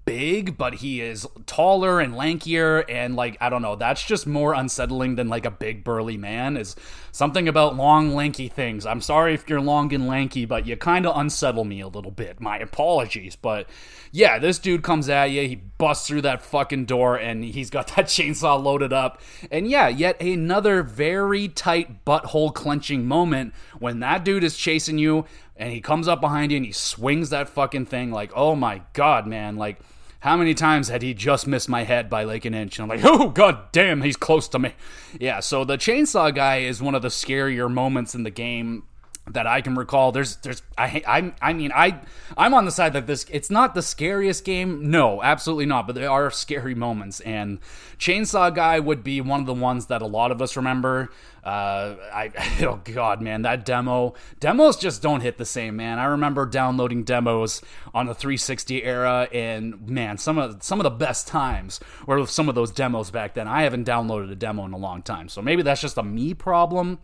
big, 0.05 0.59
but 0.59 0.75
he 0.75 1.01
is 1.01 1.27
taller 1.47 2.01
and 2.01 2.15
lankier, 2.15 2.85
and 2.89 3.17
like 3.17 3.37
I 3.41 3.49
don't 3.49 3.63
know, 3.63 3.77
that's 3.77 4.05
just 4.05 4.27
more 4.27 4.53
unsettling 4.53 5.17
than 5.17 5.29
like 5.29 5.47
a 5.47 5.51
big 5.51 5.85
burly 5.85 6.17
man. 6.17 6.57
Is 6.57 6.77
something 7.13 7.49
about 7.49 7.77
long 7.77 8.15
lanky 8.15 8.49
things. 8.49 8.85
I'm 8.85 9.01
sorry 9.01 9.35
if 9.35 9.49
you're 9.49 9.61
long 9.61 9.93
and 9.95 10.07
lanky, 10.07 10.45
but 10.45 10.67
you 10.67 10.77
kind 10.77 11.07
of 11.07 11.17
unsettle 11.17 11.65
me 11.65 11.81
a 11.81 11.89
little 11.89 12.11
bit. 12.11 12.41
My 12.41 12.59
apologies, 12.59 13.37
but 13.37 13.69
yeah, 14.13 14.39
this 14.39 14.59
dude 14.59 14.83
comes 14.83 15.09
at 15.09 15.27
you, 15.27 15.49
he 15.49 15.55
busts 15.55 16.07
through 16.07 16.23
that 16.23 16.43
fucking 16.43 16.87
door, 16.87 17.17
and 17.17 17.45
he's 17.45 17.71
got 17.71 17.89
that 17.97 18.07
chainsaw 18.07 18.63
loaded 18.63 18.93
up, 18.93 19.21
and 19.51 19.69
yeah, 19.69 19.89
yet 19.89 20.21
another 20.21 20.83
very 20.83 21.49
tight 21.49 22.05
butthole 22.05 22.53
clenching 22.53 23.07
moment 23.07 23.55
when 23.79 24.01
that 24.01 24.25
dude 24.25 24.45
is 24.45 24.57
chasing 24.57 24.99
you 24.99 25.25
and 25.57 25.73
he 25.73 25.81
comes 25.81 26.09
up 26.09 26.21
behind 26.21 26.53
you 26.53 26.57
and 26.57 26.67
he 26.67 26.73
swings 26.73 27.31
that 27.31 27.49
fucking 27.49 27.87
thing 27.87 28.11
like, 28.11 28.33
oh 28.35 28.55
my 28.55 28.83
god, 28.93 29.27
man, 29.27 29.57
like 29.57 29.79
how 30.21 30.37
many 30.37 30.55
times 30.55 30.89
had 30.89 31.03
he 31.03 31.15
just 31.15 31.47
missed 31.47 31.69
my 31.69 31.85
head 31.85 32.11
by 32.11 32.25
like 32.25 32.45
an 32.45 32.55
inch? 32.55 32.79
And 32.79 32.85
I'm 32.85 32.89
like, 32.89 33.05
oh 33.05 33.29
god 33.29 33.73
damn, 33.73 34.03
he's 34.03 34.17
close 34.17 34.49
to 34.49 34.59
me. 34.59 34.73
Yeah, 35.19 35.41
so 35.41 35.65
the 35.65 35.79
chainsaw 35.79 36.35
guy 36.35 36.59
is 36.59 36.83
one 36.83 36.95
of 36.95 37.03
the 37.03 37.09
scarier 37.09 37.71
moments 37.71 38.15
in 38.15 38.23
the 38.23 38.31
game 38.31 38.85
that 39.29 39.47
I 39.47 39.61
can 39.61 39.75
recall. 39.75 40.13
There's, 40.13 40.37
there's, 40.37 40.63
I, 40.79 41.03
I, 41.07 41.33
I 41.43 41.53
mean, 41.53 41.73
I, 41.75 42.01
I'm 42.37 42.55
on 42.55 42.65
the 42.65 42.71
side 42.71 42.93
that 42.93 43.07
this, 43.07 43.27
it's 43.31 43.51
not 43.51 43.75
the 43.75 43.83
scariest 43.83 44.45
game. 44.45 44.91
No, 44.91 45.23
absolutely 45.23 45.67
not. 45.67 45.87
But 45.87 45.97
there 45.97 46.11
are 46.11 46.31
scary 46.31 46.75
moments, 46.75 47.21
and 47.21 47.59
Chainsaw 47.99 48.55
Guy 48.55 48.79
would 48.79 49.03
be 49.03 49.21
one 49.21 49.41
of 49.41 49.47
the 49.47 49.55
ones 49.55 49.87
that 49.87 50.03
a 50.03 50.07
lot 50.07 50.31
of 50.31 50.41
us 50.41 50.57
remember. 50.57 51.11
Uh, 51.43 51.95
I, 52.13 52.33
oh 52.67 52.81
god, 52.85 53.23
man, 53.23 53.43
that 53.43 53.65
demo, 53.65 54.15
demos 54.41 54.77
just 54.77 55.01
don't 55.01 55.21
hit 55.21 55.39
the 55.39 55.45
same, 55.45 55.77
man. 55.77 55.99
I 55.99 56.07
remember 56.07 56.45
downloading 56.45 57.05
demos 57.05 57.63
on 57.95 58.07
the 58.07 58.15
360 58.15 58.83
era, 58.83 59.29
and 59.33 59.89
man, 59.89 60.19
some 60.19 60.39
of 60.39 60.63
some 60.63 60.81
of 60.81 60.85
the 60.85 60.91
best 60.91 61.29
times 61.29 61.79
were 62.07 62.19
with 62.19 62.31
some 62.31 62.49
of 62.49 62.55
those 62.55 62.73
demos 62.73 63.13
back 63.13 63.35
then. 63.35 63.47
I 63.47 63.63
haven't 63.63 63.87
downloaded 63.87 64.31
a 64.31 64.35
demo 64.35 64.65
in 64.65 64.73
a 64.73 64.77
long 64.79 65.03
time, 65.03 65.29
so 65.29 65.41
maybe 65.41 65.63
that's 65.63 65.81
just 65.81 65.99
a 65.99 66.03
me 66.03 66.35
problem. 66.35 66.99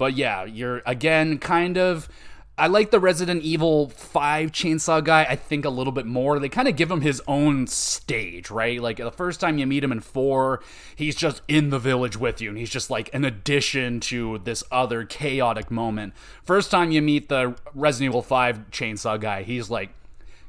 But 0.00 0.16
yeah, 0.16 0.46
you're 0.46 0.80
again 0.86 1.36
kind 1.36 1.76
of. 1.76 2.08
I 2.56 2.68
like 2.68 2.90
the 2.90 2.98
Resident 2.98 3.42
Evil 3.42 3.90
5 3.90 4.50
chainsaw 4.50 5.04
guy, 5.04 5.24
I 5.24 5.36
think, 5.36 5.66
a 5.66 5.70
little 5.70 5.92
bit 5.92 6.06
more. 6.06 6.38
They 6.38 6.48
kind 6.48 6.68
of 6.68 6.76
give 6.76 6.90
him 6.90 7.02
his 7.02 7.20
own 7.28 7.66
stage, 7.66 8.50
right? 8.50 8.80
Like 8.80 8.96
the 8.96 9.10
first 9.10 9.40
time 9.40 9.58
you 9.58 9.66
meet 9.66 9.84
him 9.84 9.92
in 9.92 10.00
4, 10.00 10.62
he's 10.96 11.14
just 11.14 11.42
in 11.48 11.68
the 11.68 11.78
village 11.78 12.16
with 12.16 12.40
you, 12.40 12.48
and 12.48 12.56
he's 12.56 12.70
just 12.70 12.88
like 12.88 13.12
an 13.14 13.26
addition 13.26 14.00
to 14.00 14.38
this 14.38 14.64
other 14.70 15.04
chaotic 15.04 15.70
moment. 15.70 16.14
First 16.44 16.70
time 16.70 16.90
you 16.90 17.02
meet 17.02 17.28
the 17.28 17.54
Resident 17.74 18.12
Evil 18.12 18.22
5 18.22 18.70
chainsaw 18.70 19.20
guy, 19.20 19.42
he's 19.42 19.68
like, 19.68 19.90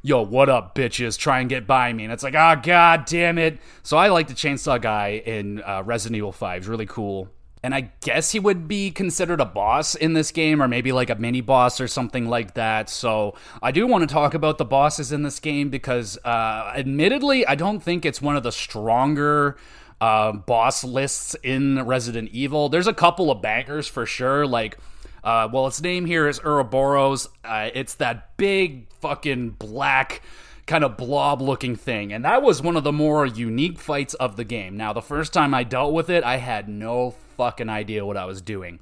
yo, 0.02 0.22
what 0.22 0.48
up, 0.48 0.76
bitches? 0.76 1.18
Try 1.18 1.42
and 1.42 1.50
get 1.50 1.68
by 1.68 1.92
me. 1.92 2.06
And 2.06 2.14
it's 2.14 2.24
like, 2.24 2.36
oh, 2.36 2.56
god 2.64 3.04
damn 3.06 3.38
it. 3.38 3.60
So 3.84 3.98
I 3.98 4.08
like 4.08 4.30
the 4.30 4.34
chainsaw 4.34 4.82
guy 4.82 5.22
in 5.26 5.62
uh, 5.64 5.84
Resident 5.86 6.18
Evil 6.18 6.32
5. 6.32 6.58
It's 6.58 6.68
really 6.68 6.86
cool 6.86 7.30
and 7.64 7.76
I 7.76 7.92
guess 8.02 8.32
he 8.32 8.40
would 8.40 8.68
be 8.68 8.92
considered 8.92 9.40
a 9.40 9.46
boss 9.46 9.94
in 9.96 10.14
this 10.14 10.32
game, 10.32 10.62
or 10.62 10.68
maybe 10.68 10.92
like 10.92 11.10
a 11.10 11.16
mini 11.16 11.42
boss 11.42 11.80
or 11.80 11.88
something 11.88 12.28
like 12.28 12.56
that. 12.56 12.90
So 12.90 13.36
I 13.62 13.72
do 13.72 13.86
want 13.86 14.08
to 14.08 14.12
talk 14.14 14.34
about 14.34 14.58
the 14.58 14.66
bosses 14.66 15.12
in 15.12 15.24
this 15.24 15.40
game 15.40 15.70
because, 15.70 16.18
uh, 16.26 16.74
admittedly, 16.76 17.46
I 17.46 17.56
don't 17.56 17.82
think 17.82 18.06
it's 18.06 18.22
one 18.22 18.36
of 18.36 18.44
the 18.44 18.52
stronger. 18.52 19.58
Uh, 20.00 20.32
boss 20.32 20.84
lists 20.84 21.36
in 21.44 21.86
Resident 21.86 22.30
Evil. 22.34 22.70
There's 22.70 22.88
a 22.88 22.94
couple 22.94 23.30
of 23.30 23.40
bangers 23.40 23.88
for 23.88 24.08
sure. 24.08 24.48
Like, 24.48 24.80
uh, 25.24 25.48
well, 25.54 25.68
its 25.68 25.80
name 25.80 26.08
here 26.08 26.28
is 26.28 26.40
Ouroboros. 26.40 27.30
Uh, 27.46 27.70
it's 27.76 27.94
that 27.96 28.36
big 28.36 28.92
fucking 28.94 29.52
black 29.52 30.24
kind 30.66 30.84
of 30.84 30.98
blob 30.98 31.40
looking 31.42 31.76
thing. 31.76 32.12
And 32.14 32.26
that 32.26 32.42
was 32.42 32.64
one 32.64 32.78
of 32.78 32.84
the 32.84 32.92
more 32.92 33.28
unique 33.28 33.78
fights 33.78 34.16
of 34.16 34.38
the 34.38 34.44
game. 34.44 34.76
Now, 34.76 34.92
the 34.92 35.02
first 35.02 35.34
time 35.34 35.54
I 35.54 35.64
dealt 35.64 35.94
with 35.94 36.10
it, 36.10 36.24
I 36.24 36.38
had 36.38 36.68
no 36.68 37.14
fucking 37.42 37.70
idea 37.70 38.06
what 38.06 38.18
I 38.18 38.26
was 38.26 38.40
doing 38.40 38.78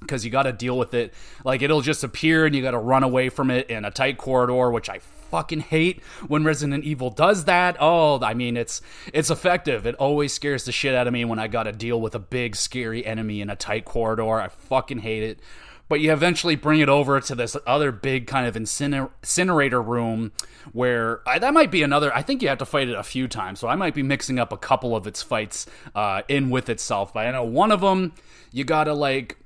because 0.00 0.24
you 0.24 0.30
got 0.30 0.44
to 0.44 0.52
deal 0.52 0.78
with 0.78 0.94
it. 0.94 1.12
Like 1.44 1.60
it'll 1.60 1.82
just 1.82 2.02
appear 2.02 2.46
and 2.46 2.56
you 2.56 2.62
got 2.62 2.70
to 2.70 2.78
run 2.78 3.02
away 3.02 3.28
from 3.28 3.50
it 3.50 3.68
in 3.68 3.84
a 3.84 3.90
tight 3.90 4.16
corridor, 4.16 4.70
which 4.70 4.88
I 4.88 5.00
fucking 5.00 5.60
hate 5.60 6.02
when 6.26 6.42
Resident 6.42 6.84
Evil 6.84 7.10
does 7.10 7.44
that. 7.44 7.76
Oh, 7.78 8.18
I 8.22 8.32
mean 8.32 8.56
it's 8.56 8.80
it's 9.12 9.28
effective. 9.28 9.86
It 9.86 9.94
always 9.96 10.32
scares 10.32 10.64
the 10.64 10.72
shit 10.72 10.94
out 10.94 11.06
of 11.06 11.12
me 11.12 11.26
when 11.26 11.38
I 11.38 11.48
got 11.48 11.64
to 11.64 11.72
deal 11.72 12.00
with 12.00 12.14
a 12.14 12.18
big 12.18 12.56
scary 12.56 13.04
enemy 13.04 13.42
in 13.42 13.50
a 13.50 13.56
tight 13.56 13.84
corridor. 13.84 14.40
I 14.40 14.48
fucking 14.48 15.00
hate 15.00 15.22
it 15.22 15.40
but 15.88 16.00
you 16.00 16.12
eventually 16.12 16.54
bring 16.56 16.80
it 16.80 16.88
over 16.88 17.20
to 17.20 17.34
this 17.34 17.56
other 17.66 17.90
big 17.90 18.26
kind 18.26 18.46
of 18.46 18.54
inciner- 18.54 19.10
incinerator 19.22 19.80
room 19.80 20.32
where 20.72 21.22
I, 21.26 21.38
that 21.38 21.54
might 21.54 21.70
be 21.70 21.82
another 21.82 22.14
i 22.14 22.22
think 22.22 22.42
you 22.42 22.48
have 22.48 22.58
to 22.58 22.66
fight 22.66 22.88
it 22.88 22.94
a 22.94 23.02
few 23.02 23.26
times 23.28 23.60
so 23.60 23.68
i 23.68 23.74
might 23.74 23.94
be 23.94 24.02
mixing 24.02 24.38
up 24.38 24.52
a 24.52 24.58
couple 24.58 24.94
of 24.94 25.06
its 25.06 25.22
fights 25.22 25.66
uh, 25.94 26.22
in 26.28 26.50
with 26.50 26.68
itself 26.68 27.14
but 27.14 27.26
i 27.26 27.30
know 27.30 27.44
one 27.44 27.72
of 27.72 27.80
them 27.80 28.12
you 28.52 28.64
gotta 28.64 28.92
like 28.92 29.37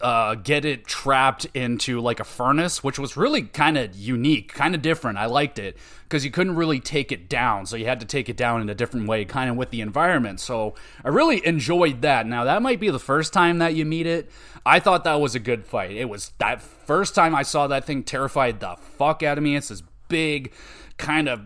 uh, 0.00 0.34
get 0.36 0.64
it 0.64 0.86
trapped 0.86 1.46
into 1.54 2.00
like 2.00 2.20
a 2.20 2.24
furnace, 2.24 2.82
which 2.84 2.98
was 2.98 3.16
really 3.16 3.42
kind 3.42 3.76
of 3.76 3.94
unique, 3.96 4.54
kind 4.54 4.74
of 4.74 4.82
different. 4.82 5.18
I 5.18 5.26
liked 5.26 5.58
it 5.58 5.76
because 6.04 6.24
you 6.24 6.30
couldn't 6.30 6.56
really 6.56 6.80
take 6.80 7.12
it 7.12 7.28
down, 7.28 7.66
so 7.66 7.76
you 7.76 7.86
had 7.86 8.00
to 8.00 8.06
take 8.06 8.28
it 8.28 8.36
down 8.36 8.60
in 8.60 8.68
a 8.68 8.74
different 8.74 9.08
way, 9.08 9.24
kind 9.24 9.50
of 9.50 9.56
with 9.56 9.70
the 9.70 9.80
environment. 9.80 10.40
So 10.40 10.74
I 11.04 11.08
really 11.08 11.44
enjoyed 11.46 12.02
that. 12.02 12.26
Now 12.26 12.44
that 12.44 12.62
might 12.62 12.80
be 12.80 12.90
the 12.90 12.98
first 12.98 13.32
time 13.32 13.58
that 13.58 13.74
you 13.74 13.84
meet 13.84 14.06
it. 14.06 14.30
I 14.64 14.80
thought 14.80 15.04
that 15.04 15.20
was 15.20 15.34
a 15.34 15.40
good 15.40 15.64
fight. 15.64 15.92
It 15.92 16.08
was 16.08 16.32
that 16.38 16.62
first 16.62 17.14
time 17.14 17.34
I 17.34 17.42
saw 17.42 17.66
that 17.66 17.84
thing 17.84 18.02
terrified 18.02 18.60
the 18.60 18.76
fuck 18.76 19.22
out 19.22 19.38
of 19.38 19.44
me. 19.44 19.56
It's 19.56 19.68
this 19.68 19.82
big 20.08 20.52
kind 20.96 21.28
of 21.28 21.42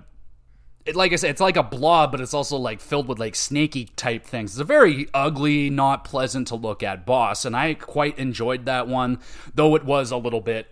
it, 0.85 0.97
like 0.97 1.13
I 1.13 1.17
said, 1.17 1.31
it's 1.31 1.41
like 1.41 1.57
a 1.57 1.63
blob, 1.63 2.11
but 2.11 2.21
it's 2.21 2.35
also 2.35 2.57
like 2.57 2.81
filled 2.81 3.09
with 3.09 3.19
like 3.19 3.35
snaky 3.35 3.87
type 3.97 4.25
things. 4.25 4.53
It's 4.53 4.61
a 4.61 4.65
very 4.65 5.09
ugly, 5.15 5.71
not 5.71 6.05
pleasant 6.05 6.49
to 6.49 6.57
look 6.57 6.83
at 6.83 7.07
boss, 7.07 7.45
and 7.45 7.57
I 7.57 7.75
quite 7.75 8.19
enjoyed 8.19 8.67
that 8.67 8.89
one, 8.89 9.21
though 9.55 9.77
it 9.77 9.85
was 9.85 10.11
a 10.11 10.17
little 10.17 10.41
bit 10.41 10.69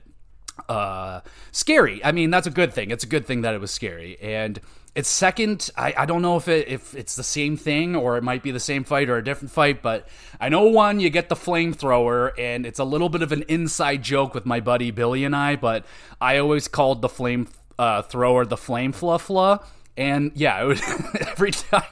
uh 0.68 1.20
scary. 1.52 2.04
I 2.04 2.12
mean, 2.12 2.30
that's 2.30 2.46
a 2.46 2.50
good 2.50 2.72
thing. 2.74 2.90
It's 2.90 3.04
a 3.04 3.06
good 3.06 3.26
thing 3.26 3.42
that 3.42 3.54
it 3.54 3.60
was 3.60 3.70
scary. 3.70 4.18
And 4.20 4.60
it's 4.94 5.08
second. 5.08 5.70
I, 5.76 5.94
I 5.96 6.06
don't 6.06 6.22
know 6.22 6.36
if 6.36 6.48
it 6.48 6.68
if 6.68 6.94
it's 6.94 7.14
the 7.14 7.22
same 7.22 7.56
thing 7.56 7.94
or 7.94 8.16
it 8.16 8.24
might 8.24 8.42
be 8.42 8.50
the 8.50 8.60
same 8.60 8.84
fight 8.84 9.08
or 9.08 9.16
a 9.16 9.24
different 9.24 9.52
fight, 9.52 9.82
but 9.82 10.08
I 10.40 10.48
know 10.48 10.64
one 10.64 10.98
you 11.00 11.10
get 11.10 11.28
the 11.28 11.36
flamethrower 11.36 12.32
and 12.36 12.66
it's 12.66 12.80
a 12.80 12.84
little 12.84 13.08
bit 13.08 13.22
of 13.22 13.30
an 13.32 13.44
inside 13.48 14.02
joke 14.02 14.34
with 14.34 14.44
my 14.44 14.60
buddy 14.60 14.90
Billy 14.90 15.24
and 15.24 15.36
I, 15.36 15.56
but 15.56 15.86
I 16.20 16.38
always 16.38 16.66
called 16.66 17.02
the 17.02 17.08
flame 17.08 17.48
uh, 17.78 18.02
thrower 18.02 18.44
the 18.44 18.56
flame 18.56 18.92
fluffla 18.92 19.64
and 19.96 20.32
yeah, 20.34 20.62
was, 20.64 20.80
every 21.20 21.50
time 21.50 21.82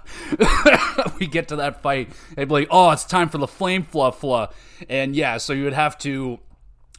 we 1.21 1.27
get 1.27 1.49
to 1.49 1.57
that 1.57 1.83
fight, 1.83 2.11
they'd 2.35 2.49
be 2.49 2.55
like, 2.55 2.69
"Oh, 2.71 2.91
it's 2.91 3.05
time 3.05 3.29
for 3.29 3.39
the 3.39 3.47
flame 3.47 3.85
fluffla," 3.85 4.53
and 4.89 5.15
yeah, 5.15 5.39
so 5.39 5.53
you 5.53 5.65
would 5.65 5.73
have 5.73 5.99
to 5.99 6.39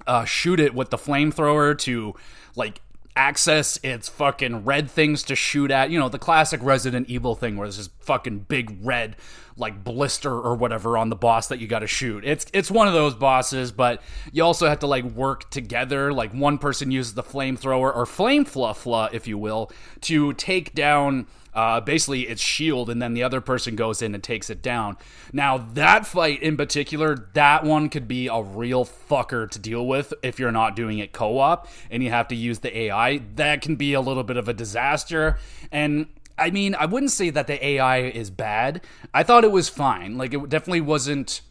uh, 0.08 0.26
shoot 0.26 0.60
it 0.60 0.74
with 0.74 0.90
the 0.90 0.98
flamethrower 0.98 1.78
to 1.80 2.16
like 2.56 2.82
access 3.16 3.80
its 3.84 4.08
fucking 4.08 4.66
red 4.66 4.90
things 4.90 5.24
to 5.24 5.36
shoot 5.36 5.72
at. 5.72 5.90
You 5.90 6.00
know, 6.00 6.10
the 6.10 6.20
classic 6.20 6.62
Resident 6.64 7.10
Evil 7.10 7.36
thing 7.36 7.58
where 7.58 7.68
there's 7.68 7.78
this 7.78 7.90
fucking 8.00 8.40
big 8.48 8.78
red 8.82 9.16
like 9.58 9.84
blister 9.84 10.32
or 10.32 10.56
whatever 10.56 10.98
on 10.98 11.10
the 11.10 11.16
boss 11.16 11.48
that 11.50 11.60
you 11.60 11.68
got 11.68 11.80
to 11.80 11.88
shoot. 11.88 12.24
It's 12.26 12.46
it's 12.54 12.72
one 12.72 12.88
of 12.88 12.94
those 12.94 13.14
bosses, 13.14 13.72
but 13.72 14.02
you 14.32 14.44
also 14.44 14.68
have 14.68 14.80
to 14.80 14.88
like 14.88 15.04
work 15.04 15.50
together. 15.50 16.14
Like 16.14 16.34
one 16.34 16.58
person 16.58 16.92
uses 16.92 17.14
the 17.14 17.24
flamethrower 17.24 17.94
or 17.94 18.06
flame 18.06 18.46
fluffla, 18.46 19.14
if 19.14 19.28
you 19.28 19.38
will, 19.38 19.72
to 20.02 20.34
take 20.34 20.74
down 20.74 21.28
uh, 21.54 21.82
basically 21.82 22.22
its 22.22 22.42
shield, 22.42 22.90
and 22.90 23.02
then 23.02 23.14
the 23.14 23.24
other 23.24 23.42
person 23.42 23.76
goes 23.76 24.02
in 24.02 24.14
and 24.14 24.24
takes 24.24 24.50
it 24.50 24.62
down. 24.62 24.98
Now, 25.34 25.58
that 25.74 26.06
fight 26.06 26.42
in 26.42 26.58
particular, 26.58 27.28
that 27.34 27.64
one 27.64 27.90
could 27.90 28.08
be 28.08 28.28
a 28.28 28.42
real 28.42 28.86
fucker 28.86 29.50
to 29.50 29.60
deal 29.60 29.86
with 29.86 30.14
if 30.24 30.40
you're 30.40 30.52
not 30.52 30.76
doing 30.76 31.00
it 31.00 31.12
co 31.12 31.40
op 31.40 31.68
and 31.90 32.04
you 32.04 32.10
have 32.10 32.28
to 32.30 32.36
use 32.36 32.60
the 32.60 32.78
AI. 32.78 33.22
That 33.36 33.62
can 33.62 33.76
be 33.76 33.94
a 33.94 34.02
little 34.02 34.24
bit 34.24 34.38
of 34.38 34.48
a 34.48 34.54
disaster. 34.54 35.38
And 35.72 36.08
I 36.38 36.52
mean, 36.52 36.76
I 36.76 36.86
wouldn't 36.86 37.12
say 37.12 37.30
that 37.32 37.48
the 37.48 37.64
AI 37.66 38.00
is 38.00 38.30
bad. 38.30 38.82
I 39.14 39.24
thought 39.24 39.44
it 39.44 39.52
was 39.52 39.70
fine. 39.70 40.18
Like, 40.18 40.34
it 40.34 40.50
definitely 40.50 40.82
wasn't 40.82 41.42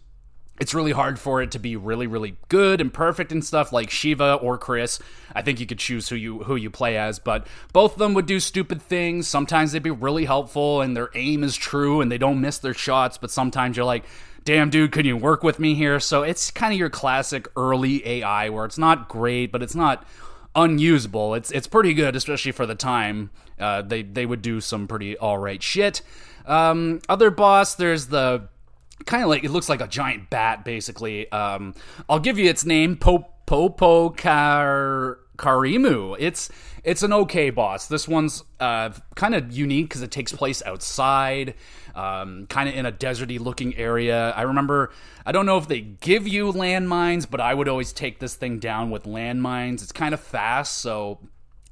it's 0.60 0.74
really 0.74 0.92
hard 0.92 1.18
for 1.18 1.42
it 1.42 1.50
to 1.52 1.58
be 1.58 1.76
really 1.76 2.06
really 2.06 2.36
good 2.48 2.80
and 2.80 2.92
perfect 2.92 3.32
and 3.32 3.44
stuff 3.44 3.72
like 3.72 3.90
Sheva 3.90 4.42
or 4.42 4.58
Chris. 4.58 4.98
I 5.34 5.42
think 5.42 5.60
you 5.60 5.66
could 5.66 5.78
choose 5.78 6.08
who 6.08 6.16
you 6.16 6.40
who 6.40 6.56
you 6.56 6.70
play 6.70 6.96
as, 6.96 7.18
but 7.18 7.46
both 7.72 7.92
of 7.92 7.98
them 7.98 8.14
would 8.14 8.26
do 8.26 8.40
stupid 8.40 8.82
things. 8.82 9.28
Sometimes 9.28 9.72
they'd 9.72 9.82
be 9.82 9.90
really 9.90 10.24
helpful 10.24 10.80
and 10.80 10.96
their 10.96 11.10
aim 11.14 11.44
is 11.44 11.56
true 11.56 12.00
and 12.00 12.10
they 12.10 12.18
don't 12.18 12.40
miss 12.40 12.58
their 12.58 12.74
shots, 12.74 13.18
but 13.18 13.30
sometimes 13.30 13.76
you're 13.76 13.86
like, 13.86 14.04
"Damn 14.44 14.70
dude, 14.70 14.92
can 14.92 15.06
you 15.06 15.16
work 15.16 15.42
with 15.42 15.58
me 15.58 15.74
here?" 15.74 16.00
So 16.00 16.22
it's 16.22 16.50
kind 16.50 16.72
of 16.72 16.78
your 16.78 16.90
classic 16.90 17.48
early 17.56 18.06
AI 18.06 18.48
where 18.48 18.64
it's 18.64 18.78
not 18.78 19.08
great, 19.08 19.52
but 19.52 19.62
it's 19.62 19.74
not 19.74 20.04
unusable. 20.54 21.34
It's 21.34 21.50
it's 21.50 21.66
pretty 21.66 21.94
good, 21.94 22.16
especially 22.16 22.52
for 22.52 22.66
the 22.66 22.74
time. 22.74 23.30
Uh, 23.58 23.82
they 23.82 24.02
they 24.02 24.26
would 24.26 24.42
do 24.42 24.60
some 24.60 24.86
pretty 24.86 25.16
all 25.16 25.38
right 25.38 25.62
shit. 25.62 26.02
Um, 26.46 27.00
other 27.08 27.30
boss, 27.30 27.74
there's 27.74 28.06
the 28.06 28.48
kind 29.06 29.22
of 29.22 29.28
like 29.28 29.44
it 29.44 29.50
looks 29.50 29.68
like 29.68 29.80
a 29.80 29.86
giant 29.86 30.28
bat 30.30 30.64
basically 30.64 31.30
um 31.32 31.74
i'll 32.08 32.18
give 32.18 32.38
you 32.38 32.48
its 32.48 32.64
name 32.64 32.96
popo 32.96 34.10
car 34.10 35.18
karimu 35.36 36.16
it's 36.18 36.50
it's 36.82 37.02
an 37.02 37.12
okay 37.12 37.50
boss 37.50 37.86
this 37.86 38.08
one's 38.08 38.42
uh 38.60 38.90
kind 39.14 39.34
of 39.34 39.52
unique 39.52 39.88
because 39.88 40.02
it 40.02 40.10
takes 40.10 40.32
place 40.32 40.62
outside 40.64 41.54
um, 41.94 42.46
kind 42.46 42.68
of 42.68 42.76
in 42.76 42.86
a 42.86 42.92
deserty 42.92 43.40
looking 43.40 43.76
area 43.76 44.30
i 44.36 44.42
remember 44.42 44.92
i 45.26 45.32
don't 45.32 45.46
know 45.46 45.58
if 45.58 45.66
they 45.66 45.80
give 45.80 46.28
you 46.28 46.52
landmines 46.52 47.28
but 47.28 47.40
i 47.40 47.52
would 47.52 47.68
always 47.68 47.92
take 47.92 48.20
this 48.20 48.34
thing 48.34 48.58
down 48.58 48.90
with 48.90 49.04
landmines 49.04 49.82
it's 49.82 49.92
kind 49.92 50.14
of 50.14 50.20
fast 50.20 50.78
so 50.78 51.18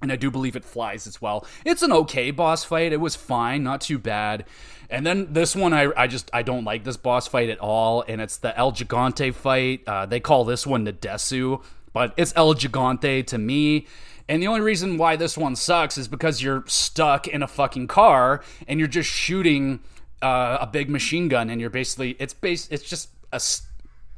and 0.02 0.12
I 0.12 0.16
do 0.16 0.30
believe 0.30 0.56
it 0.56 0.64
flies 0.64 1.06
as 1.06 1.22
well. 1.22 1.46
It's 1.64 1.82
an 1.82 1.90
okay 1.90 2.30
boss 2.30 2.64
fight. 2.64 2.92
It 2.92 3.00
was 3.00 3.16
fine, 3.16 3.62
not 3.62 3.80
too 3.80 3.98
bad. 3.98 4.44
And 4.88 5.06
then 5.06 5.32
this 5.32 5.56
one, 5.56 5.72
I, 5.72 5.90
I 5.96 6.06
just 6.06 6.30
I 6.32 6.42
don't 6.42 6.64
like 6.64 6.84
this 6.84 6.96
boss 6.96 7.26
fight 7.26 7.50
at 7.50 7.58
all. 7.58 8.04
And 8.06 8.20
it's 8.20 8.36
the 8.36 8.56
El 8.56 8.72
Gigante 8.72 9.34
fight. 9.34 9.82
Uh, 9.86 10.06
they 10.06 10.20
call 10.20 10.44
this 10.44 10.66
one 10.66 10.84
the 10.84 10.92
Ndesu, 10.92 11.62
but 11.92 12.14
it's 12.16 12.32
El 12.36 12.54
Gigante 12.54 13.26
to 13.26 13.38
me. 13.38 13.86
And 14.28 14.42
the 14.42 14.48
only 14.48 14.60
reason 14.60 14.98
why 14.98 15.16
this 15.16 15.38
one 15.38 15.54
sucks 15.54 15.96
is 15.96 16.08
because 16.08 16.42
you're 16.42 16.64
stuck 16.66 17.28
in 17.28 17.42
a 17.42 17.46
fucking 17.46 17.86
car 17.86 18.42
and 18.66 18.80
you're 18.80 18.88
just 18.88 19.08
shooting 19.08 19.80
uh, 20.20 20.58
a 20.60 20.66
big 20.66 20.90
machine 20.90 21.28
gun, 21.28 21.50
and 21.50 21.60
you're 21.60 21.70
basically 21.70 22.16
it's 22.18 22.34
base 22.34 22.68
it's 22.70 22.82
just 22.82 23.10
a 23.32 23.40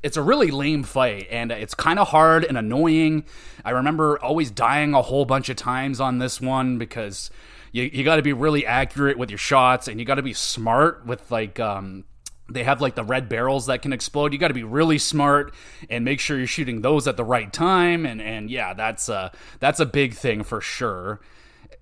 it's 0.02 0.16
a 0.16 0.22
really 0.22 0.50
lame 0.50 0.84
fight 0.84 1.26
and 1.30 1.50
it's 1.50 1.74
kind 1.74 1.98
of 1.98 2.08
hard 2.08 2.44
and 2.44 2.56
annoying. 2.56 3.24
I 3.64 3.70
remember 3.70 4.18
always 4.22 4.50
dying 4.50 4.94
a 4.94 5.02
whole 5.02 5.24
bunch 5.24 5.48
of 5.48 5.56
times 5.56 6.00
on 6.00 6.18
this 6.18 6.40
one 6.40 6.78
because 6.78 7.30
you, 7.72 7.84
you 7.84 8.04
got 8.04 8.16
to 8.16 8.22
be 8.22 8.32
really 8.32 8.66
accurate 8.66 9.18
with 9.18 9.30
your 9.30 9.38
shots 9.38 9.88
and 9.88 9.98
you 9.98 10.06
got 10.06 10.16
to 10.16 10.22
be 10.22 10.32
smart 10.32 11.06
with 11.06 11.30
like 11.30 11.60
um, 11.60 12.04
they 12.50 12.64
have 12.64 12.80
like 12.80 12.94
the 12.94 13.04
red 13.04 13.28
barrels 13.28 13.66
that 13.66 13.82
can 13.82 13.92
explode. 13.92 14.32
You 14.32 14.38
got 14.38 14.48
to 14.48 14.54
be 14.54 14.64
really 14.64 14.98
smart 14.98 15.54
and 15.90 16.04
make 16.04 16.20
sure 16.20 16.38
you're 16.38 16.46
shooting 16.46 16.80
those 16.80 17.06
at 17.06 17.16
the 17.16 17.24
right 17.24 17.52
time 17.52 18.06
and 18.06 18.20
and 18.20 18.50
yeah, 18.50 18.74
that's 18.74 19.08
a 19.08 19.32
that's 19.60 19.80
a 19.80 19.86
big 19.86 20.14
thing 20.14 20.42
for 20.42 20.60
sure. 20.60 21.20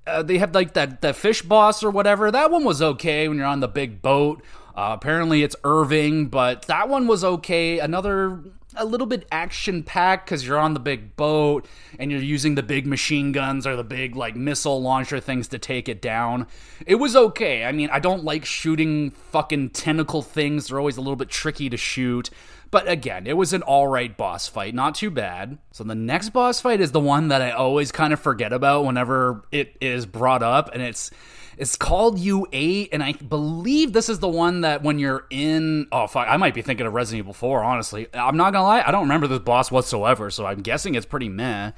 Uh, 0.07 0.23
they 0.23 0.39
have 0.39 0.55
like 0.55 0.75
that 0.75 1.01
that 1.03 1.17
fish 1.17 1.43
boss 1.43 1.83
or 1.83 1.91
whatever. 1.91 2.31
That 2.31 2.51
one 2.51 2.65
was 2.65 2.83
okay 2.83 3.29
when 3.29 3.39
you're 3.39 3.47
on 3.47 3.61
the 3.61 3.69
big 3.69 4.03
boat. 4.03 4.43
Uh, 4.75 4.91
apparently 4.93 5.43
it's 5.43 5.57
Irving, 5.65 6.27
but 6.27 6.63
that 6.67 6.89
one 6.89 7.07
was 7.07 7.25
okay. 7.25 7.79
Another 7.79 8.43
a 8.77 8.85
little 8.85 9.07
bit 9.07 9.27
action 9.31 9.83
packed 9.83 10.27
because 10.27 10.47
you're 10.47 10.59
on 10.59 10.75
the 10.75 10.81
big 10.81 11.17
boat 11.17 11.67
and 11.99 12.11
you're 12.11 12.21
using 12.21 12.55
the 12.55 12.63
big 12.63 12.87
machine 12.87 13.33
guns 13.33 13.67
or 13.67 13.77
the 13.77 13.85
big 13.85 14.17
like 14.17 14.37
missile 14.37 14.81
launcher 14.81 15.21
things 15.21 15.49
to 15.49 15.59
take 15.59 15.89
it 15.89 16.01
down. 16.03 16.47
It 16.87 16.97
was 16.97 17.17
okay. 17.17 17.65
I 17.65 17.73
mean, 17.73 17.89
I 17.91 17.99
don't 17.99 18.25
like 18.25 18.45
shooting 18.45 19.11
fucking 19.11 19.71
tentacle 19.71 20.23
things. 20.23 20.69
They're 20.69 20.79
always 20.79 20.97
a 20.97 21.01
little 21.01 21.17
bit 21.17 21.29
tricky 21.29 21.69
to 21.71 21.77
shoot. 21.77 22.31
But 22.71 22.89
again, 22.89 23.27
it 23.27 23.37
was 23.37 23.53
an 23.53 23.63
alright 23.63 24.17
boss 24.17 24.49
fight, 24.49 24.75
not 24.75 24.97
too 24.97 25.11
bad. 25.11 25.59
So 25.73 25.85
the 25.85 25.95
next 25.95 26.31
boss 26.31 26.61
fight 26.61 26.81
is 26.81 26.93
the 26.93 27.01
one 27.01 27.29
that 27.29 27.41
I 27.41 27.53
always 27.53 27.93
kind 27.93 28.13
of 28.13 28.21
forget 28.21 28.53
about 28.53 28.85
whenever 28.85 29.45
it 29.53 29.77
is 29.81 30.05
brought 30.05 30.43
up, 30.43 30.71
and 30.73 30.83
it's 30.83 31.11
it's 31.57 31.77
called 31.77 32.19
U8, 32.19 32.91
and 32.93 33.03
I 33.03 33.13
believe 33.13 33.93
this 33.93 34.09
is 34.09 34.19
the 34.19 34.29
one 34.29 34.61
that 34.61 34.83
when 34.83 34.99
you're 34.99 35.27
in. 35.31 35.87
Oh, 35.91 36.07
fuck. 36.07 36.27
I 36.29 36.37
might 36.37 36.55
be 36.55 36.63
thinking 36.63 36.87
of 36.87 36.93
Resident 36.93 37.25
Evil 37.25 37.33
4, 37.33 37.63
honestly. 37.65 38.09
I'm 38.13 38.37
not 38.37 38.53
gonna 38.53 38.67
lie, 38.67 38.83
I 38.87 38.91
don't 38.91 39.03
remember 39.03 39.27
this 39.27 39.39
boss 39.39 39.71
whatsoever, 39.71 40.31
so 40.31 40.47
I'm 40.47 40.61
guessing 40.61 40.95
it's 40.95 41.07
pretty 41.07 41.29
meh. 41.29 41.73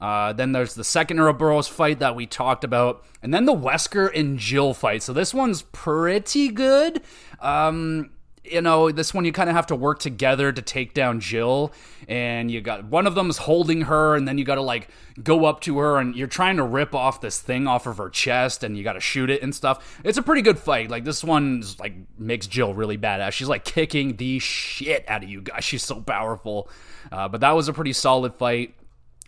Uh, 0.00 0.32
then 0.32 0.50
there's 0.50 0.74
the 0.74 0.82
second 0.82 1.20
Ouroboros 1.20 1.68
fight 1.68 2.00
that 2.00 2.16
we 2.16 2.26
talked 2.26 2.64
about, 2.64 3.04
and 3.22 3.32
then 3.32 3.44
the 3.44 3.54
Wesker 3.54 4.10
and 4.14 4.36
Jill 4.36 4.74
fight. 4.74 5.02
So 5.02 5.12
this 5.12 5.32
one's 5.32 5.62
pretty 5.62 6.48
good. 6.48 7.02
Um, 7.38 8.10
you 8.44 8.60
know, 8.60 8.90
this 8.90 9.14
one 9.14 9.24
you 9.24 9.32
kind 9.32 9.48
of 9.48 9.54
have 9.54 9.68
to 9.68 9.76
work 9.76 10.00
together 10.00 10.50
to 10.52 10.62
take 10.62 10.94
down 10.94 11.20
Jill, 11.20 11.72
and 12.08 12.50
you 12.50 12.60
got 12.60 12.84
one 12.84 13.06
of 13.06 13.14
them 13.14 13.30
is 13.30 13.38
holding 13.38 13.82
her, 13.82 14.16
and 14.16 14.26
then 14.26 14.36
you 14.36 14.44
got 14.44 14.56
to 14.56 14.62
like 14.62 14.88
go 15.22 15.44
up 15.44 15.60
to 15.60 15.78
her, 15.78 15.98
and 15.98 16.16
you're 16.16 16.26
trying 16.26 16.56
to 16.56 16.64
rip 16.64 16.94
off 16.94 17.20
this 17.20 17.40
thing 17.40 17.66
off 17.66 17.86
of 17.86 17.98
her 17.98 18.10
chest, 18.10 18.64
and 18.64 18.76
you 18.76 18.82
got 18.82 18.94
to 18.94 19.00
shoot 19.00 19.30
it 19.30 19.42
and 19.42 19.54
stuff. 19.54 20.00
It's 20.04 20.18
a 20.18 20.22
pretty 20.22 20.42
good 20.42 20.58
fight. 20.58 20.90
Like 20.90 21.04
this 21.04 21.22
one's 21.22 21.78
like 21.78 21.94
makes 22.18 22.46
Jill 22.46 22.74
really 22.74 22.98
badass. 22.98 23.32
She's 23.32 23.48
like 23.48 23.64
kicking 23.64 24.16
the 24.16 24.38
shit 24.40 25.08
out 25.08 25.22
of 25.22 25.30
you 25.30 25.42
guys. 25.42 25.64
She's 25.64 25.84
so 25.84 26.00
powerful. 26.00 26.68
Uh, 27.10 27.28
but 27.28 27.40
that 27.42 27.52
was 27.52 27.68
a 27.68 27.72
pretty 27.72 27.92
solid 27.92 28.34
fight. 28.34 28.74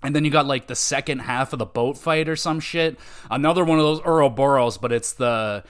And 0.03 0.15
then 0.15 0.25
you 0.25 0.31
got 0.31 0.47
like 0.47 0.67
the 0.67 0.77
second 0.77 1.21
half 1.21 1.53
of 1.53 1.59
the 1.59 1.67
boat 1.67 1.97
fight 1.97 2.29
or 2.29 2.37
some 2.37 2.61
shit. 2.61 2.99
Another 3.31 3.65
one 3.65 3.79
of 3.79 3.85
those 3.85 4.01
Ouroboros, 4.01 4.77
but 4.77 4.93
it's 4.93 5.15
the 5.15 5.65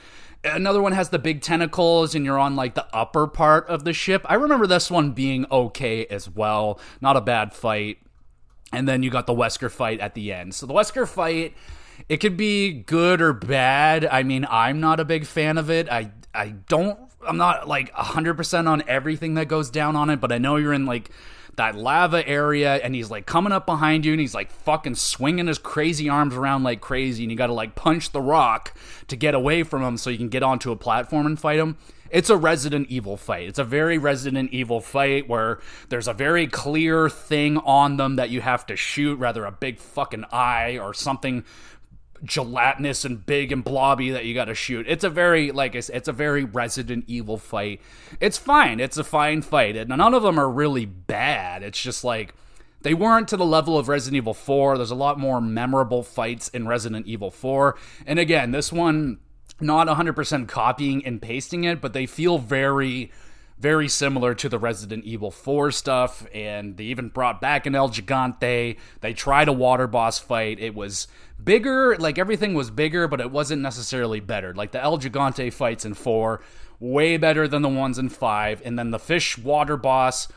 another 0.45 0.83
one 0.83 0.93
has 0.93 1.09
the 1.09 1.19
big 1.19 1.41
tentacles 1.41 2.15
and 2.15 2.25
you're 2.25 2.39
on 2.39 2.57
like 2.57 2.75
the 2.75 2.87
upper 2.95 3.27
part 3.27 3.67
of 3.69 3.85
the 3.85 3.93
ship. 3.93 4.25
I 4.29 4.35
remember 4.35 4.67
this 4.67 4.91
one 4.91 5.13
being 5.13 5.47
okay 5.51 6.07
as 6.07 6.29
well. 6.29 6.79
Not 7.01 7.17
a 7.17 7.21
bad 7.21 7.53
fight. 7.53 7.99
And 8.73 8.89
then 8.89 9.03
you 9.03 9.11
got 9.11 9.27
the 9.27 9.35
Wesker 9.35 9.71
fight 9.71 10.01
at 10.01 10.15
the 10.15 10.33
end. 10.33 10.55
So 10.55 10.67
the 10.67 10.75
Wesker 10.75 11.07
fight, 11.07 11.55
it 12.09 12.19
could 12.19 12.37
be 12.37 12.73
good 12.73 13.21
or 13.21 13.33
bad. 13.33 14.05
I 14.05 14.23
mean, 14.23 14.47
I'm 14.51 14.81
not 14.81 15.01
a 15.01 15.05
big 15.05 15.27
fan 15.27 15.59
of 15.59 15.71
it. 15.71 15.89
I 15.91 16.11
I 16.35 16.49
don't 16.69 16.99
I'm 17.27 17.37
not 17.37 17.69
like 17.69 17.93
100% 17.95 18.69
on 18.69 18.83
everything 18.87 19.35
that 19.35 19.49
goes 19.49 19.71
down 19.71 19.97
on 19.97 20.11
it, 20.11 20.21
but 20.21 20.33
I 20.33 20.39
know 20.39 20.57
you're 20.57 20.73
in 20.73 20.87
like 20.87 21.11
that 21.57 21.77
lava 21.77 22.27
area 22.27 22.77
and 22.77 22.95
he's 22.95 23.11
like 23.11 23.27
coming 23.27 23.53
up 23.53 23.67
behind 23.67 24.05
you 24.05 24.13
and 24.13 24.21
he's 24.21 24.35
like 24.35 24.51
fucking 24.51 24.95
swinging 24.95 25.47
his 25.47 25.59
crazy 25.59 26.09
arms 26.09 26.35
around 26.35 26.63
like 26.63 26.81
crazy 26.81 27.25
and 27.25 27.31
you 27.31 27.37
got 27.37 27.47
to 27.49 27.53
like 27.53 27.75
punch 27.75 28.13
the 28.13 28.21
rock 28.21 28.77
to 29.09 29.17
get 29.17 29.35
away 29.35 29.63
from 29.63 29.83
him 29.83 29.97
so 29.97 30.11
you 30.11 30.19
can 30.19 30.29
get 30.29 30.43
onto 30.43 30.73
a 30.73 30.77
platform 30.77 31.27
and 31.27 31.39
fight 31.39 31.59
him. 31.59 31.77
It's 32.11 32.31
a 32.31 32.37
Resident 32.37 32.89
Evil 32.91 33.17
fight. 33.17 33.49
It's 33.49 33.59
a 33.59 33.65
very 33.65 33.99
Resident 33.99 34.53
Evil 34.53 34.81
fight 34.81 35.29
where 35.29 35.59
there's 35.89 36.07
a 36.07 36.13
very 36.13 36.47
clear 36.47 37.09
thing 37.09 37.57
on 37.59 37.97
them 37.97 38.17
that 38.17 38.31
you 38.31 38.41
have 38.41 38.65
to 38.67 38.77
shoot, 38.77 39.19
rather 39.19 39.45
a 39.45 39.51
big 39.51 39.81
fucking 39.81 40.25
eye 40.31 40.79
or 40.79 40.95
something 40.95 41.45
gelatinous 42.25 43.05
and 43.05 43.25
big 43.25 43.53
and 43.53 43.63
blobby 43.63 44.11
that 44.11 44.25
you 44.25 44.35
got 44.35 44.47
to 44.47 44.55
shoot. 44.55 44.87
It's 44.89 45.05
a 45.05 45.11
very 45.11 45.53
like 45.53 45.75
it's, 45.75 45.91
a 45.91 46.13
very 46.13 46.45
Resident 46.45 47.05
Evil 47.07 47.39
fight. 47.39 47.81
It's 48.21 48.39
fine. 48.39 48.81
It's 48.81 48.97
a 48.97 49.05
fine 49.05 49.43
fight, 49.43 49.77
and 49.77 49.91
none 49.91 50.15
of 50.15 50.23
them 50.23 50.39
are 50.39 50.51
really 50.51 50.87
bad. 50.87 51.63
It's 51.63 51.81
just 51.81 52.05
like 52.05 52.35
they 52.83 52.95
weren't 52.95 53.29
to 53.29 53.37
the 53.37 53.45
level 53.45 53.79
of 53.79 53.89
Resident 53.89 54.17
Evil 54.17 54.35
4. 54.35 54.77
There's 54.77 54.91
a 54.91 54.97
lot 54.97 55.19
more 55.19 55.41
memorable 55.41 56.03
fights 56.03 56.49
in 56.49 56.67
Resident 56.67 57.07
Evil 57.07 57.31
4, 57.31 57.77
and 58.07 58.19
again, 58.19 58.51
this 58.51 58.73
one 58.73 59.19
not 59.61 59.87
100% 59.87 60.49
copying 60.49 61.05
and 61.07 61.23
pasting 61.23 61.65
it, 61.65 61.81
but 61.81 61.93
they 61.93 62.07
feel 62.07 62.39
very 62.39 63.13
very 63.59 63.89
similar 63.89 64.35
to 64.35 64.49
the 64.49 64.59
Resident 64.59 65.05
Evil 65.05 65.31
4 65.31 65.71
stuff, 65.71 66.27
and 66.35 66.77
they 66.77 66.85
even 66.85 67.09
brought 67.09 67.41
back 67.41 67.67
an 67.67 67.75
El 67.75 67.89
Gigante. 67.89 68.77
They 69.01 69.13
tried 69.13 69.49
a 69.49 69.53
water 69.53 69.87
boss 69.87 70.19
fight. 70.19 70.59
It 70.61 70.75
was 70.75 71.07
bigger, 71.43 71.97
like 71.97 72.19
everything 72.19 72.55
was 72.55 72.71
bigger, 72.71 73.09
but 73.09 73.21
it 73.21 73.31
wasn't 73.31 73.63
necessarily 73.63 74.21
better. 74.21 74.55
Like 74.55 74.73
the 74.73 74.83
El 74.83 74.99
Gigante 74.99 75.53
fights 75.53 75.85
in 75.85 75.95
4, 75.95 76.41
way 76.81 77.17
better 77.17 77.47
than 77.47 77.63
the 77.63 77.69
ones 77.69 77.99
in 77.99 78.09
5, 78.09 78.63
and 78.65 78.79
then 78.79 78.91
the 78.91 78.99
fish 78.99 79.39
water 79.39 79.77
boss 79.77 80.29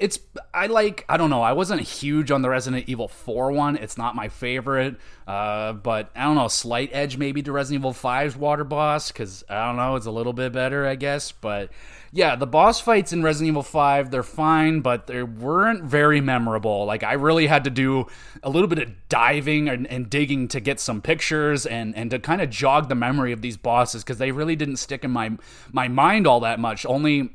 it's 0.00 0.18
I 0.54 0.66
like 0.66 1.04
I 1.08 1.18
don't 1.18 1.30
know 1.30 1.42
I 1.42 1.52
wasn't 1.52 1.82
huge 1.82 2.30
on 2.30 2.40
the 2.40 2.48
Resident 2.48 2.88
Evil 2.88 3.06
4 3.06 3.52
one 3.52 3.76
it's 3.76 3.98
not 3.98 4.16
my 4.16 4.28
favorite 4.28 4.96
uh, 5.28 5.74
but 5.74 6.10
I 6.16 6.24
don't 6.24 6.36
know 6.36 6.48
slight 6.48 6.88
edge 6.92 7.18
maybe 7.18 7.42
to 7.42 7.52
Resident 7.52 7.82
Evil 7.82 7.92
5's 7.92 8.34
water 8.34 8.64
boss 8.64 9.12
because 9.12 9.44
I 9.48 9.66
don't 9.66 9.76
know 9.76 9.96
it's 9.96 10.06
a 10.06 10.10
little 10.10 10.32
bit 10.32 10.52
better 10.52 10.86
I 10.86 10.94
guess 10.94 11.32
but 11.32 11.70
yeah 12.12 12.36
the 12.36 12.46
boss 12.46 12.80
fights 12.80 13.12
in 13.12 13.22
Resident 13.22 13.48
Evil 13.48 13.62
5 13.62 14.10
they're 14.10 14.22
fine 14.22 14.80
but 14.80 15.06
they 15.06 15.22
weren't 15.22 15.84
very 15.84 16.20
memorable 16.20 16.84
like 16.84 17.02
I 17.02 17.14
really 17.14 17.46
had 17.46 17.64
to 17.64 17.70
do 17.70 18.06
a 18.42 18.50
little 18.50 18.68
bit 18.68 18.78
of 18.78 19.08
diving 19.08 19.68
and, 19.68 19.86
and 19.86 20.08
digging 20.08 20.48
to 20.48 20.60
get 20.60 20.80
some 20.80 21.02
pictures 21.02 21.66
and 21.66 21.94
and 21.96 22.10
to 22.10 22.18
kind 22.18 22.40
of 22.40 22.50
jog 22.50 22.88
the 22.88 22.94
memory 22.94 23.32
of 23.32 23.42
these 23.42 23.56
bosses 23.56 24.02
because 24.02 24.18
they 24.18 24.32
really 24.32 24.56
didn't 24.56 24.76
stick 24.76 25.04
in 25.04 25.10
my 25.10 25.30
my 25.72 25.88
mind 25.88 26.26
all 26.26 26.40
that 26.40 26.58
much 26.58 26.84
only 26.86 27.30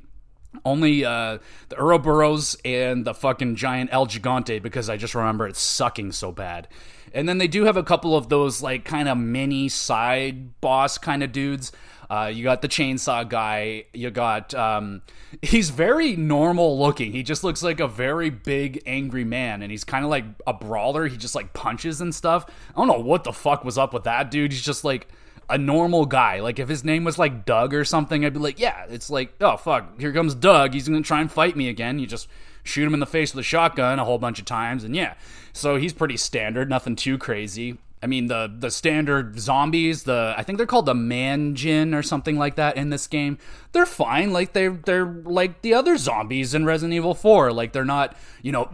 only 0.63 1.03
uh, 1.03 1.39
the 1.69 1.79
Ouroboros 1.79 2.55
and 2.63 3.05
the 3.05 3.13
fucking 3.13 3.55
giant 3.55 3.89
El 3.91 4.07
Gigante 4.07 4.61
because 4.61 4.89
I 4.89 4.97
just 4.97 5.15
remember 5.15 5.47
it 5.47 5.55
sucking 5.55 6.11
so 6.13 6.31
bad. 6.31 6.67
And 7.13 7.27
then 7.27 7.37
they 7.37 7.47
do 7.47 7.63
have 7.63 7.77
a 7.77 7.83
couple 7.83 8.15
of 8.15 8.29
those 8.29 8.61
like 8.61 8.85
kind 8.85 9.07
of 9.07 9.17
mini 9.17 9.69
side 9.69 10.59
boss 10.61 10.97
kind 10.97 11.23
of 11.23 11.31
dudes. 11.31 11.71
Uh, 12.09 12.31
you 12.33 12.43
got 12.43 12.61
the 12.61 12.67
chainsaw 12.67 13.27
guy. 13.27 13.85
You 13.93 14.11
got 14.11 14.53
um, 14.53 15.01
he's 15.41 15.69
very 15.69 16.15
normal 16.15 16.79
looking. 16.79 17.11
He 17.11 17.23
just 17.23 17.43
looks 17.43 17.63
like 17.63 17.79
a 17.79 17.87
very 17.87 18.29
big 18.29 18.81
angry 18.85 19.23
man, 19.23 19.61
and 19.61 19.71
he's 19.71 19.83
kind 19.83 20.03
of 20.03 20.11
like 20.11 20.25
a 20.45 20.53
brawler. 20.53 21.07
He 21.07 21.17
just 21.17 21.35
like 21.35 21.53
punches 21.53 22.01
and 22.01 22.13
stuff. 22.13 22.45
I 22.75 22.79
don't 22.79 22.87
know 22.87 22.99
what 22.99 23.23
the 23.23 23.33
fuck 23.33 23.63
was 23.63 23.77
up 23.77 23.93
with 23.93 24.03
that 24.03 24.31
dude. 24.31 24.51
He's 24.51 24.61
just 24.61 24.83
like 24.83 25.07
a 25.49 25.57
normal 25.57 26.05
guy. 26.05 26.39
Like 26.39 26.59
if 26.59 26.69
his 26.69 26.83
name 26.83 27.03
was 27.03 27.17
like 27.17 27.45
Doug 27.45 27.73
or 27.73 27.85
something, 27.85 28.25
I'd 28.25 28.33
be 28.33 28.39
like, 28.39 28.59
yeah, 28.59 28.85
it's 28.89 29.09
like, 29.09 29.33
oh 29.41 29.57
fuck, 29.57 29.99
here 29.99 30.13
comes 30.13 30.35
Doug. 30.35 30.73
He's 30.73 30.87
gonna 30.87 31.01
try 31.01 31.21
and 31.21 31.31
fight 31.31 31.55
me 31.55 31.69
again. 31.69 31.99
You 31.99 32.07
just 32.07 32.27
shoot 32.63 32.85
him 32.85 32.93
in 32.93 32.99
the 32.99 33.05
face 33.05 33.33
with 33.33 33.41
a 33.41 33.47
shotgun 33.47 33.99
a 33.99 34.05
whole 34.05 34.17
bunch 34.17 34.39
of 34.39 34.45
times, 34.45 34.83
and 34.83 34.95
yeah. 34.95 35.15
So 35.53 35.77
he's 35.77 35.93
pretty 35.93 36.17
standard, 36.17 36.69
nothing 36.69 36.95
too 36.95 37.17
crazy. 37.17 37.77
I 38.05 38.07
mean 38.07 38.27
the 38.27 38.53
the 38.55 38.69
standard 38.69 39.39
zombies, 39.39 40.03
the 40.03 40.35
I 40.37 40.43
think 40.43 40.59
they're 40.59 40.67
called 40.67 40.85
the 40.85 40.93
Manjin 40.93 41.95
or 41.95 42.03
something 42.03 42.37
like 42.37 42.53
that 42.53 42.77
in 42.77 42.91
this 42.91 43.07
game. 43.07 43.39
They're 43.71 43.87
fine, 43.87 44.31
like 44.31 44.53
they 44.53 44.67
they're 44.67 45.07
like 45.07 45.63
the 45.63 45.73
other 45.73 45.97
zombies 45.97 46.53
in 46.53 46.65
Resident 46.65 46.93
Evil 46.93 47.15
4. 47.15 47.51
Like 47.51 47.73
they're 47.73 47.83
not, 47.83 48.15
you 48.43 48.51
know, 48.51 48.65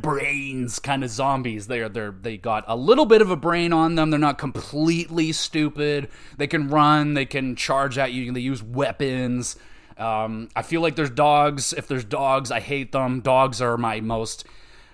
brains 0.00 0.80
kind 0.80 1.04
of 1.04 1.10
zombies. 1.10 1.68
They're 1.68 1.88
they're 1.88 2.10
they 2.10 2.36
got 2.36 2.64
a 2.66 2.74
little 2.74 3.06
bit 3.06 3.22
of 3.22 3.30
a 3.30 3.36
brain 3.36 3.72
on 3.72 3.94
them. 3.94 4.10
They're 4.10 4.18
not 4.18 4.38
completely 4.38 5.30
stupid. 5.30 6.08
They 6.36 6.48
can 6.48 6.66
run, 6.66 7.14
they 7.14 7.26
can 7.26 7.54
charge 7.54 7.96
at 7.96 8.10
you, 8.10 8.32
they 8.32 8.40
use 8.40 8.60
weapons. 8.60 9.54
Um, 9.96 10.48
I 10.56 10.62
feel 10.62 10.80
like 10.80 10.96
there's 10.96 11.10
dogs. 11.10 11.72
If 11.72 11.86
there's 11.86 12.04
dogs, 12.04 12.50
I 12.50 12.58
hate 12.58 12.90
them. 12.90 13.20
Dogs 13.20 13.62
are 13.62 13.76
my 13.76 14.00
most 14.00 14.48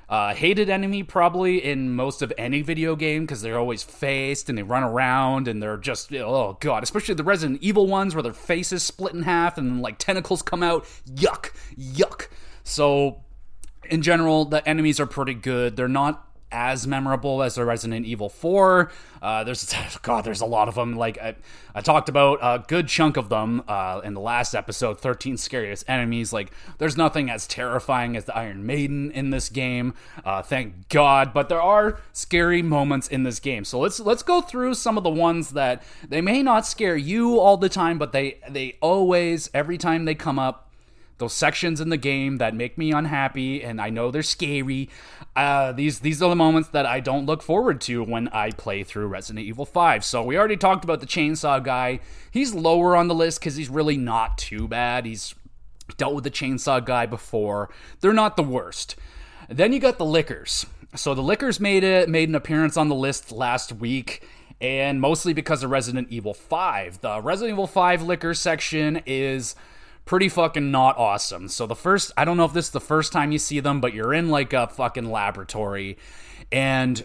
uh, 0.09 0.35
hated 0.35 0.69
enemy 0.69 1.03
probably 1.03 1.65
in 1.65 1.95
most 1.95 2.23
of 2.23 2.33
any 2.37 2.63
video 2.63 2.97
game 2.97 3.23
because 3.23 3.43
they're 3.43 3.59
always 3.59 3.83
faced 3.83 4.49
and 4.49 4.59
they 4.59 4.63
run 4.63 4.83
around 4.83 5.49
and 5.49 5.63
they're 5.63 5.77
just 5.77 6.13
oh 6.13 6.57
god 6.61 6.83
especially 6.83 7.15
the 7.15 7.25
resident 7.25 7.63
evil 7.63 7.87
ones 7.87 8.15
where 8.15 8.23
their 8.23 8.33
faces 8.33 8.83
split 8.83 9.15
in 9.15 9.23
half 9.23 9.59
and 9.59 9.81
like 9.81 9.99
tentacles 9.99 10.43
come 10.43 10.63
out. 10.63 10.85
Yuck 11.07 11.51
yuck. 11.79 12.29
So 12.63 13.23
in 13.91 14.03
general 14.03 14.45
the 14.45 14.67
enemies 14.69 15.01
are 15.01 15.07
pretty 15.07 15.35
good. 15.35 15.77
They're 15.77 15.89
not 15.89 16.29
as 16.53 16.87
memorable 16.87 17.43
as 17.43 17.57
the 17.57 17.65
Resident 17.65 18.07
Evil 18.07 18.29
4. 18.29 18.91
Uh, 19.21 19.45
there's 19.45 19.75
God, 20.03 20.25
there's 20.25 20.41
a 20.41 20.47
lot 20.47 20.69
of 20.69 20.75
them. 20.75 20.97
Like 20.97 21.19
I, 21.19 21.35
I 21.75 21.81
talked 21.81 22.09
about 22.09 22.39
a 22.43 22.65
good 22.67 22.89
chunk 22.89 23.17
of 23.17 23.29
them 23.29 23.63
uh, 23.67 24.01
in 24.05 24.15
the 24.15 24.21
last 24.21 24.55
episode, 24.55 25.01
13 25.01 25.37
scariest 25.37 25.85
enemies. 25.89 26.33
Like 26.33 26.53
there's 26.79 26.97
nothing 26.97 27.31
as 27.31 27.47
terrifying 27.47 28.17
as 28.17 28.27
the 28.27 28.37
Iron 28.37 28.65
Maiden 28.67 29.11
in 29.11 29.31
this 29.31 29.49
game. 29.49 29.95
Uh, 30.25 30.43
thank 30.43 30.89
God, 30.89 31.33
but 31.33 31.49
there 31.49 31.63
are 31.63 31.99
scary 32.13 32.63
moments 32.63 33.09
in 33.09 33.23
this 33.23 33.41
game. 33.41 33.65
So 33.65 33.79
let's 33.79 33.99
let's 34.01 34.23
go 34.23 34.41
through 34.41 34.75
some 34.75 34.97
of 34.97 35.05
the 35.05 35.11
ones 35.11 35.51
that 35.51 35.83
they 36.07 36.21
may 36.21 36.43
not 36.43 36.67
scare 36.67 36.97
you 36.97 37.39
all 37.39 37.57
the 37.57 37.69
time, 37.69 37.99
but 37.99 38.13
they 38.13 38.39
they 38.49 38.77
always 38.81 39.51
every 39.53 39.79
time 39.79 40.05
they 40.05 40.15
come 40.15 40.39
up 40.39 40.64
those 41.25 41.33
sections 41.33 41.81
in 41.81 41.89
the 41.89 41.97
game 41.97 42.37
that 42.37 42.55
make 42.55 42.77
me 42.77 42.93
unhappy 42.93 43.62
and 43.62 43.81
I 43.81 43.89
know 43.89 44.11
they're 44.11 44.22
scary. 44.22 44.91
Uh, 45.35 45.72
these 45.72 46.01
these 46.01 46.22
are 46.22 46.29
the 46.29 46.37
moments 46.37 46.68
that 46.70 46.85
I 46.85 47.01
don't 47.01 47.25
look 47.25 47.43
forward 47.43 47.81
to 47.83 48.05
when 48.05 48.29
I 48.29 48.51
play 48.51 48.85
through 48.85 49.07
Resident 49.07 49.47
Evil 49.47 49.64
5. 49.64 50.05
So 50.05 50.22
we 50.22 50.37
already 50.37 50.59
talked 50.59 50.85
about 50.85 51.01
the 51.01 51.07
chainsaw 51.07 51.64
guy. 51.64 52.01
He's 52.31 52.55
lower 52.55 52.95
on 52.95 53.09
the 53.09 53.14
list 53.14 53.41
because 53.41 53.57
he's 53.57 53.70
really 53.70 53.97
not 53.97 54.37
too 54.37 54.68
bad. 54.68 55.07
He's 55.07 55.35
dealt 55.97 56.14
with 56.14 56.25
the 56.25 56.31
chainsaw 56.31 56.85
guy 56.85 57.07
before. 57.07 57.70
They're 58.01 58.12
not 58.12 58.37
the 58.37 58.43
worst. 58.43 58.97
Then 59.49 59.72
you 59.72 59.81
got 59.81 59.97
the 59.97 60.05
lickers. 60.05 60.66
So 60.95 61.14
the 61.14 61.22
lickers 61.22 61.59
made 61.59 61.85
it 61.85 62.09
made 62.11 62.29
an 62.29 62.35
appearance 62.35 62.77
on 62.77 62.91
the 62.91 62.95
list 62.95 63.33
last 63.33 63.72
week 63.72 64.22
and 64.61 65.01
mostly 65.01 65.33
because 65.33 65.62
of 65.62 65.70
Resident 65.70 66.09
Evil 66.11 66.35
5. 66.35 67.01
The 67.01 67.22
Resident 67.22 67.55
Evil 67.55 67.66
5 67.66 68.03
licker 68.03 68.35
section 68.35 69.01
is 69.07 69.57
pretty 70.05 70.29
fucking 70.29 70.71
not 70.71 70.99
awesome. 70.99 71.49
So 71.49 71.67
the 71.67 71.77
first, 71.77 72.13
I 72.17 72.25
don't 72.25 72.37
know 72.37 72.45
if 72.45 72.53
this 72.53 72.67
is 72.67 72.73
the 72.73 72.81
first 72.81 73.13
time 73.13 73.33
you 73.33 73.39
see 73.39 73.61
them, 73.61 73.81
but 73.81 73.95
you're 73.95 74.13
in 74.13 74.29
like 74.29 74.53
a 74.53 74.67
fucking 74.67 75.11
laboratory 75.11 75.99
and 76.53 77.05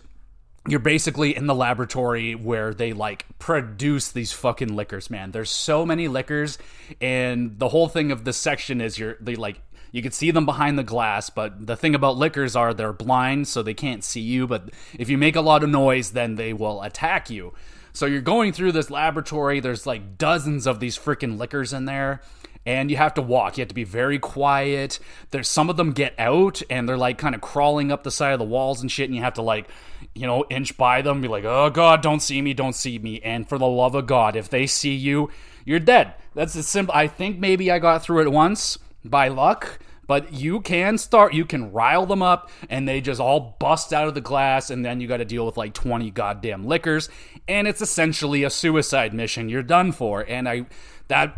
you're 0.67 0.79
basically 0.79 1.35
in 1.35 1.47
the 1.47 1.55
laboratory 1.55 2.35
where 2.35 2.73
they 2.73 2.93
like 2.93 3.25
produce 3.39 4.11
these 4.11 4.31
fucking 4.31 4.75
lickers, 4.75 5.09
man. 5.09 5.31
There's 5.31 5.49
so 5.49 5.85
many 5.85 6.07
lickers 6.07 6.57
and 6.99 7.57
the 7.57 7.69
whole 7.69 7.87
thing 7.87 8.11
of 8.11 8.25
this 8.25 8.37
section 8.37 8.81
is 8.81 8.99
you're 8.99 9.17
they 9.21 9.35
like 9.35 9.61
you 9.91 10.03
can 10.03 10.11
see 10.11 10.29
them 10.29 10.45
behind 10.45 10.77
the 10.77 10.83
glass, 10.83 11.31
but 11.31 11.65
the 11.65 11.75
thing 11.75 11.95
about 11.95 12.15
lickers 12.17 12.55
are 12.55 12.75
they're 12.75 12.93
blind 12.93 13.47
so 13.47 13.63
they 13.63 13.73
can't 13.73 14.03
see 14.03 14.21
you, 14.21 14.45
but 14.45 14.69
if 14.99 15.09
you 15.09 15.17
make 15.17 15.35
a 15.35 15.41
lot 15.41 15.63
of 15.63 15.69
noise 15.69 16.11
then 16.11 16.35
they 16.35 16.53
will 16.53 16.81
attack 16.81 17.29
you. 17.29 17.53
So 17.93 18.05
you're 18.05 18.21
going 18.21 18.53
through 18.53 18.73
this 18.73 18.91
laboratory, 18.91 19.61
there's 19.61 19.87
like 19.87 20.17
dozens 20.17 20.67
of 20.67 20.79
these 20.79 20.97
freaking 20.97 21.37
lickers 21.39 21.73
in 21.73 21.85
there 21.85 22.21
and 22.65 22.91
you 22.91 22.97
have 22.97 23.13
to 23.15 23.21
walk. 23.21 23.57
You 23.57 23.61
have 23.61 23.69
to 23.69 23.75
be 23.75 23.83
very 23.83 24.19
quiet. 24.19 24.99
There's 25.31 25.47
some 25.47 25.69
of 25.69 25.77
them 25.77 25.91
get 25.91 26.13
out 26.19 26.61
and 26.69 26.87
they're 26.87 26.97
like 26.97 27.17
kind 27.17 27.35
of 27.35 27.41
crawling 27.41 27.91
up 27.91 28.03
the 28.03 28.11
side 28.11 28.33
of 28.33 28.39
the 28.39 28.45
walls 28.45 28.81
and 28.81 28.91
shit, 28.91 29.09
and 29.09 29.15
you 29.15 29.21
have 29.21 29.35
to 29.35 29.41
like, 29.41 29.67
you 30.13 30.27
know, 30.27 30.45
inch 30.49 30.77
by 30.77 31.01
them, 31.01 31.21
be 31.21 31.27
like, 31.27 31.45
oh 31.45 31.69
god, 31.69 32.01
don't 32.01 32.21
see 32.21 32.41
me, 32.41 32.53
don't 32.53 32.73
see 32.73 32.99
me. 32.99 33.19
And 33.21 33.47
for 33.47 33.57
the 33.57 33.67
love 33.67 33.95
of 33.95 34.07
God, 34.07 34.35
if 34.35 34.49
they 34.49 34.67
see 34.67 34.95
you, 34.95 35.29
you're 35.65 35.79
dead. 35.79 36.13
That's 36.35 36.55
as 36.55 36.67
simple. 36.67 36.93
I 36.95 37.07
think 37.07 37.39
maybe 37.39 37.71
I 37.71 37.79
got 37.79 38.03
through 38.03 38.21
it 38.21 38.31
once 38.31 38.77
by 39.03 39.27
luck. 39.27 39.79
But 40.07 40.33
you 40.33 40.61
can 40.61 40.97
start, 40.97 41.35
you 41.35 41.45
can 41.45 41.71
rile 41.71 42.07
them 42.07 42.23
up, 42.23 42.49
and 42.67 42.87
they 42.87 42.99
just 42.99 43.21
all 43.21 43.55
bust 43.59 43.93
out 43.93 44.07
of 44.07 44.15
the 44.15 44.21
glass, 44.21 44.71
and 44.71 44.83
then 44.83 44.99
you 44.99 45.07
got 45.07 45.17
to 45.17 45.25
deal 45.25 45.45
with 45.45 45.55
like 45.55 45.75
20 45.75 46.09
goddamn 46.09 46.65
lickers, 46.65 47.09
and 47.47 47.67
it's 47.67 47.79
essentially 47.79 48.43
a 48.43 48.49
suicide 48.49 49.13
mission. 49.13 49.49
You're 49.49 49.61
done 49.61 49.91
for. 49.91 50.25
And 50.27 50.49
I, 50.49 50.65
that 51.09 51.37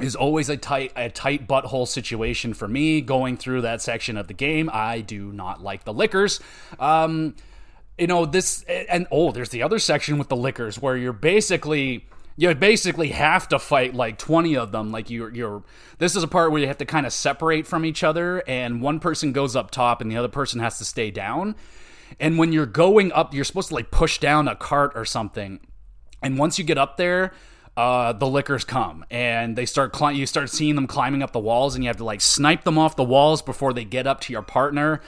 is 0.00 0.14
always 0.14 0.48
a 0.48 0.56
tight 0.56 0.92
a 0.96 1.08
tight 1.08 1.48
butthole 1.48 1.88
situation 1.88 2.54
for 2.54 2.68
me 2.68 3.00
going 3.00 3.36
through 3.36 3.62
that 3.62 3.80
section 3.80 4.16
of 4.16 4.28
the 4.28 4.34
game. 4.34 4.70
I 4.72 5.00
do 5.00 5.32
not 5.32 5.62
like 5.62 5.84
the 5.84 5.92
lickers. 5.92 6.40
Um, 6.78 7.34
you 7.98 8.06
know 8.06 8.26
this 8.26 8.62
and 8.62 9.06
oh, 9.10 9.32
there's 9.32 9.50
the 9.50 9.62
other 9.62 9.78
section 9.78 10.18
with 10.18 10.28
the 10.28 10.36
lickers 10.36 10.80
where 10.80 10.96
you're 10.96 11.12
basically 11.12 12.06
you 12.36 12.54
basically 12.54 13.08
have 13.08 13.48
to 13.48 13.58
fight 13.58 13.94
like 13.94 14.18
20 14.18 14.56
of 14.56 14.72
them 14.72 14.92
like 14.92 15.08
you're 15.08 15.32
you're 15.34 15.62
this 15.98 16.14
is 16.14 16.22
a 16.22 16.28
part 16.28 16.50
where 16.50 16.60
you 16.60 16.66
have 16.66 16.78
to 16.78 16.84
kind 16.84 17.06
of 17.06 17.12
separate 17.12 17.66
from 17.66 17.84
each 17.84 18.04
other 18.04 18.42
and 18.46 18.82
one 18.82 19.00
person 19.00 19.32
goes 19.32 19.56
up 19.56 19.70
top 19.70 20.00
and 20.00 20.10
the 20.10 20.16
other 20.16 20.28
person 20.28 20.60
has 20.60 20.78
to 20.78 20.84
stay 20.84 21.10
down 21.10 21.56
and 22.20 22.38
when 22.38 22.52
you're 22.52 22.66
going 22.66 23.10
up 23.12 23.32
you're 23.32 23.44
supposed 23.44 23.68
to 23.68 23.74
like 23.74 23.90
push 23.90 24.18
down 24.18 24.48
a 24.48 24.54
cart 24.54 24.92
or 24.94 25.04
something 25.04 25.58
and 26.22 26.38
once 26.38 26.58
you 26.58 26.64
get 26.64 26.76
up 26.76 26.98
there 26.98 27.32
uh, 27.76 28.12
the 28.12 28.26
lickers 28.26 28.64
come. 28.64 29.04
And 29.10 29.56
they 29.56 29.66
start 29.66 29.92
cli- 29.92 30.14
you 30.16 30.26
start 30.26 30.50
seeing 30.50 30.74
them 30.74 30.86
climbing 30.86 31.22
up 31.22 31.32
the 31.32 31.38
walls 31.38 31.74
and 31.74 31.84
you 31.84 31.88
have 31.88 31.98
to 31.98 32.04
like 32.04 32.20
snipe 32.20 32.64
them 32.64 32.78
off 32.78 32.96
the 32.96 33.04
walls 33.04 33.42
before 33.42 33.72
they 33.72 33.84
get 33.84 34.06
up 34.06 34.20
to 34.22 34.32
your 34.32 34.42
partner. 34.42 35.00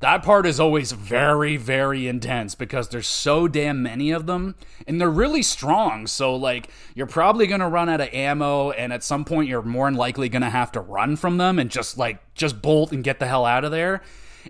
That 0.00 0.22
part 0.22 0.44
is 0.44 0.60
always 0.60 0.92
very 0.92 1.56
very 1.56 2.08
intense 2.08 2.54
because 2.54 2.88
there's 2.88 3.06
so 3.06 3.46
damn 3.48 3.82
many 3.82 4.10
of 4.10 4.26
them 4.26 4.54
and 4.86 5.00
they're 5.00 5.10
really 5.10 5.42
strong. 5.42 6.06
So 6.06 6.34
like 6.34 6.68
you're 6.94 7.06
probably 7.06 7.46
going 7.46 7.60
to 7.60 7.68
run 7.68 7.88
out 7.88 8.00
of 8.00 8.12
ammo 8.12 8.70
and 8.70 8.92
at 8.92 9.04
some 9.04 9.24
point 9.24 9.48
you're 9.48 9.62
more 9.62 9.86
than 9.86 9.94
likely 9.94 10.28
going 10.28 10.42
to 10.42 10.50
have 10.50 10.72
to 10.72 10.80
run 10.80 11.16
from 11.16 11.38
them 11.38 11.58
and 11.58 11.70
just 11.70 11.96
like 11.96 12.34
just 12.34 12.60
bolt 12.60 12.92
and 12.92 13.04
get 13.04 13.18
the 13.18 13.26
hell 13.26 13.44
out 13.44 13.64
of 13.64 13.70
there. 13.70 14.02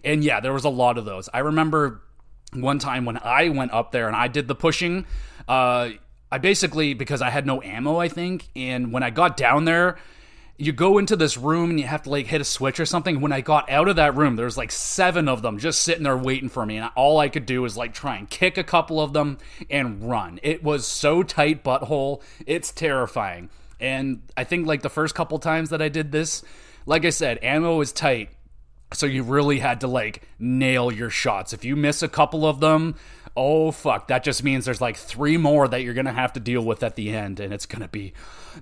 And 0.05 0.25
yeah 0.25 0.41
there 0.41 0.53
was 0.53 0.65
a 0.65 0.71
lot 0.71 0.97
of 0.97 1.05
those. 1.05 1.29
I 1.35 1.41
remember 1.41 2.01
one 2.53 2.79
time 2.79 3.05
when 3.05 3.19
i 3.19 3.49
went 3.49 3.73
up 3.73 3.91
there 3.91 4.07
and 4.07 4.15
i 4.15 4.29
did 4.29 4.47
the 4.47 4.55
pushing 4.55 5.05
uh, 5.49 5.91
I 6.31 6.39
basically 6.39 6.95
because 6.95 7.23
I 7.23 7.31
had 7.31 7.47
no 7.47 7.63
ammo, 7.63 7.99
I 7.99 8.09
think, 8.09 8.49
and 8.57 8.93
when 8.93 9.03
I 9.03 9.11
got 9.11 9.37
down 9.37 9.65
there, 9.65 9.99
you 10.57 10.73
go 10.73 10.99
into 10.99 11.17
this 11.17 11.37
room 11.37 11.71
and 11.71 11.81
you 11.81 11.87
have 11.87 12.03
to 12.05 12.11
like 12.11 12.27
hit 12.27 12.41
a 12.41 12.45
switch 12.45 12.79
or 12.79 12.87
something. 12.87 13.21
When 13.21 13.33
I 13.33 13.41
got 13.41 13.69
out 13.71 13.89
of 13.89 13.97
that 13.97 14.17
room, 14.17 14.37
there's 14.37 14.57
like 14.57 14.71
seven 14.71 15.29
of 15.29 15.43
them 15.43 15.59
just 15.59 15.83
sitting 15.83 16.05
there 16.05 16.17
waiting 16.17 16.49
for 16.49 16.65
me, 16.65 16.77
and 16.77 16.91
all 16.97 17.19
I 17.19 17.29
could 17.29 17.47
do 17.47 17.63
was 17.63 17.77
like 17.77 17.93
try 17.93 18.17
and 18.17 18.29
kick 18.29 18.57
a 18.57 18.65
couple 18.65 19.01
of 19.01 19.13
them 19.13 19.39
and 19.69 20.09
run. 20.09 20.39
It 20.43 20.63
was 20.63 20.87
so 20.87 21.23
tight 21.23 21.65
butthole, 21.65 22.23
it's 22.47 22.73
terrifying. 22.73 23.51
And 23.81 24.23
I 24.37 24.45
think 24.45 24.67
like 24.67 24.83
the 24.83 24.89
first 24.89 25.15
couple 25.15 25.39
times 25.39 25.71
that 25.71 25.83
I 25.83 25.89
did 25.89 26.13
this, 26.13 26.43
like 26.87 27.05
I 27.05 27.11
said, 27.11 27.39
ammo 27.43 27.81
is 27.81 27.93
tight. 27.93 28.31
So 28.93 29.07
you 29.07 29.25
really 29.25 29.59
had 29.59 29.81
to 29.81 29.89
like 29.89 30.23
nail 30.39 30.93
your 30.93 31.11
shots. 31.11 31.53
If 31.53 31.65
you 31.65 31.75
miss 31.75 32.03
a 32.03 32.09
couple 32.09 32.47
of 32.47 32.61
them, 32.61 32.95
oh 33.37 33.71
fuck, 33.71 34.09
that 34.09 34.25
just 34.25 34.45
means 34.45 34.65
there's 34.65 34.81
like 34.81 34.97
three 34.97 35.37
more 35.37 35.67
that 35.69 35.83
you're 35.83 35.95
gonna 35.95 36.13
have 36.13 36.33
to 36.35 36.41
deal 36.41 36.63
with 36.63 36.83
at 36.83 36.97
the 36.97 37.11
end, 37.11 37.41
and 37.41 37.53
it's 37.53 37.67
gonna 37.67 37.89
be 37.89 38.13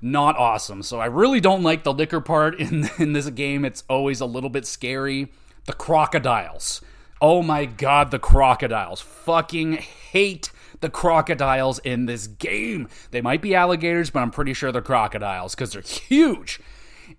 not 0.01 0.37
awesome. 0.37 0.83
So 0.83 1.01
I 1.01 1.07
really 1.07 1.41
don't 1.41 1.63
like 1.63 1.85
the 1.85 1.93
licker 1.93 2.21
part 2.21 2.55
in 2.61 2.89
in 2.99 3.13
this 3.13 3.29
game. 3.31 3.65
It's 3.65 3.85
always 3.89 4.21
a 4.21 4.27
little 4.27 4.51
bit 4.51 4.67
scary. 4.67 5.33
The 5.67 5.73
crocodiles. 5.73 6.81
Oh 7.21 7.43
my 7.43 7.67
god, 7.67 8.11
the 8.11 8.19
crocodiles. 8.19 9.01
Fucking 9.01 9.75
hate 9.75 10.51
the 10.81 10.91
crocodiles 10.91 11.79
in 11.79 12.07
this 12.07 12.27
game. 12.27 12.89
They 13.13 13.21
might 13.21 13.41
be 13.41 13.55
alligators, 13.55 14.11
but 14.11 14.21
I'm 14.21 14.33
pretty 14.33 14.53
sure 14.53 14.73
they're 14.73 14.83
crocodiles 14.83 15.55
because 15.55 15.73
they're 15.73 15.83
huge. 15.83 16.61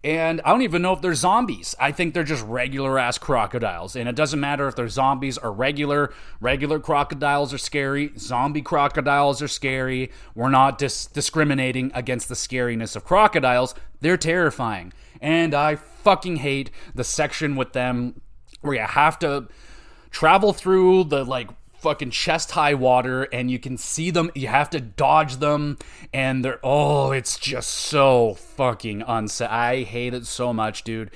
And 0.03 0.41
I 0.43 0.49
don't 0.49 0.63
even 0.63 0.81
know 0.81 0.91
if 0.91 1.01
they're 1.01 1.13
zombies. 1.13 1.75
I 1.79 1.93
think 1.93 2.13
they're 2.13 2.25
just 2.25 2.45
regular 2.45 2.99
ass 2.99 3.17
crocodiles. 3.17 3.95
And 3.95 4.09
it 4.09 4.15
doesn't 4.15 4.39
matter 4.39 4.67
if 4.67 4.75
they're 4.75 4.89
zombies 4.89 5.37
or 5.37 5.53
regular. 5.53 6.13
Regular 6.41 6.77
crocodiles 6.79 7.53
are 7.53 7.57
scary. 7.57 8.11
Zombie 8.17 8.61
crocodiles 8.61 9.41
are 9.41 9.47
scary. 9.47 10.11
We're 10.35 10.49
not 10.49 10.77
dis- 10.77 11.05
discriminating 11.05 11.89
against 11.95 12.27
the 12.27 12.35
scariness 12.35 12.97
of 12.97 13.05
crocodiles. 13.05 13.75
They're 14.01 14.17
terrifying. 14.17 14.91
And 15.21 15.53
I 15.53 15.77
fucking 15.77 16.37
hate 16.37 16.69
the 16.93 17.05
section 17.05 17.55
with 17.55 17.71
them 17.71 18.19
where 18.59 18.75
you 18.75 18.81
have 18.81 19.17
to 19.19 19.47
travel 20.11 20.51
through 20.51 21.05
the 21.05 21.23
like 21.23 21.49
fucking 21.84 22.09
chest 22.09 22.51
high 22.51 22.73
water 22.73 23.23
and 23.23 23.51
you 23.51 23.59
can 23.59 23.77
see 23.77 24.09
them 24.09 24.31
you 24.34 24.47
have 24.47 24.69
to 24.69 24.79
dodge 24.79 25.36
them 25.38 25.77
and 26.13 26.43
they're 26.43 26.59
oh 26.63 27.11
it's 27.11 27.38
just 27.38 27.69
so 27.69 28.34
fucking 28.34 29.03
unsafe 29.05 29.49
i 29.49 29.84
hate 29.84 30.13
it 30.13 30.25
so 30.25 30.53
much 30.53 30.84
dude 30.84 31.11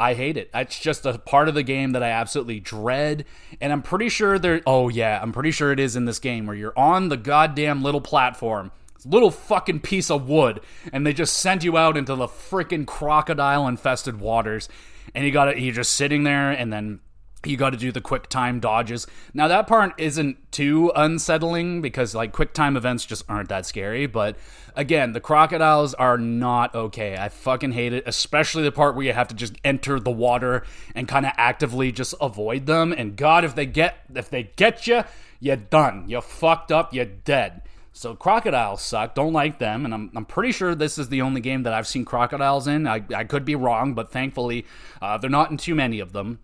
I 0.00 0.14
hate 0.14 0.36
it. 0.36 0.50
It's 0.52 0.80
just 0.80 1.06
a 1.06 1.16
part 1.16 1.48
of 1.48 1.54
the 1.54 1.62
game 1.62 1.92
that 1.92 2.02
I 2.02 2.08
absolutely 2.08 2.58
dread. 2.58 3.24
And 3.60 3.72
I'm 3.72 3.82
pretty 3.82 4.08
sure 4.08 4.36
there. 4.36 4.60
Oh, 4.66 4.88
yeah, 4.88 5.20
I'm 5.22 5.30
pretty 5.30 5.52
sure 5.52 5.70
it 5.70 5.78
is 5.78 5.94
in 5.94 6.06
this 6.06 6.18
game 6.18 6.46
where 6.46 6.56
you're 6.56 6.76
on 6.76 7.08
the 7.08 7.16
goddamn 7.16 7.84
little 7.84 8.00
platform, 8.00 8.72
little 9.04 9.30
fucking 9.30 9.78
piece 9.78 10.10
of 10.10 10.28
wood, 10.28 10.60
and 10.92 11.06
they 11.06 11.12
just 11.12 11.38
send 11.38 11.62
you 11.62 11.76
out 11.76 11.96
into 11.96 12.16
the 12.16 12.26
freaking 12.26 12.84
crocodile 12.84 13.68
infested 13.68 14.18
waters. 14.18 14.68
And 15.14 15.24
you 15.24 15.30
got 15.30 15.44
to, 15.44 15.60
you're 15.60 15.72
just 15.72 15.92
sitting 15.92 16.24
there, 16.24 16.50
and 16.50 16.72
then 16.72 16.98
you 17.44 17.56
got 17.56 17.70
to 17.70 17.76
do 17.76 17.92
the 17.92 18.00
quick 18.00 18.28
time 18.28 18.60
dodges. 18.60 19.06
Now 19.34 19.48
that 19.48 19.66
part 19.66 19.92
isn't 19.98 20.52
too 20.52 20.92
unsettling 20.94 21.82
because 21.82 22.14
like 22.14 22.32
quick 22.32 22.52
time 22.52 22.76
events 22.76 23.04
just 23.04 23.24
aren't 23.28 23.48
that 23.48 23.66
scary, 23.66 24.06
but 24.06 24.36
again, 24.76 25.12
the 25.12 25.20
crocodiles 25.20 25.94
are 25.94 26.18
not 26.18 26.74
okay. 26.74 27.16
I 27.16 27.28
fucking 27.28 27.72
hate 27.72 27.92
it, 27.92 28.04
especially 28.06 28.62
the 28.62 28.72
part 28.72 28.94
where 28.94 29.04
you 29.04 29.12
have 29.12 29.28
to 29.28 29.34
just 29.34 29.54
enter 29.64 29.98
the 29.98 30.10
water 30.10 30.64
and 30.94 31.08
kind 31.08 31.26
of 31.26 31.32
actively 31.36 31.92
just 31.92 32.14
avoid 32.20 32.66
them. 32.66 32.92
And 32.92 33.16
god, 33.16 33.44
if 33.44 33.54
they 33.54 33.66
get 33.66 33.98
if 34.14 34.30
they 34.30 34.44
get 34.56 34.86
you, 34.86 35.04
you're 35.40 35.56
done. 35.56 36.04
You're 36.08 36.22
fucked 36.22 36.70
up, 36.70 36.94
you're 36.94 37.04
dead. 37.04 37.62
So 37.94 38.14
crocodiles 38.14 38.80
suck. 38.80 39.14
Don't 39.14 39.34
like 39.34 39.58
them, 39.58 39.84
and 39.84 39.92
I'm, 39.92 40.10
I'm 40.16 40.24
pretty 40.24 40.52
sure 40.52 40.74
this 40.74 40.98
is 40.98 41.08
the 41.08 41.20
only 41.20 41.42
game 41.42 41.64
that 41.64 41.74
I've 41.74 41.86
seen 41.86 42.06
crocodiles 42.06 42.66
in. 42.66 42.86
I, 42.86 43.02
I 43.14 43.24
could 43.24 43.44
be 43.44 43.54
wrong, 43.54 43.92
but 43.92 44.10
thankfully 44.10 44.64
uh, 45.02 45.18
they're 45.18 45.28
not 45.28 45.50
in 45.50 45.58
too 45.58 45.74
many 45.74 46.00
of 46.00 46.12
them. 46.12 46.38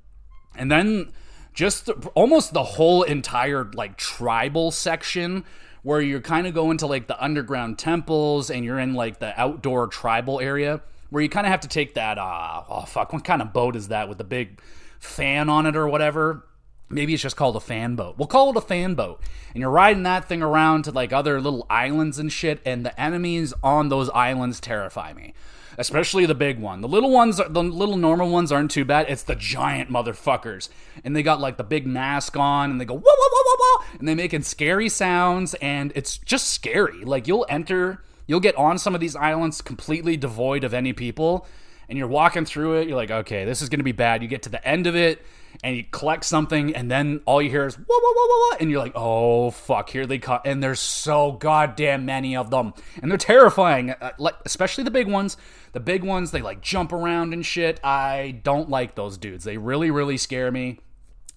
And 0.57 0.71
then 0.71 1.13
just 1.55 1.87
the, 1.87 1.95
almost 2.15 2.53
the 2.53 2.63
whole 2.63 3.03
entire 3.03 3.65
like 3.75 3.97
tribal 3.97 4.71
section 4.71 5.45
where 5.83 6.01
you're 6.01 6.21
kind 6.21 6.47
of 6.47 6.55
going 6.55 6.79
to 6.79 6.87
like 6.87 7.07
the 7.07 7.23
underground 7.23 7.79
temples 7.79 8.51
and 8.51 8.65
you're 8.65 8.79
in 8.79 8.95
like 8.95 9.19
the 9.19 9.39
outdoor 9.41 9.87
tribal 9.87 10.41
area 10.41 10.81
where 11.11 11.23
you 11.23 11.29
kind 11.29 11.47
of 11.47 11.51
have 11.51 11.61
to 11.61 11.69
take 11.69 11.95
that 11.95 12.19
uh 12.19 12.63
oh 12.69 12.83
fuck 12.83 13.13
what 13.13 13.25
kind 13.25 13.41
of 13.41 13.53
boat 13.53 13.75
is 13.75 13.89
that 13.89 14.09
with 14.09 14.19
the 14.19 14.25
big 14.25 14.61
fan 14.99 15.49
on 15.49 15.67
it 15.67 15.77
or 15.77 15.89
whatever? 15.89 16.45
Maybe 16.91 17.13
it's 17.13 17.23
just 17.23 17.37
called 17.37 17.55
a 17.55 17.61
fan 17.61 17.97
boat. 17.97 18.17
We'll 18.17 18.29
call 18.29 18.51
it 18.51 18.57
a 18.57 18.63
fan 18.63 18.95
boat. 18.95 19.21
And 19.53 19.61
you're 19.61 19.71
riding 19.71 20.05
that 20.05 20.27
thing 20.27 20.43
around 20.43 20.85
to 20.85 20.91
like 20.91 21.13
other 21.13 21.41
little 21.41 21.67
islands 21.69 22.19
and 22.19 22.33
shit 22.33 22.61
and 22.65 22.85
the 22.85 22.99
enemies 22.99 23.53
on 23.63 23.89
those 23.89 24.09
islands 24.11 24.61
terrify 24.61 25.13
me 25.13 25.35
especially 25.79 26.27
the 26.27 26.35
big 26.35 26.59
one. 26.59 26.81
The 26.81 26.89
little 26.89 27.11
ones, 27.11 27.37
the 27.37 27.63
little 27.63 27.97
normal 27.97 28.29
ones 28.29 28.53
aren't 28.53 28.71
too 28.71 28.85
bad. 28.85 29.07
It's 29.09 29.23
the 29.23 29.37
giant 29.37 29.91
motherfuckers, 29.91 30.69
and 31.05 31.17
they 31.17 31.23
got 31.23 31.41
like 31.41 31.57
the 31.57 31.65
big 31.65 31.87
mask 31.87 32.37
on, 32.37 32.71
and 32.71 32.81
they 32.81 32.85
go 32.85 32.95
whoa 32.95 33.01
whoa 33.03 33.29
whoa 33.31 33.43
whoa 33.45 33.57
whoa, 33.59 33.97
and 33.99 34.09
they 34.09 34.15
making 34.15 34.43
scary 34.43 34.89
sounds, 34.89 35.55
and 35.55 35.93
it's 35.95 36.19
just 36.19 36.49
scary. 36.49 37.05
Like 37.05 37.27
you'll 37.27 37.47
enter, 37.49 38.03
you'll 38.27 38.41
get 38.41 38.57
on 38.57 38.79
some 38.79 38.95
of 38.95 39.01
these 39.01 39.17
islands 39.17 39.63
completely 39.63 40.17
devoid 40.17 40.65
of 40.65 40.75
any 40.75 40.93
people, 40.93 41.47
and 41.89 41.97
you're 41.97 42.09
walking 42.09 42.45
through 42.45 42.81
it. 42.81 42.89
You're 42.89 42.97
like, 42.97 43.11
okay, 43.11 43.45
this 43.45 43.63
is 43.63 43.69
gonna 43.69 43.85
be 43.85 43.93
bad. 43.93 44.23
You 44.23 44.29
get 44.29 44.43
to 44.43 44.51
the 44.51 44.67
end 44.67 44.87
of 44.87 44.97
it 44.97 45.25
and 45.63 45.77
you 45.77 45.85
collect 45.85 46.25
something, 46.25 46.75
and 46.75 46.91
then 46.91 47.21
all 47.27 47.43
you 47.43 47.51
hear 47.51 47.67
is 47.67 47.75
whoa, 47.75 47.85
whoa, 47.89 48.13
whoa, 48.15 48.27
whoa, 48.27 48.51
whoa, 48.51 48.57
and 48.61 48.71
you're 48.71 48.79
like, 48.79 48.93
oh 48.95 49.51
fuck, 49.51 49.91
here 49.91 50.07
they 50.07 50.19
come, 50.19 50.41
and 50.45 50.63
there's 50.63 50.81
so 50.81 51.33
goddamn 51.33 52.05
many 52.05 52.37
of 52.37 52.51
them, 52.51 52.75
and 53.03 53.11
they're 53.11 53.19
terrifying, 53.19 53.91
uh, 53.91 54.13
like 54.19 54.37
especially 54.45 54.85
the 54.85 54.91
big 54.91 55.09
ones. 55.09 55.37
The 55.73 55.81
big 55.81 56.03
ones, 56.03 56.31
they 56.31 56.41
like 56.41 56.63
jump 56.63 56.93
around 56.93 57.35
and 57.35 57.45
shit. 57.45 57.79
I 57.85 58.41
don't 58.43 58.71
like 58.71 58.95
those 58.95 59.19
dudes. 59.19 59.45
They 59.45 59.59
really, 59.59 59.91
really 59.91 60.17
scare 60.17 60.51
me, 60.51 60.79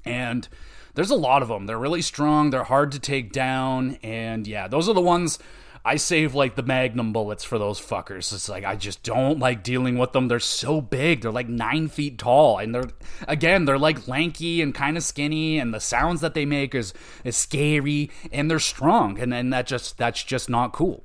and 0.05 0.47
there's 0.93 1.09
a 1.09 1.15
lot 1.15 1.41
of 1.41 1.47
them. 1.47 1.65
They're 1.65 1.77
really 1.77 2.01
strong. 2.01 2.49
They're 2.49 2.63
hard 2.63 2.93
to 2.93 2.99
take 2.99 3.31
down, 3.33 3.97
and 4.03 4.47
yeah, 4.47 4.67
those 4.67 4.87
are 4.87 4.93
the 4.93 5.01
ones 5.01 5.37
I 5.83 5.95
save 5.95 6.35
like 6.35 6.55
the 6.55 6.63
magnum 6.63 7.11
bullets 7.11 7.43
for 7.43 7.57
those 7.57 7.79
fuckers. 7.79 8.31
It's 8.33 8.47
like 8.47 8.63
I 8.63 8.75
just 8.75 9.01
don't 9.01 9.39
like 9.39 9.63
dealing 9.63 9.97
with 9.97 10.11
them. 10.11 10.27
They're 10.27 10.39
so 10.39 10.79
big. 10.79 11.21
They're 11.21 11.31
like 11.31 11.49
nine 11.49 11.87
feet 11.87 12.19
tall, 12.19 12.59
and 12.59 12.73
they're 12.73 12.89
again 13.27 13.65
they're 13.65 13.79
like 13.79 14.07
lanky 14.07 14.61
and 14.61 14.75
kind 14.75 14.95
of 14.95 15.03
skinny, 15.03 15.57
and 15.57 15.73
the 15.73 15.79
sounds 15.79 16.21
that 16.21 16.35
they 16.35 16.45
make 16.45 16.75
is 16.75 16.93
is 17.23 17.35
scary, 17.35 18.11
and 18.31 18.49
they're 18.49 18.59
strong, 18.59 19.19
and 19.19 19.33
then 19.33 19.49
that 19.49 19.65
just 19.65 19.97
that's 19.97 20.23
just 20.23 20.49
not 20.49 20.71
cool. 20.71 21.03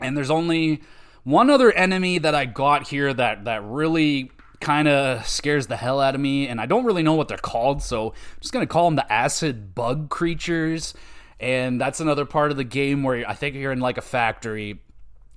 And 0.00 0.16
there's 0.16 0.30
only 0.30 0.82
one 1.24 1.48
other 1.48 1.72
enemy 1.72 2.18
that 2.18 2.34
I 2.34 2.44
got 2.44 2.88
here 2.88 3.14
that 3.14 3.46
that 3.46 3.64
really 3.64 4.30
kind 4.60 4.88
of 4.88 5.26
scares 5.26 5.68
the 5.68 5.76
hell 5.76 5.98
out 5.98 6.14
of 6.14 6.20
me, 6.20 6.46
and 6.46 6.60
I 6.60 6.66
don't 6.66 6.84
really 6.84 7.02
know 7.02 7.14
what 7.14 7.28
they're 7.28 7.38
called, 7.38 7.82
so 7.82 8.08
I'm 8.08 8.40
just 8.40 8.52
gonna 8.52 8.66
call 8.66 8.84
them 8.84 8.96
the 8.96 9.10
acid 9.10 9.74
bug 9.74 10.10
creatures 10.10 10.92
and 11.40 11.80
that's 11.80 12.00
another 12.00 12.24
part 12.24 12.50
of 12.50 12.56
the 12.56 12.64
game 12.64 13.02
where 13.02 13.28
I 13.28 13.34
think 13.34 13.56
you're 13.56 13.72
in 13.72 13.80
like 13.80 13.98
a 13.98 14.02
factory 14.02 14.80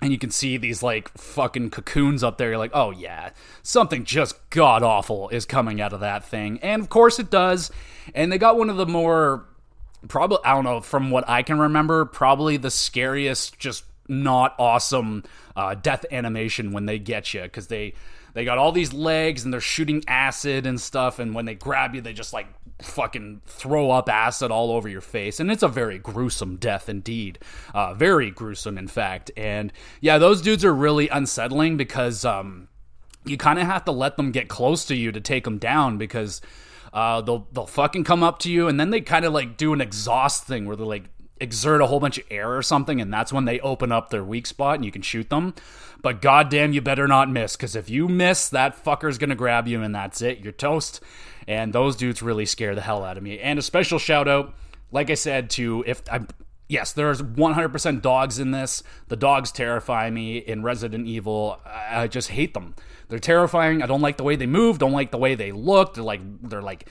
and 0.01 0.11
you 0.11 0.19
can 0.19 0.31
see 0.31 0.57
these 0.57 0.83
like 0.83 1.09
fucking 1.17 1.69
cocoons 1.69 2.23
up 2.23 2.37
there. 2.37 2.49
You're 2.49 2.57
like, 2.57 2.71
oh 2.73 2.91
yeah, 2.91 3.29
something 3.61 4.03
just 4.03 4.49
god 4.49 4.83
awful 4.83 5.29
is 5.29 5.45
coming 5.45 5.79
out 5.79 5.93
of 5.93 6.01
that 6.01 6.25
thing. 6.25 6.59
And 6.61 6.81
of 6.81 6.89
course 6.89 7.19
it 7.19 7.31
does. 7.31 7.71
And 8.13 8.31
they 8.31 8.37
got 8.37 8.57
one 8.57 8.69
of 8.69 8.75
the 8.75 8.85
more, 8.85 9.45
probably, 10.09 10.39
I 10.43 10.53
don't 10.53 10.65
know, 10.65 10.81
from 10.81 11.09
what 11.09 11.27
I 11.29 11.41
can 11.41 11.57
remember, 11.57 12.03
probably 12.03 12.57
the 12.57 12.71
scariest, 12.71 13.57
just 13.57 13.85
not 14.09 14.55
awesome 14.59 15.23
uh, 15.55 15.75
death 15.75 16.05
animation 16.11 16.73
when 16.73 16.85
they 16.85 16.99
get 16.99 17.33
you 17.33 17.43
because 17.43 17.67
they 17.67 17.93
they 18.33 18.45
got 18.45 18.57
all 18.57 18.71
these 18.71 18.93
legs 18.93 19.43
and 19.43 19.53
they're 19.53 19.61
shooting 19.61 20.03
acid 20.07 20.65
and 20.65 20.79
stuff 20.79 21.19
and 21.19 21.33
when 21.35 21.45
they 21.45 21.55
grab 21.55 21.95
you 21.95 22.01
they 22.01 22.13
just 22.13 22.33
like 22.33 22.47
fucking 22.81 23.41
throw 23.45 23.91
up 23.91 24.09
acid 24.09 24.51
all 24.51 24.71
over 24.71 24.87
your 24.87 25.01
face. 25.01 25.39
And 25.39 25.51
it's 25.51 25.63
a 25.63 25.67
very 25.67 25.97
gruesome 25.97 26.57
death 26.57 26.89
indeed. 26.89 27.39
Uh, 27.73 27.93
very 27.93 28.31
gruesome, 28.31 28.77
in 28.77 28.87
fact. 28.87 29.31
And 29.37 29.71
yeah, 30.01 30.17
those 30.17 30.41
dudes 30.41 30.65
are 30.65 30.73
really 30.73 31.09
unsettling 31.09 31.77
because 31.77 32.25
um, 32.25 32.67
you 33.25 33.37
kind 33.37 33.59
of 33.59 33.65
have 33.65 33.85
to 33.85 33.91
let 33.91 34.17
them 34.17 34.31
get 34.31 34.47
close 34.47 34.85
to 34.85 34.95
you 34.95 35.11
to 35.11 35.21
take 35.21 35.43
them 35.43 35.57
down 35.57 35.97
because. 35.97 36.41
Uh, 36.91 37.21
they'll 37.21 37.47
they'll 37.51 37.65
fucking 37.65 38.03
come 38.03 38.21
up 38.21 38.37
to 38.37 38.51
you 38.51 38.67
and 38.67 38.79
then 38.79 38.91
they 38.91 39.01
kind 39.01 39.25
of 39.25 39.33
like 39.33 39.57
do 39.57 39.73
an 39.73 39.81
exhaust 39.81 40.43
thing 40.43 40.67
where 40.67 40.75
they're 40.75 40.85
like 40.85 41.05
exert 41.39 41.81
a 41.81 41.87
whole 41.87 41.99
bunch 41.99 42.17
of 42.17 42.23
air 42.29 42.55
or 42.55 42.61
something 42.61 43.01
and 43.01 43.13
that's 43.13 43.33
when 43.33 43.45
they 43.45 43.59
open 43.61 43.91
up 43.91 44.09
their 44.09 44.23
weak 44.23 44.45
spot 44.45 44.75
and 44.75 44.85
you 44.85 44.91
can 44.91 45.01
shoot 45.01 45.29
them 45.29 45.53
but 46.01 46.21
goddamn 46.21 46.71
you 46.71 46.81
better 46.81 47.07
not 47.07 47.29
miss 47.29 47.55
because 47.55 47.75
if 47.75 47.89
you 47.89 48.07
miss 48.07 48.49
that 48.49 48.81
fucker's 48.81 49.17
gonna 49.17 49.35
grab 49.35 49.67
you 49.67 49.81
and 49.81 49.93
that's 49.93 50.21
it 50.21 50.39
you're 50.39 50.53
toast 50.53 51.01
and 51.47 51.73
those 51.73 51.95
dudes 51.95 52.21
really 52.21 52.45
scare 52.45 52.75
the 52.75 52.81
hell 52.81 53.03
out 53.03 53.17
of 53.17 53.23
me. 53.23 53.39
And 53.39 53.59
a 53.59 53.61
special 53.61 53.99
shout 53.99 54.27
out, 54.27 54.53
like 54.91 55.09
I 55.09 55.15
said, 55.15 55.49
to 55.51 55.83
if 55.87 56.01
I'm 56.11 56.27
yes, 56.69 56.93
there's 56.93 57.21
100% 57.21 58.01
dogs 58.01 58.39
in 58.39 58.51
this. 58.51 58.83
The 59.07 59.15
dogs 59.15 59.51
terrify 59.51 60.09
me 60.09 60.37
in 60.37 60.63
Resident 60.63 61.07
Evil. 61.07 61.59
I 61.65 62.07
just 62.07 62.29
hate 62.29 62.53
them. 62.53 62.75
They're 63.09 63.19
terrifying. 63.19 63.83
I 63.83 63.85
don't 63.85 64.01
like 64.01 64.17
the 64.17 64.23
way 64.23 64.35
they 64.35 64.47
move. 64.47 64.79
Don't 64.79 64.91
like 64.91 65.11
the 65.11 65.17
way 65.17 65.35
they 65.35 65.51
look. 65.51 65.93
They're 65.93 66.03
like 66.03 66.21
they're 66.41 66.61
like 66.61 66.89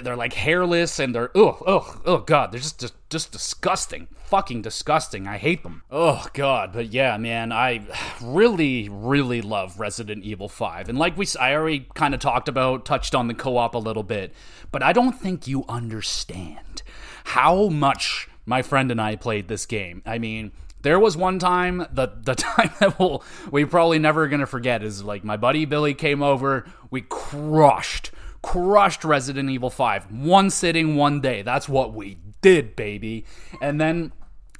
they're 0.00 0.16
like 0.16 0.32
hairless 0.32 0.98
and 0.98 1.14
they're 1.14 1.30
oh 1.34 1.62
oh 1.66 2.00
oh 2.04 2.18
god 2.18 2.52
they're 2.52 2.60
just, 2.60 2.80
just 2.80 2.94
just 3.10 3.30
disgusting. 3.30 4.08
Fucking 4.24 4.62
disgusting. 4.62 5.28
I 5.28 5.38
hate 5.38 5.62
them. 5.62 5.82
Oh 5.90 6.26
god. 6.32 6.72
But 6.72 6.92
yeah 6.92 7.16
man 7.16 7.52
i 7.52 7.86
really 8.22 8.88
really 8.88 9.40
love 9.40 9.78
resident 9.78 10.24
evil 10.24 10.48
5 10.48 10.88
and 10.88 10.98
like 10.98 11.16
we 11.16 11.26
i 11.40 11.54
already 11.54 11.86
kind 11.94 12.14
of 12.14 12.20
talked 12.20 12.48
about 12.48 12.84
touched 12.84 13.14
on 13.14 13.28
the 13.28 13.34
co-op 13.34 13.74
a 13.74 13.78
little 13.78 14.02
bit 14.02 14.32
but 14.72 14.82
i 14.82 14.92
don't 14.92 15.12
think 15.12 15.46
you 15.46 15.64
understand 15.68 16.82
how 17.24 17.68
much 17.68 18.28
my 18.46 18.62
friend 18.62 18.90
and 18.90 19.00
i 19.00 19.16
played 19.16 19.48
this 19.48 19.66
game. 19.66 20.02
I 20.04 20.18
mean 20.18 20.52
there 20.84 21.00
was 21.00 21.16
one 21.16 21.38
time 21.38 21.86
the 21.92 22.12
the 22.22 22.34
time 22.36 22.70
that 22.78 22.98
we'll 22.98 23.24
we 23.50 23.64
probably 23.64 23.98
never 23.98 24.28
gonna 24.28 24.46
forget 24.46 24.82
is 24.82 25.02
like 25.02 25.24
my 25.24 25.36
buddy 25.36 25.64
billy 25.64 25.94
came 25.94 26.22
over 26.22 26.64
we 26.90 27.00
crushed 27.00 28.12
crushed 28.44 29.04
Resident 29.04 29.48
Evil 29.48 29.70
5. 29.70 30.12
One 30.12 30.50
sitting, 30.50 30.96
one 30.96 31.20
day. 31.20 31.42
That's 31.42 31.68
what 31.68 31.94
we 31.94 32.18
did, 32.42 32.76
baby. 32.76 33.24
And 33.62 33.80
then 33.80 34.12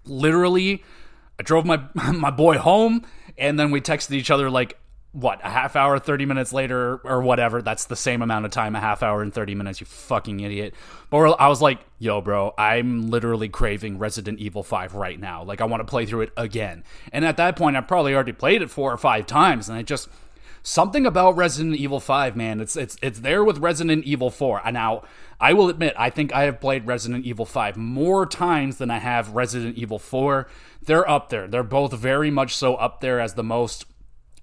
literally 0.07 0.83
I 1.39 1.43
drove 1.43 1.67
my 1.67 1.83
my 2.13 2.31
boy 2.31 2.59
home 2.59 3.05
and 3.37 3.59
then 3.59 3.71
we 3.71 3.81
texted 3.81 4.13
each 4.13 4.31
other 4.31 4.51
like 4.51 4.79
what 5.13 5.39
a 5.45 5.49
half 5.49 5.77
hour 5.77 5.97
30 6.01 6.27
minutes 6.27 6.53
later 6.53 6.97
or 7.05 7.21
whatever 7.21 7.63
that's 7.63 7.85
the 7.85 7.95
same 7.95 8.21
amount 8.21 8.45
of 8.45 8.51
time 8.51 8.75
a 8.75 8.81
half 8.81 9.01
hour 9.01 9.23
and 9.23 9.33
30 9.33 9.55
minutes 9.55 9.81
you 9.81 9.87
fucking 9.87 10.41
idiot 10.41 10.75
but 11.09 11.31
i 11.39 11.47
was 11.47 11.63
like 11.63 11.79
yo 12.01 12.21
bro 12.21 12.53
i'm 12.59 13.09
literally 13.11 13.49
craving 13.49 13.97
resident 13.97 14.41
evil 14.41 14.65
5 14.65 14.95
right 14.97 15.21
now 15.21 15.45
like 15.45 15.61
i 15.61 15.65
want 15.67 15.81
to 15.83 15.85
play 15.85 16.05
through 16.05 16.23
it 16.23 16.33
again 16.37 16.83
and 17.13 17.25
at 17.25 17.37
that 17.37 17.55
point 17.55 17.77
i 17.77 17.81
probably 17.81 18.13
already 18.13 18.33
played 18.33 18.61
it 18.61 18.71
four 18.71 18.93
or 18.93 18.97
five 18.97 19.25
times 19.25 19.69
and 19.69 19.79
i 19.79 19.83
just 19.83 20.09
something 20.65 21.07
about 21.07 21.37
Resident 21.37 21.77
Evil 21.77 22.01
5, 22.01 22.35
man. 22.35 22.61
It's 22.61 22.75
it's 22.75 22.97
it's 23.01 23.21
there 23.21 23.45
with 23.45 23.59
Resident 23.59 24.05
Evil 24.05 24.31
4. 24.31 24.63
And 24.65 24.75
now, 24.75 25.05
I 25.39 25.53
will 25.53 25.69
admit, 25.69 25.95
I 25.97 26.11
think 26.11 26.35
I 26.35 26.43
have 26.45 26.61
played 26.61 26.87
Resident 26.87 27.25
Evil 27.25 27.45
5 27.45 27.77
more 27.77 28.27
times 28.27 28.79
than 28.79 28.91
I 28.91 28.99
have 28.99 29.37
Resident 29.37 29.77
Evil 29.77 30.01
4. 30.01 30.49
They're 30.83 31.09
up 31.09 31.29
there. 31.29 31.47
They're 31.47 31.63
both 31.63 31.93
very 31.93 32.31
much 32.31 32.57
so 32.57 32.75
up 32.75 33.01
there 33.01 33.21
as 33.21 33.35
the 33.35 33.45
most 33.45 33.85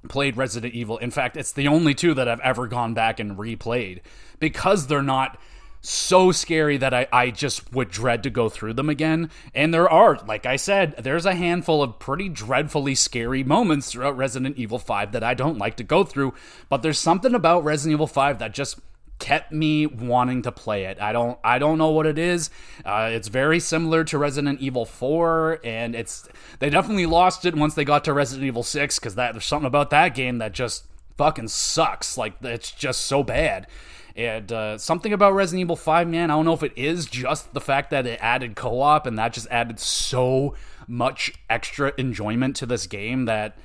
played 0.08 0.38
Resident 0.38 0.74
Evil. 0.74 0.98
In 1.00 1.12
fact, 1.12 1.36
it's 1.36 1.52
the 1.52 1.68
only 1.68 1.94
two 1.94 2.14
that 2.14 2.28
I've 2.28 2.40
ever 2.40 2.68
gone 2.68 2.94
back 2.94 3.20
and 3.20 3.38
replayed 3.38 4.00
because 4.40 4.88
they're 4.88 5.02
not 5.02 5.38
so 5.82 6.32
scary 6.32 6.78
that 6.78 6.94
I, 6.94 7.08
I 7.12 7.32
just 7.32 7.74
would 7.74 7.90
dread 7.90 8.24
to 8.24 8.30
go 8.30 8.50
through 8.50 8.74
them 8.74 8.90
again. 8.90 9.32
And 9.54 9.74
there 9.74 9.90
are, 9.90 10.20
like 10.28 10.46
I 10.46 10.56
said, 10.56 10.96
there's 10.98 11.26
a 11.26 11.36
handful 11.36 11.82
of 11.82 12.00
pretty 12.00 12.30
dreadfully 12.30 12.96
scary 12.96 13.44
moments 13.44 13.92
throughout 13.92 14.16
Resident 14.16 14.58
Evil 14.58 14.80
5 14.80 15.12
that 15.12 15.24
I 15.24 15.34
don't 15.34 15.58
like 15.58 15.78
to 15.78 15.84
go 15.84 16.04
through. 16.04 16.36
But 16.70 16.84
there's 16.84 17.00
something 17.00 17.34
about 17.34 17.64
Resident 17.64 17.94
Evil 17.96 18.08
5 18.08 18.40
that 18.40 18.54
just 18.54 18.80
kept 19.18 19.52
me 19.52 19.86
wanting 19.86 20.42
to 20.44 20.52
play 20.52 20.86
it. 20.86 21.00
I 21.00 21.12
don't 21.12 21.38
I 21.44 21.60
don't 21.60 21.78
know 21.78 21.92
what 21.92 22.08
it 22.08 22.18
is. 22.18 22.50
Uh, 22.84 23.10
it's 23.12 23.28
very 23.28 23.60
similar 23.60 24.04
to 24.06 24.18
Resident 24.18 24.60
Evil 24.62 24.84
4 24.84 25.60
and 25.64 25.94
it's 25.94 26.28
they 26.58 26.72
definitely 26.72 27.06
lost 27.06 27.46
it 27.46 27.54
once 27.56 27.76
they 27.76 27.86
got 27.86 28.04
to 28.06 28.14
Resident 28.14 28.48
Evil 28.48 28.64
6 28.64 28.98
cuz 28.98 29.14
that 29.14 29.34
there's 29.34 29.46
something 29.46 29.68
about 29.68 29.92
that 29.92 30.16
game 30.16 30.40
that 30.40 30.54
just 30.54 30.86
fucking 31.18 31.50
sucks. 31.50 32.18
Like 32.18 32.34
it's 32.42 32.72
just 32.72 33.04
so 33.04 33.22
bad. 33.22 33.68
And 34.16 34.52
uh, 34.52 34.78
something 34.78 35.14
about 35.14 35.34
Resident 35.34 35.62
Evil 35.62 35.76
5, 35.76 36.08
man, 36.08 36.32
I 36.32 36.36
don't 36.36 36.46
know 36.46 36.54
if 36.54 36.64
it 36.64 36.74
is 36.76 37.06
just 37.06 37.54
the 37.54 37.62
fact 37.62 37.92
that 37.92 38.06
it 38.06 38.20
added 38.22 38.56
co 38.56 38.82
op 38.82 39.06
and 39.06 39.18
that 39.18 39.34
just 39.34 39.48
added 39.50 39.80
so 39.80 40.56
much 40.88 41.34
extra 41.50 41.94
enjoyment 41.98 42.56
to 42.58 42.66
this 42.66 42.88
game 42.88 43.26
that 43.26 43.58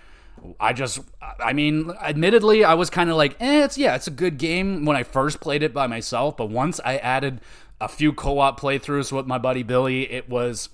I 0.60 0.72
just, 0.72 1.00
I 1.42 1.52
mean, 1.52 1.90
admittedly, 2.00 2.64
I 2.64 2.74
was 2.74 2.90
kind 2.90 3.10
of 3.10 3.16
like, 3.16 3.36
eh, 3.40 3.64
it's, 3.64 3.76
yeah, 3.76 3.94
it's 3.94 4.06
a 4.06 4.12
good 4.12 4.38
game 4.38 4.84
when 4.84 4.96
I 4.96 5.02
first 5.02 5.40
played 5.40 5.62
it 5.62 5.74
by 5.74 5.86
myself. 5.86 6.36
But 6.36 6.50
once 6.50 6.80
I 6.84 6.98
added 6.98 7.40
a 7.80 7.88
few 7.88 8.12
co 8.12 8.38
op 8.38 8.60
playthroughs 8.60 9.12
with 9.12 9.26
my 9.26 9.38
buddy 9.38 9.62
Billy, 9.62 10.10
it 10.10 10.28
was 10.28 10.68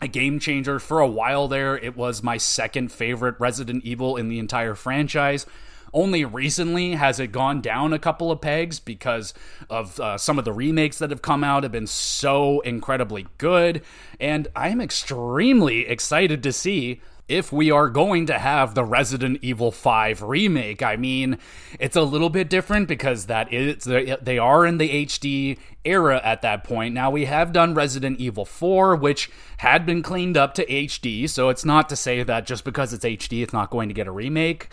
a 0.00 0.08
game 0.08 0.40
changer. 0.40 0.78
For 0.78 1.00
a 1.00 1.08
while 1.08 1.48
there, 1.48 1.76
it 1.76 1.96
was 1.96 2.22
my 2.22 2.36
second 2.36 2.90
favorite 2.90 3.36
Resident 3.38 3.84
Evil 3.84 4.16
in 4.16 4.28
the 4.28 4.38
entire 4.38 4.74
franchise. 4.74 5.46
Only 5.94 6.24
recently 6.24 6.92
has 6.92 7.20
it 7.20 7.28
gone 7.28 7.60
down 7.60 7.92
a 7.92 7.98
couple 8.00 8.32
of 8.32 8.40
pegs 8.40 8.80
because 8.80 9.32
of 9.70 9.98
uh, 10.00 10.18
some 10.18 10.40
of 10.40 10.44
the 10.44 10.52
remakes 10.52 10.98
that 10.98 11.10
have 11.10 11.22
come 11.22 11.44
out 11.44 11.62
have 11.62 11.72
been 11.72 11.86
so 11.86 12.60
incredibly 12.60 13.28
good. 13.38 13.80
And 14.18 14.48
I'm 14.56 14.80
extremely 14.80 15.86
excited 15.86 16.42
to 16.42 16.52
see 16.52 17.00
if 17.28 17.50
we 17.52 17.70
are 17.70 17.88
going 17.88 18.26
to 18.26 18.38
have 18.38 18.74
the 18.74 18.84
Resident 18.84 19.38
Evil 19.40 19.70
5 19.70 20.22
remake. 20.22 20.82
I 20.82 20.96
mean, 20.96 21.38
it's 21.80 21.96
a 21.96 22.02
little 22.02 22.28
bit 22.28 22.50
different 22.50 22.86
because 22.86 23.26
that 23.26 23.52
is 23.52 23.84
they 23.84 24.38
are 24.38 24.66
in 24.66 24.78
the 24.78 25.06
HD 25.06 25.58
era 25.84 26.20
at 26.22 26.42
that 26.42 26.64
point. 26.64 26.92
Now 26.92 27.10
we 27.10 27.24
have 27.24 27.52
done 27.52 27.72
Resident 27.72 28.20
Evil 28.20 28.44
4 28.44 28.96
which 28.96 29.30
had 29.58 29.86
been 29.86 30.02
cleaned 30.02 30.36
up 30.36 30.54
to 30.54 30.66
HD, 30.66 31.28
so 31.28 31.48
it's 31.48 31.64
not 31.64 31.88
to 31.88 31.96
say 31.96 32.22
that 32.22 32.46
just 32.46 32.64
because 32.64 32.92
it's 32.92 33.04
HD 33.04 33.42
it's 33.42 33.52
not 33.52 33.70
going 33.70 33.88
to 33.88 33.94
get 33.94 34.06
a 34.06 34.12
remake. 34.12 34.68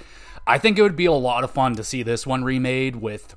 I 0.45 0.57
think 0.57 0.77
it 0.77 0.81
would 0.81 0.95
be 0.95 1.05
a 1.05 1.11
lot 1.11 1.43
of 1.43 1.51
fun 1.51 1.75
to 1.75 1.83
see 1.83 2.03
this 2.03 2.25
one 2.25 2.43
remade 2.43 2.95
with 2.95 3.35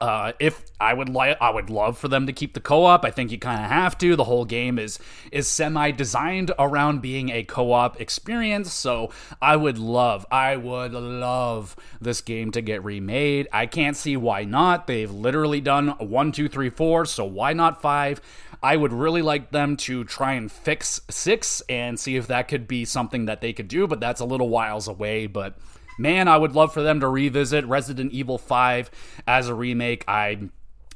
uh, 0.00 0.32
if 0.38 0.64
I 0.80 0.94
would 0.94 1.10
like, 1.10 1.36
I 1.42 1.50
would 1.50 1.68
love 1.68 1.98
for 1.98 2.08
them 2.08 2.26
to 2.26 2.32
keep 2.32 2.54
the 2.54 2.60
co-op. 2.60 3.04
I 3.04 3.10
think 3.10 3.30
you 3.30 3.38
kind 3.38 3.62
of 3.62 3.70
have 3.70 3.98
to. 3.98 4.16
The 4.16 4.24
whole 4.24 4.46
game 4.46 4.78
is 4.78 4.98
is 5.30 5.46
semi 5.46 5.90
designed 5.90 6.52
around 6.58 7.02
being 7.02 7.28
a 7.28 7.42
co-op 7.44 8.00
experience, 8.00 8.72
so 8.72 9.10
I 9.42 9.56
would 9.56 9.78
love, 9.78 10.24
I 10.30 10.56
would 10.56 10.92
love 10.92 11.76
this 12.00 12.22
game 12.22 12.50
to 12.52 12.62
get 12.62 12.82
remade. 12.82 13.48
I 13.52 13.66
can't 13.66 13.96
see 13.96 14.16
why 14.16 14.44
not. 14.44 14.86
They've 14.86 15.10
literally 15.10 15.60
done 15.60 15.88
one, 15.98 16.32
two, 16.32 16.48
three, 16.48 16.70
four, 16.70 17.04
so 17.04 17.24
why 17.26 17.52
not 17.52 17.82
five? 17.82 18.22
I 18.62 18.76
would 18.76 18.92
really 18.92 19.22
like 19.22 19.50
them 19.50 19.76
to 19.78 20.04
try 20.04 20.32
and 20.32 20.50
fix 20.50 21.00
six 21.10 21.62
and 21.68 21.98
see 21.98 22.16
if 22.16 22.26
that 22.28 22.48
could 22.48 22.68
be 22.68 22.84
something 22.84 23.26
that 23.26 23.40
they 23.40 23.52
could 23.52 23.68
do, 23.68 23.86
but 23.86 24.00
that's 24.00 24.20
a 24.20 24.26
little 24.26 24.48
whiles 24.48 24.86
away. 24.88 25.26
But 25.26 25.58
man, 26.00 26.28
I 26.28 26.36
would 26.36 26.52
love 26.52 26.72
for 26.72 26.82
them 26.82 27.00
to 27.00 27.08
revisit 27.08 27.64
Resident 27.66 28.12
Evil 28.12 28.38
5 28.38 28.90
as 29.26 29.48
a 29.48 29.54
remake. 29.54 30.04
I 30.08 30.50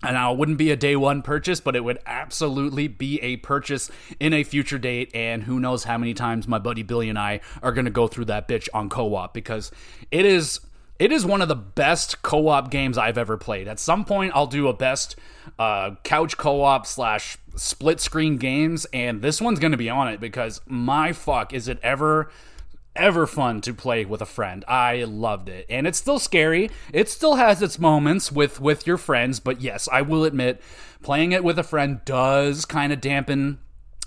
and 0.05 0.15
now 0.15 0.33
it 0.33 0.39
wouldn't 0.39 0.59
be 0.59 0.71
a 0.71 0.77
day 0.77 0.97
one 0.97 1.23
purchase, 1.23 1.61
but 1.61 1.75
it 1.75 1.83
would 1.83 1.99
absolutely 2.05 2.89
be 2.89 3.21
a 3.23 3.37
purchase 3.39 3.91
in 4.21 4.35
a 4.35 4.45
future 4.45 4.79
date. 4.79 5.11
And 5.15 5.45
who 5.45 5.59
knows 5.59 5.85
how 5.85 5.97
many 5.97 6.13
times 6.13 6.47
my 6.47 6.59
buddy 6.59 6.83
Billy 6.83 7.09
and 7.09 7.19
I 7.19 7.41
are 7.63 7.73
going 7.73 7.87
to 7.87 7.91
go 7.91 8.07
through 8.07 8.27
that 8.27 8.47
bitch 8.47 8.69
on 8.75 8.91
co 8.91 9.15
op 9.15 9.33
because 9.33 9.71
it 10.11 10.25
is. 10.25 10.61
It 10.97 11.11
is 11.11 11.27
one 11.27 11.43
of 11.43 11.49
the 11.49 11.57
best 11.57 12.23
co-op 12.23 12.71
games 12.71 12.97
I've 12.97 13.19
ever 13.19 13.37
played. 13.37 13.67
At 13.67 13.81
some 13.81 14.05
point, 14.05 14.31
I'll 14.33 14.47
do 14.47 14.69
a 14.69 14.73
best 14.73 15.17
uh, 15.59 15.97
couch 16.05 16.37
co-op 16.37 16.87
slash 16.87 17.37
split 17.57 17.99
screen 17.99 18.37
games, 18.37 18.87
and 18.93 19.21
this 19.21 19.41
one's 19.41 19.59
going 19.59 19.73
to 19.73 19.77
be 19.77 19.91
on 19.91 20.07
it 20.07 20.21
because 20.21 20.61
my 20.69 21.13
fuck, 21.13 21.53
is 21.53 21.67
it 21.67 21.81
ever 21.83 22.31
ever 22.97 23.27
fun 23.27 23.61
to 23.63 23.75
play 23.75 24.05
with 24.05 24.21
a 24.21 24.27
friend. 24.27 24.65
I 24.67 25.05
loved 25.05 25.49
it. 25.49 25.67
And 25.69 25.87
it's 25.87 25.99
still 25.99 26.19
scary. 26.19 26.71
It 26.93 27.09
still 27.09 27.37
has 27.37 27.63
its 27.63 27.79
moments 27.79 28.31
with 28.31 28.61
with 28.61 28.87
your 28.87 28.97
friends, 28.99 29.41
but 29.41 29.61
yes, 29.61 29.89
I 29.93 30.03
will 30.03 30.25
admit 30.25 30.61
playing 31.03 31.33
it 31.33 31.45
with 31.45 31.59
a 31.59 31.63
friend 31.63 32.01
does 32.05 32.65
kind 32.65 32.93
of 32.93 33.01
dampen 33.01 33.59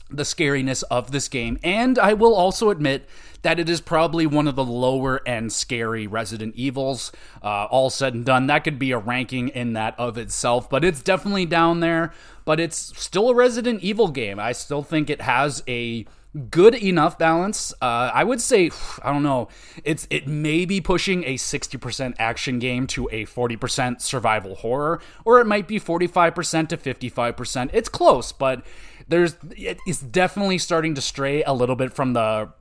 the 0.09 0.23
scariness 0.23 0.83
of 0.89 1.11
this 1.11 1.27
game. 1.27 1.59
And 1.63 1.99
I 1.99 2.13
will 2.13 2.33
also 2.33 2.69
admit 2.69 3.07
that 3.41 3.59
it 3.59 3.69
is 3.69 3.81
probably 3.81 4.25
one 4.25 4.47
of 4.47 4.55
the 4.55 4.63
lower 4.63 5.21
end 5.27 5.53
scary 5.53 6.07
Resident 6.07 6.55
Evils. 6.55 7.11
Uh, 7.43 7.65
all 7.65 7.89
said 7.89 8.13
and 8.13 8.25
done, 8.25 8.47
that 8.47 8.63
could 8.63 8.79
be 8.79 8.91
a 8.91 8.97
ranking 8.97 9.49
in 9.49 9.73
that 9.73 9.95
of 9.99 10.17
itself, 10.17 10.69
but 10.69 10.83
it's 10.83 11.01
definitely 11.01 11.45
down 11.45 11.81
there. 11.81 12.13
But 12.45 12.59
it's 12.59 12.97
still 12.97 13.29
a 13.29 13.35
Resident 13.35 13.83
Evil 13.83 14.07
game. 14.07 14.39
I 14.39 14.53
still 14.53 14.81
think 14.81 15.09
it 15.09 15.21
has 15.21 15.63
a 15.67 16.05
good 16.49 16.75
enough 16.75 17.17
balance. 17.17 17.73
Uh, 17.81 18.11
I 18.13 18.23
would 18.23 18.41
say 18.41 18.71
I 19.03 19.11
don't 19.11 19.23
know. 19.23 19.49
It's 19.83 20.07
it 20.09 20.27
may 20.27 20.65
be 20.65 20.81
pushing 20.81 21.23
a 21.23 21.35
60% 21.35 22.15
action 22.19 22.59
game 22.59 22.87
to 22.87 23.09
a 23.11 23.25
40% 23.25 24.01
survival 24.01 24.55
horror, 24.55 25.01
or 25.25 25.39
it 25.39 25.45
might 25.45 25.67
be 25.67 25.79
45% 25.79 26.69
to 26.69 26.77
55%. 26.77 27.69
It's 27.73 27.89
close, 27.89 28.31
but 28.31 28.65
there's 29.07 29.35
it's 29.51 30.01
definitely 30.01 30.57
starting 30.57 30.95
to 30.95 31.01
stray 31.01 31.43
a 31.43 31.53
little 31.53 31.75
bit 31.75 31.93
from 31.93 32.13
the 32.13 32.51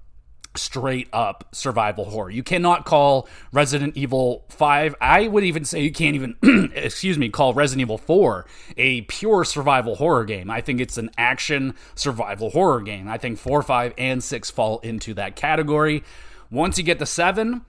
straight 0.57 1.09
up 1.13 1.49
survival 1.53 2.07
horror. 2.07 2.31
You 2.31 2.43
cannot 2.43 2.85
call 2.85 3.29
Resident 3.53 3.97
Evil 3.97 4.45
5, 4.49 4.95
I 5.01 5.29
would 5.29 5.45
even 5.45 5.65
say 5.65 5.83
you 5.83 5.93
can't 5.93 6.15
even, 6.15 6.37
excuse 6.75 7.19
me, 7.19 7.29
call 7.29 7.55
Resident 7.55 7.83
Evil 7.83 7.99
4 7.99 8.47
a 8.77 9.03
pure 9.03 9.45
survival 9.45 9.97
horror 9.97 10.25
game. 10.25 10.51
I 10.51 10.61
think 10.61 10.81
it's 10.81 10.99
an 10.99 11.11
action 11.17 11.75
survival 11.95 12.51
horror 12.51 12.81
game. 12.81 13.09
I 13.09 13.19
think 13.19 13.39
4, 13.39 13.63
5, 13.63 13.95
and 13.99 14.23
6 14.23 14.51
fall 14.51 14.79
into 14.81 15.15
that 15.15 15.37
category. 15.37 16.03
Once 16.51 16.79
you 16.79 16.85
get 16.85 16.99
to 16.99 17.07
7, 17.07 17.63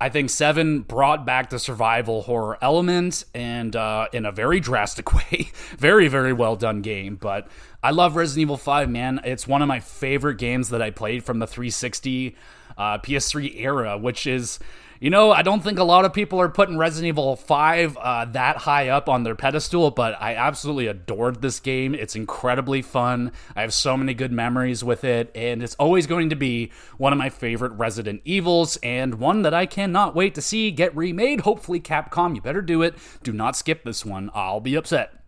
I 0.00 0.08
think 0.08 0.30
Seven 0.30 0.80
brought 0.80 1.24
back 1.24 1.50
the 1.50 1.58
survival 1.58 2.22
horror 2.22 2.58
element 2.60 3.24
and 3.34 3.74
uh, 3.76 4.08
in 4.12 4.24
a 4.24 4.32
very 4.32 4.58
drastic 4.58 5.14
way. 5.14 5.50
very, 5.78 6.08
very 6.08 6.32
well 6.32 6.56
done 6.56 6.80
game. 6.80 7.16
But 7.16 7.48
I 7.84 7.90
love 7.90 8.16
Resident 8.16 8.40
Evil 8.40 8.56
5, 8.56 8.88
man. 8.88 9.20
It's 9.24 9.46
one 9.46 9.60
of 9.60 9.68
my 9.68 9.78
favorite 9.78 10.38
games 10.38 10.70
that 10.70 10.80
I 10.80 10.88
played 10.88 11.22
from 11.22 11.38
the 11.38 11.46
360 11.46 12.34
uh, 12.78 12.96
PS3 12.96 13.60
era, 13.60 13.98
which 13.98 14.26
is 14.26 14.58
you 15.00 15.10
know, 15.10 15.32
I 15.32 15.42
don't 15.42 15.62
think 15.62 15.78
a 15.78 15.84
lot 15.84 16.06
of 16.06 16.14
people 16.14 16.40
are 16.40 16.48
putting 16.48 16.78
Resident 16.78 17.08
Evil 17.08 17.36
5 17.36 17.98
uh, 17.98 18.24
that 18.24 18.56
high 18.56 18.88
up 18.88 19.06
on 19.10 19.22
their 19.22 19.34
pedestal, 19.34 19.90
but 19.90 20.16
I 20.18 20.34
absolutely 20.34 20.86
adored 20.86 21.42
this 21.42 21.60
game. 21.60 21.94
It's 21.94 22.16
incredibly 22.16 22.80
fun. 22.80 23.32
I 23.54 23.60
have 23.60 23.74
so 23.74 23.98
many 23.98 24.14
good 24.14 24.32
memories 24.32 24.82
with 24.82 25.04
it, 25.04 25.30
and 25.34 25.62
it's 25.62 25.74
always 25.74 26.06
going 26.06 26.30
to 26.30 26.36
be 26.36 26.72
one 26.96 27.12
of 27.12 27.18
my 27.18 27.28
favorite 27.28 27.72
Resident 27.72 28.22
Evils, 28.24 28.78
and 28.82 29.16
one 29.16 29.42
that 29.42 29.52
I 29.52 29.66
cannot 29.66 30.14
wait 30.14 30.34
to 30.36 30.40
see 30.40 30.70
get 30.70 30.96
remade. 30.96 31.42
Hopefully, 31.42 31.80
Capcom, 31.80 32.34
you 32.34 32.40
better 32.40 32.62
do 32.62 32.80
it. 32.80 32.94
Do 33.22 33.34
not 33.34 33.56
skip 33.56 33.84
this 33.84 34.06
one. 34.06 34.30
I'll 34.32 34.60
be 34.60 34.74
upset. 34.74 35.23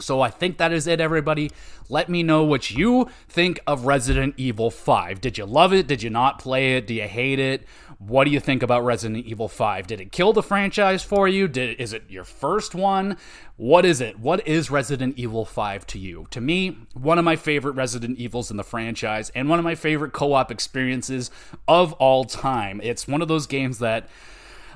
So 0.00 0.20
I 0.20 0.30
think 0.30 0.58
that 0.58 0.72
is 0.72 0.86
it, 0.86 1.00
everybody. 1.00 1.50
Let 1.88 2.08
me 2.08 2.22
know 2.22 2.44
what 2.44 2.70
you 2.70 3.08
think 3.28 3.60
of 3.66 3.84
Resident 3.84 4.34
Evil 4.36 4.70
5. 4.70 5.20
Did 5.20 5.38
you 5.38 5.44
love 5.44 5.72
it? 5.72 5.86
Did 5.86 6.02
you 6.02 6.10
not 6.10 6.38
play 6.38 6.76
it? 6.76 6.86
Do 6.86 6.94
you 6.94 7.08
hate 7.08 7.38
it? 7.38 7.66
What 7.98 8.24
do 8.24 8.30
you 8.30 8.40
think 8.40 8.62
about 8.62 8.84
Resident 8.84 9.26
Evil 9.26 9.48
5? 9.48 9.86
Did 9.86 10.00
it 10.00 10.12
kill 10.12 10.32
the 10.32 10.42
franchise 10.42 11.02
for 11.02 11.26
you? 11.26 11.48
Did 11.48 11.80
is 11.80 11.92
it 11.92 12.04
your 12.08 12.24
first 12.24 12.74
one? 12.74 13.16
What 13.56 13.84
is 13.84 14.00
it? 14.00 14.18
What 14.18 14.46
is 14.46 14.70
Resident 14.70 15.18
Evil 15.18 15.44
5 15.44 15.86
to 15.88 15.98
you? 15.98 16.26
To 16.30 16.40
me, 16.40 16.78
one 16.94 17.18
of 17.18 17.24
my 17.24 17.36
favorite 17.36 17.72
Resident 17.72 18.18
Evils 18.18 18.50
in 18.50 18.56
the 18.56 18.64
franchise 18.64 19.30
and 19.34 19.48
one 19.48 19.58
of 19.58 19.64
my 19.64 19.74
favorite 19.74 20.12
co-op 20.12 20.50
experiences 20.50 21.30
of 21.66 21.92
all 21.94 22.24
time. 22.24 22.80
It's 22.82 23.08
one 23.08 23.20
of 23.20 23.28
those 23.28 23.46
games 23.46 23.80
that 23.80 24.08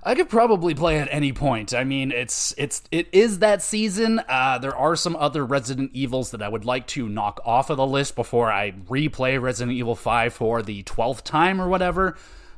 I 0.06 0.14
could 0.14 0.28
probably 0.28 0.74
play 0.74 0.98
at 0.98 1.08
any 1.10 1.32
point. 1.32 1.72
I 1.72 1.84
mean, 1.84 2.12
it's 2.12 2.54
it's 2.58 2.82
it 2.90 3.08
is 3.10 3.38
that 3.38 3.62
season. 3.62 4.20
Uh, 4.28 4.58
there 4.58 4.76
are 4.76 4.96
some 4.96 5.16
other 5.16 5.46
Resident 5.46 5.92
Evils 5.94 6.30
that 6.32 6.42
I 6.42 6.48
would 6.48 6.66
like 6.66 6.86
to 6.88 7.08
knock 7.08 7.40
off 7.44 7.70
of 7.70 7.78
the 7.78 7.86
list 7.86 8.14
before 8.14 8.52
I 8.52 8.72
replay 8.72 9.40
Resident 9.40 9.76
Evil 9.76 9.94
5 9.94 10.34
for 10.34 10.62
the 10.62 10.82
12th 10.82 11.22
time 11.22 11.58
or 11.58 11.68
whatever. 11.68 12.16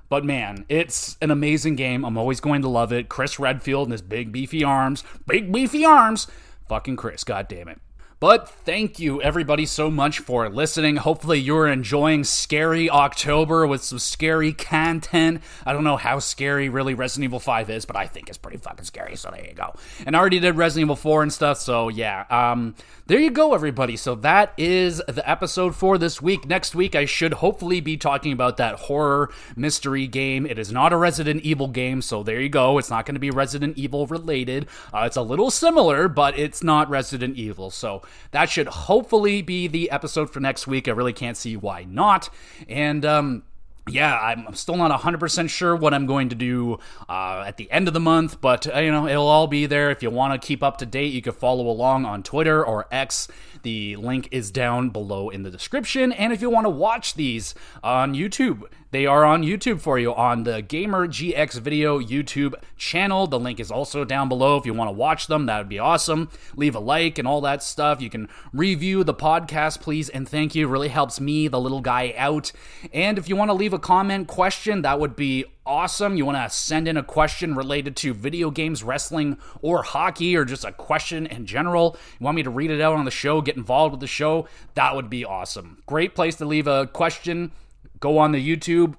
But 0.09 0.25
man, 0.25 0.65
it's 0.69 1.17
an 1.23 1.31
amazing 1.31 1.77
game. 1.77 2.05
I'm 2.05 2.19
always 2.19 2.41
going 2.41 2.63
to 2.63 2.69
love 2.69 2.93
it. 2.93 3.09
Chris 3.09 3.39
Redfield 3.39 3.87
and 3.87 3.93
his 3.93 4.03
big 4.03 4.33
beefy 4.33 4.65
arms. 4.65 5.05
Big 5.27 5.53
beefy 5.53 5.85
arms. 5.85 6.27
Fucking 6.69 6.97
Chris, 6.97 7.23
god 7.23 7.47
damn 7.47 7.69
it. 7.69 7.81
But 8.19 8.49
thank 8.49 8.99
you, 8.99 9.21
everybody, 9.21 9.67
so 9.67 9.91
much 9.91 10.21
for 10.21 10.49
listening. 10.49 10.97
Hopefully, 10.97 11.39
you're 11.39 11.69
enjoying 11.69 12.25
Scary 12.25 12.89
October 12.89 13.67
with 13.67 13.85
some 13.85 13.99
scary 13.99 14.55
content. 14.55 15.43
I 15.67 15.75
don't 15.75 15.85
know 15.85 15.99
how 15.99 16.19
scary 16.21 16.71
really 16.71 16.95
Resident 16.95 17.25
Evil 17.25 17.41
5 17.41 17.69
is, 17.69 17.85
but 17.85 17.95
I 17.95 18.07
think 18.07 18.31
it's 18.31 18.39
pretty 18.39 18.57
fucking 18.57 18.87
scary, 18.87 19.17
so 19.17 19.31
there 19.31 19.45
you 19.45 19.53
go. 19.53 19.75
And 20.07 20.17
I 20.17 20.19
already 20.19 20.39
did 20.39 20.57
Resident 20.57 20.87
Evil 20.87 20.97
4 20.97 21.25
and 21.25 21.33
stuff, 21.33 21.59
so 21.59 21.91
yeah. 21.91 22.25
Um, 22.31 22.75
there 23.07 23.21
you 23.21 23.31
go, 23.31 23.55
everybody. 23.55 23.97
So 23.97 24.17
that 24.17 24.53
is 24.57 25.01
the 25.07 25.29
episode 25.29 25.77
for 25.77 25.97
this 25.97 26.21
week. 26.21 26.47
Next 26.47 26.75
week, 26.75 26.97
I 26.97 27.05
should 27.05 27.35
hopefully 27.35 27.81
be 27.81 27.97
talking 27.97 28.33
about 28.33 28.57
that 28.57 28.75
horror 28.75 29.31
mystery 29.55 30.09
game. 30.09 30.45
It 30.45 30.59
is 30.59 30.73
not 30.73 30.93
a 30.93 30.97
Resident 30.97 31.43
Evil 31.43 31.69
game, 31.69 32.03
so 32.03 32.25
there 32.25 32.41
you 32.41 32.49
go. 32.49 32.79
It's 32.79 32.91
not 32.91 33.07
going 33.07 33.15
to 33.15 33.21
be 33.21 33.31
Resident 33.31 33.79
Evil 33.79 34.09
related. 34.09 34.67
Uh, 34.93 35.05
it's 35.07 35.17
a 35.17 35.23
little 35.23 35.53
similar, 35.53 36.09
but 36.09 36.37
it's 36.37 36.65
not 36.65 36.91
Resident 36.91 37.37
Evil. 37.37 37.71
So 37.71 38.03
that 38.33 38.51
should 38.51 38.67
hopefully 38.67 39.41
be 39.41 39.69
the 39.69 39.89
episode 39.93 40.33
for 40.33 40.41
next 40.41 40.67
week. 40.67 40.89
I 40.89 40.91
really 40.91 41.13
can't 41.13 41.37
see 41.37 41.57
why 41.57 41.85
not. 41.85 42.29
And, 42.69 43.05
um, 43.05 43.45
yeah, 43.89 44.19
I'm 44.19 44.53
still 44.55 44.77
not 44.77 44.91
100% 45.01 45.49
sure 45.49 45.77
what 45.77 45.95
I'm 45.95 46.07
going 46.07 46.31
to 46.31 46.35
do 46.35 46.79
uh, 47.09 47.45
at 47.47 47.57
the 47.57 47.71
end 47.71 47.87
of 47.87 47.95
the 47.95 48.01
month, 48.01 48.41
but 48.41 48.73
uh, 48.75 48.81
you 48.81 48.91
know, 48.91 49.07
it'll 49.07 49.29
all 49.29 49.47
be 49.47 49.67
there. 49.67 49.91
If 49.91 50.03
you 50.03 50.11
want 50.11 50.41
to 50.41 50.45
keep 50.45 50.63
up 50.63 50.79
to 50.79 50.87
date, 50.87 51.13
you 51.13 51.23
can 51.23 51.33
follow 51.33 51.69
along 51.69 52.05
on 52.05 52.25
Twitter 52.25 52.65
or 52.65 52.87
X. 52.91 53.29
The 53.63 53.97
link 53.97 54.29
is 54.31 54.51
down 54.51 54.91
below 54.91 55.29
in 55.29 55.43
the 55.43 55.51
description. 55.51 56.13
And 56.13 56.33
if 56.33 56.41
you 56.41 56.51
want 56.51 56.67
to 56.67 56.71
watch 56.71 57.15
these 57.15 57.55
on 57.83 58.15
YouTube, 58.15 58.65
they 58.93 59.05
are 59.05 59.25
on 59.25 59.43
YouTube 59.43 59.81
for 59.81 59.99
you 59.99 60.15
on 60.15 60.45
the 60.45 60.63
Gamer 60.63 61.09
GX 61.09 61.61
Video 61.61 62.01
YouTube 62.01 62.55
channel. 62.77 63.27
The 63.27 63.39
link 63.39 63.59
is 63.59 63.71
also 63.71 64.05
down 64.05 64.29
below 64.29 64.57
if 64.57 64.65
you 64.65 64.73
want 64.73 64.89
to 64.89 64.93
watch 64.93 65.27
them. 65.27 65.47
That 65.47 65.59
would 65.59 65.69
be 65.69 65.79
awesome. 65.79 66.31
Leave 66.55 66.75
a 66.75 66.79
like 66.79 67.19
and 67.19 67.27
all 67.27 67.41
that 67.41 67.63
stuff. 67.63 68.01
You 68.01 68.09
can 68.09 68.29
review 68.53 69.03
the 69.03 69.13
podcast, 69.13 69.81
please, 69.81 70.09
and 70.09 70.29
thank 70.29 70.55
you. 70.55 70.69
It 70.69 70.71
really 70.71 70.89
helps 70.89 71.21
me, 71.21 71.49
the 71.49 71.61
little 71.61 71.81
guy, 71.81 72.15
out. 72.17 72.53
And 72.93 73.19
if 73.19 73.29
you 73.29 73.37
want 73.37 73.49
to 73.49 73.55
leave 73.55 73.73
a 73.73 73.76
comment 73.79 74.29
question, 74.29 74.83
that 74.83 75.01
would 75.01 75.17
be 75.17 75.45
awesome. 75.65 76.17
You 76.17 76.27
want 76.27 76.39
to 76.39 76.55
send 76.55 76.89
in 76.89 76.97
a 76.97 77.03
question 77.03 77.55
related 77.55 77.97
to 77.97 78.15
video 78.15 78.51
games, 78.51 78.83
wrestling, 78.83 79.39
or 79.63 79.83
hockey, 79.83 80.37
or 80.37 80.45
just 80.45 80.65
a 80.65 80.73
question 80.73 81.27
in 81.27 81.47
general, 81.47 81.97
you 82.19 82.25
want 82.25 82.37
me 82.37 82.43
to 82.43 82.51
read 82.51 82.71
it 82.71 82.81
out 82.81 82.97
on 82.97 83.05
the 83.05 83.11
show, 83.11 83.41
get 83.41 83.57
involved 83.57 83.93
with 83.93 84.01
the 84.01 84.07
show, 84.07 84.47
that 84.75 84.95
would 84.95 85.11
be 85.11 85.25
awesome. 85.25 85.83
Great 85.87 86.15
place 86.15 86.37
to 86.37 86.45
leave 86.45 86.67
a 86.67 86.87
question 86.87 87.53
go 88.01 88.19
on 88.19 88.33
the 88.33 88.57
YouTube, 88.57 88.95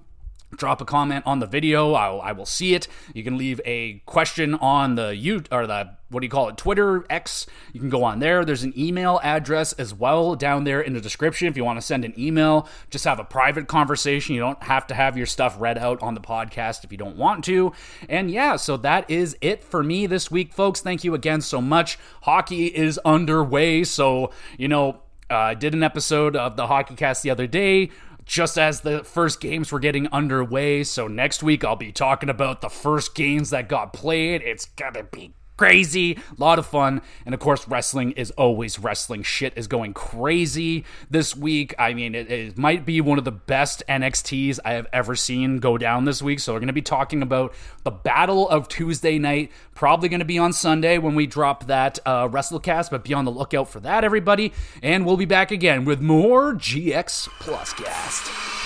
drop 0.55 0.81
a 0.81 0.85
comment 0.85 1.23
on 1.25 1.39
the 1.39 1.45
video. 1.45 1.93
I, 1.93 2.15
I, 2.15 2.31
will 2.31 2.45
see 2.45 2.73
it. 2.73 2.87
You 3.13 3.23
can 3.23 3.37
leave 3.37 3.59
a 3.65 4.01
question 4.05 4.55
on 4.55 4.95
the 4.95 5.15
you 5.15 5.43
or 5.51 5.67
the 5.67 5.97
what 6.09 6.21
do 6.21 6.25
you 6.25 6.31
call 6.31 6.47
it? 6.47 6.55
Twitter 6.55 7.05
X. 7.09 7.47
You 7.73 7.81
can 7.81 7.89
go 7.89 8.03
on 8.03 8.19
there. 8.19 8.45
There's 8.45 8.63
an 8.63 8.73
email 8.77 9.19
address 9.23 9.73
as 9.73 9.93
well 9.93 10.35
down 10.35 10.63
there 10.63 10.79
in 10.79 10.93
the 10.93 11.01
description 11.01 11.49
if 11.49 11.57
you 11.57 11.65
want 11.65 11.77
to 11.77 11.85
send 11.85 12.05
an 12.05 12.13
email. 12.17 12.69
Just 12.89 13.03
have 13.03 13.19
a 13.19 13.25
private 13.25 13.67
conversation. 13.67 14.33
You 14.33 14.41
don't 14.41 14.63
have 14.63 14.87
to 14.87 14.95
have 14.95 15.17
your 15.17 15.25
stuff 15.25 15.57
read 15.59 15.77
out 15.77 16.01
on 16.01 16.13
the 16.13 16.21
podcast 16.21 16.85
if 16.85 16.91
you 16.91 16.97
don't 16.97 17.17
want 17.17 17.43
to. 17.45 17.73
And 18.07 18.31
yeah, 18.31 18.55
so 18.55 18.77
that 18.77 19.09
is 19.09 19.35
it 19.41 19.63
for 19.63 19.83
me 19.83 20.07
this 20.07 20.31
week, 20.31 20.53
folks. 20.53 20.79
Thank 20.79 21.03
you 21.03 21.13
again 21.13 21.41
so 21.41 21.61
much. 21.61 21.99
Hockey 22.21 22.67
is 22.67 22.97
underway, 22.99 23.83
so 23.83 24.31
you 24.57 24.67
know. 24.67 25.01
Uh, 25.29 25.35
I 25.35 25.53
did 25.55 25.73
an 25.73 25.83
episode 25.83 26.37
of 26.37 26.55
the 26.55 26.67
Hockey 26.67 26.95
Cast 26.95 27.21
the 27.21 27.31
other 27.31 27.47
day 27.47 27.91
just 28.27 28.57
as 28.57 28.81
the 28.81 29.03
first 29.03 29.39
games 29.39 29.71
were 29.71 29.79
getting 29.79 30.07
underway. 30.09 30.83
So 30.83 31.07
next 31.07 31.41
week 31.41 31.63
I'll 31.63 31.75
be 31.75 31.91
talking 31.91 32.29
about 32.29 32.61
the 32.61 32.69
first 32.69 33.15
games 33.15 33.49
that 33.49 33.69
got 33.69 33.93
played. 33.93 34.41
It's 34.41 34.65
gonna 34.65 35.03
be 35.03 35.33
crazy, 35.57 36.13
a 36.13 36.19
lot 36.37 36.59
of 36.59 36.65
fun. 36.65 37.01
And 37.25 37.33
of 37.33 37.41
course, 37.41 37.67
wrestling 37.67 38.11
is 38.11 38.31
always 38.31 38.79
wrestling. 38.79 39.23
Shit 39.23 39.53
is 39.55 39.67
going 39.67 39.93
crazy 39.93 40.85
this 41.09 41.35
week. 41.35 41.73
I 41.77 41.93
mean, 41.93 42.15
it, 42.15 42.31
it, 42.31 42.57
might 42.57 42.85
be 42.85 43.01
one 43.01 43.17
of 43.17 43.25
the 43.25 43.31
best 43.31 43.83
NXTs 43.89 44.59
I 44.63 44.73
have 44.73 44.87
ever 44.93 45.15
seen 45.15 45.57
go 45.57 45.77
down 45.77 46.05
this 46.05 46.21
week. 46.21 46.39
So 46.39 46.53
we're 46.53 46.59
going 46.59 46.67
to 46.67 46.73
be 46.73 46.81
talking 46.81 47.21
about 47.21 47.53
the 47.83 47.91
Battle 47.91 48.47
of 48.47 48.67
Tuesday 48.67 49.17
night. 49.19 49.51
Probably 49.75 50.09
going 50.09 50.19
to 50.19 50.25
be 50.25 50.37
on 50.37 50.53
Sunday 50.53 50.97
when 50.97 51.15
we 51.15 51.27
drop 51.27 51.65
that 51.65 51.99
uh, 52.05 52.27
WrestleCast, 52.27 52.91
but 52.91 53.03
be 53.03 53.13
on 53.13 53.25
the 53.25 53.31
lookout 53.31 53.67
for 53.69 53.79
that, 53.81 54.03
everybody. 54.03 54.53
And 54.81 55.05
we'll 55.05 55.17
be 55.17 55.25
back 55.25 55.51
again 55.51 55.85
with 55.85 56.01
more 56.01 56.53
GX 56.53 57.29
Plus 57.39 57.73
Cast. 57.73 58.56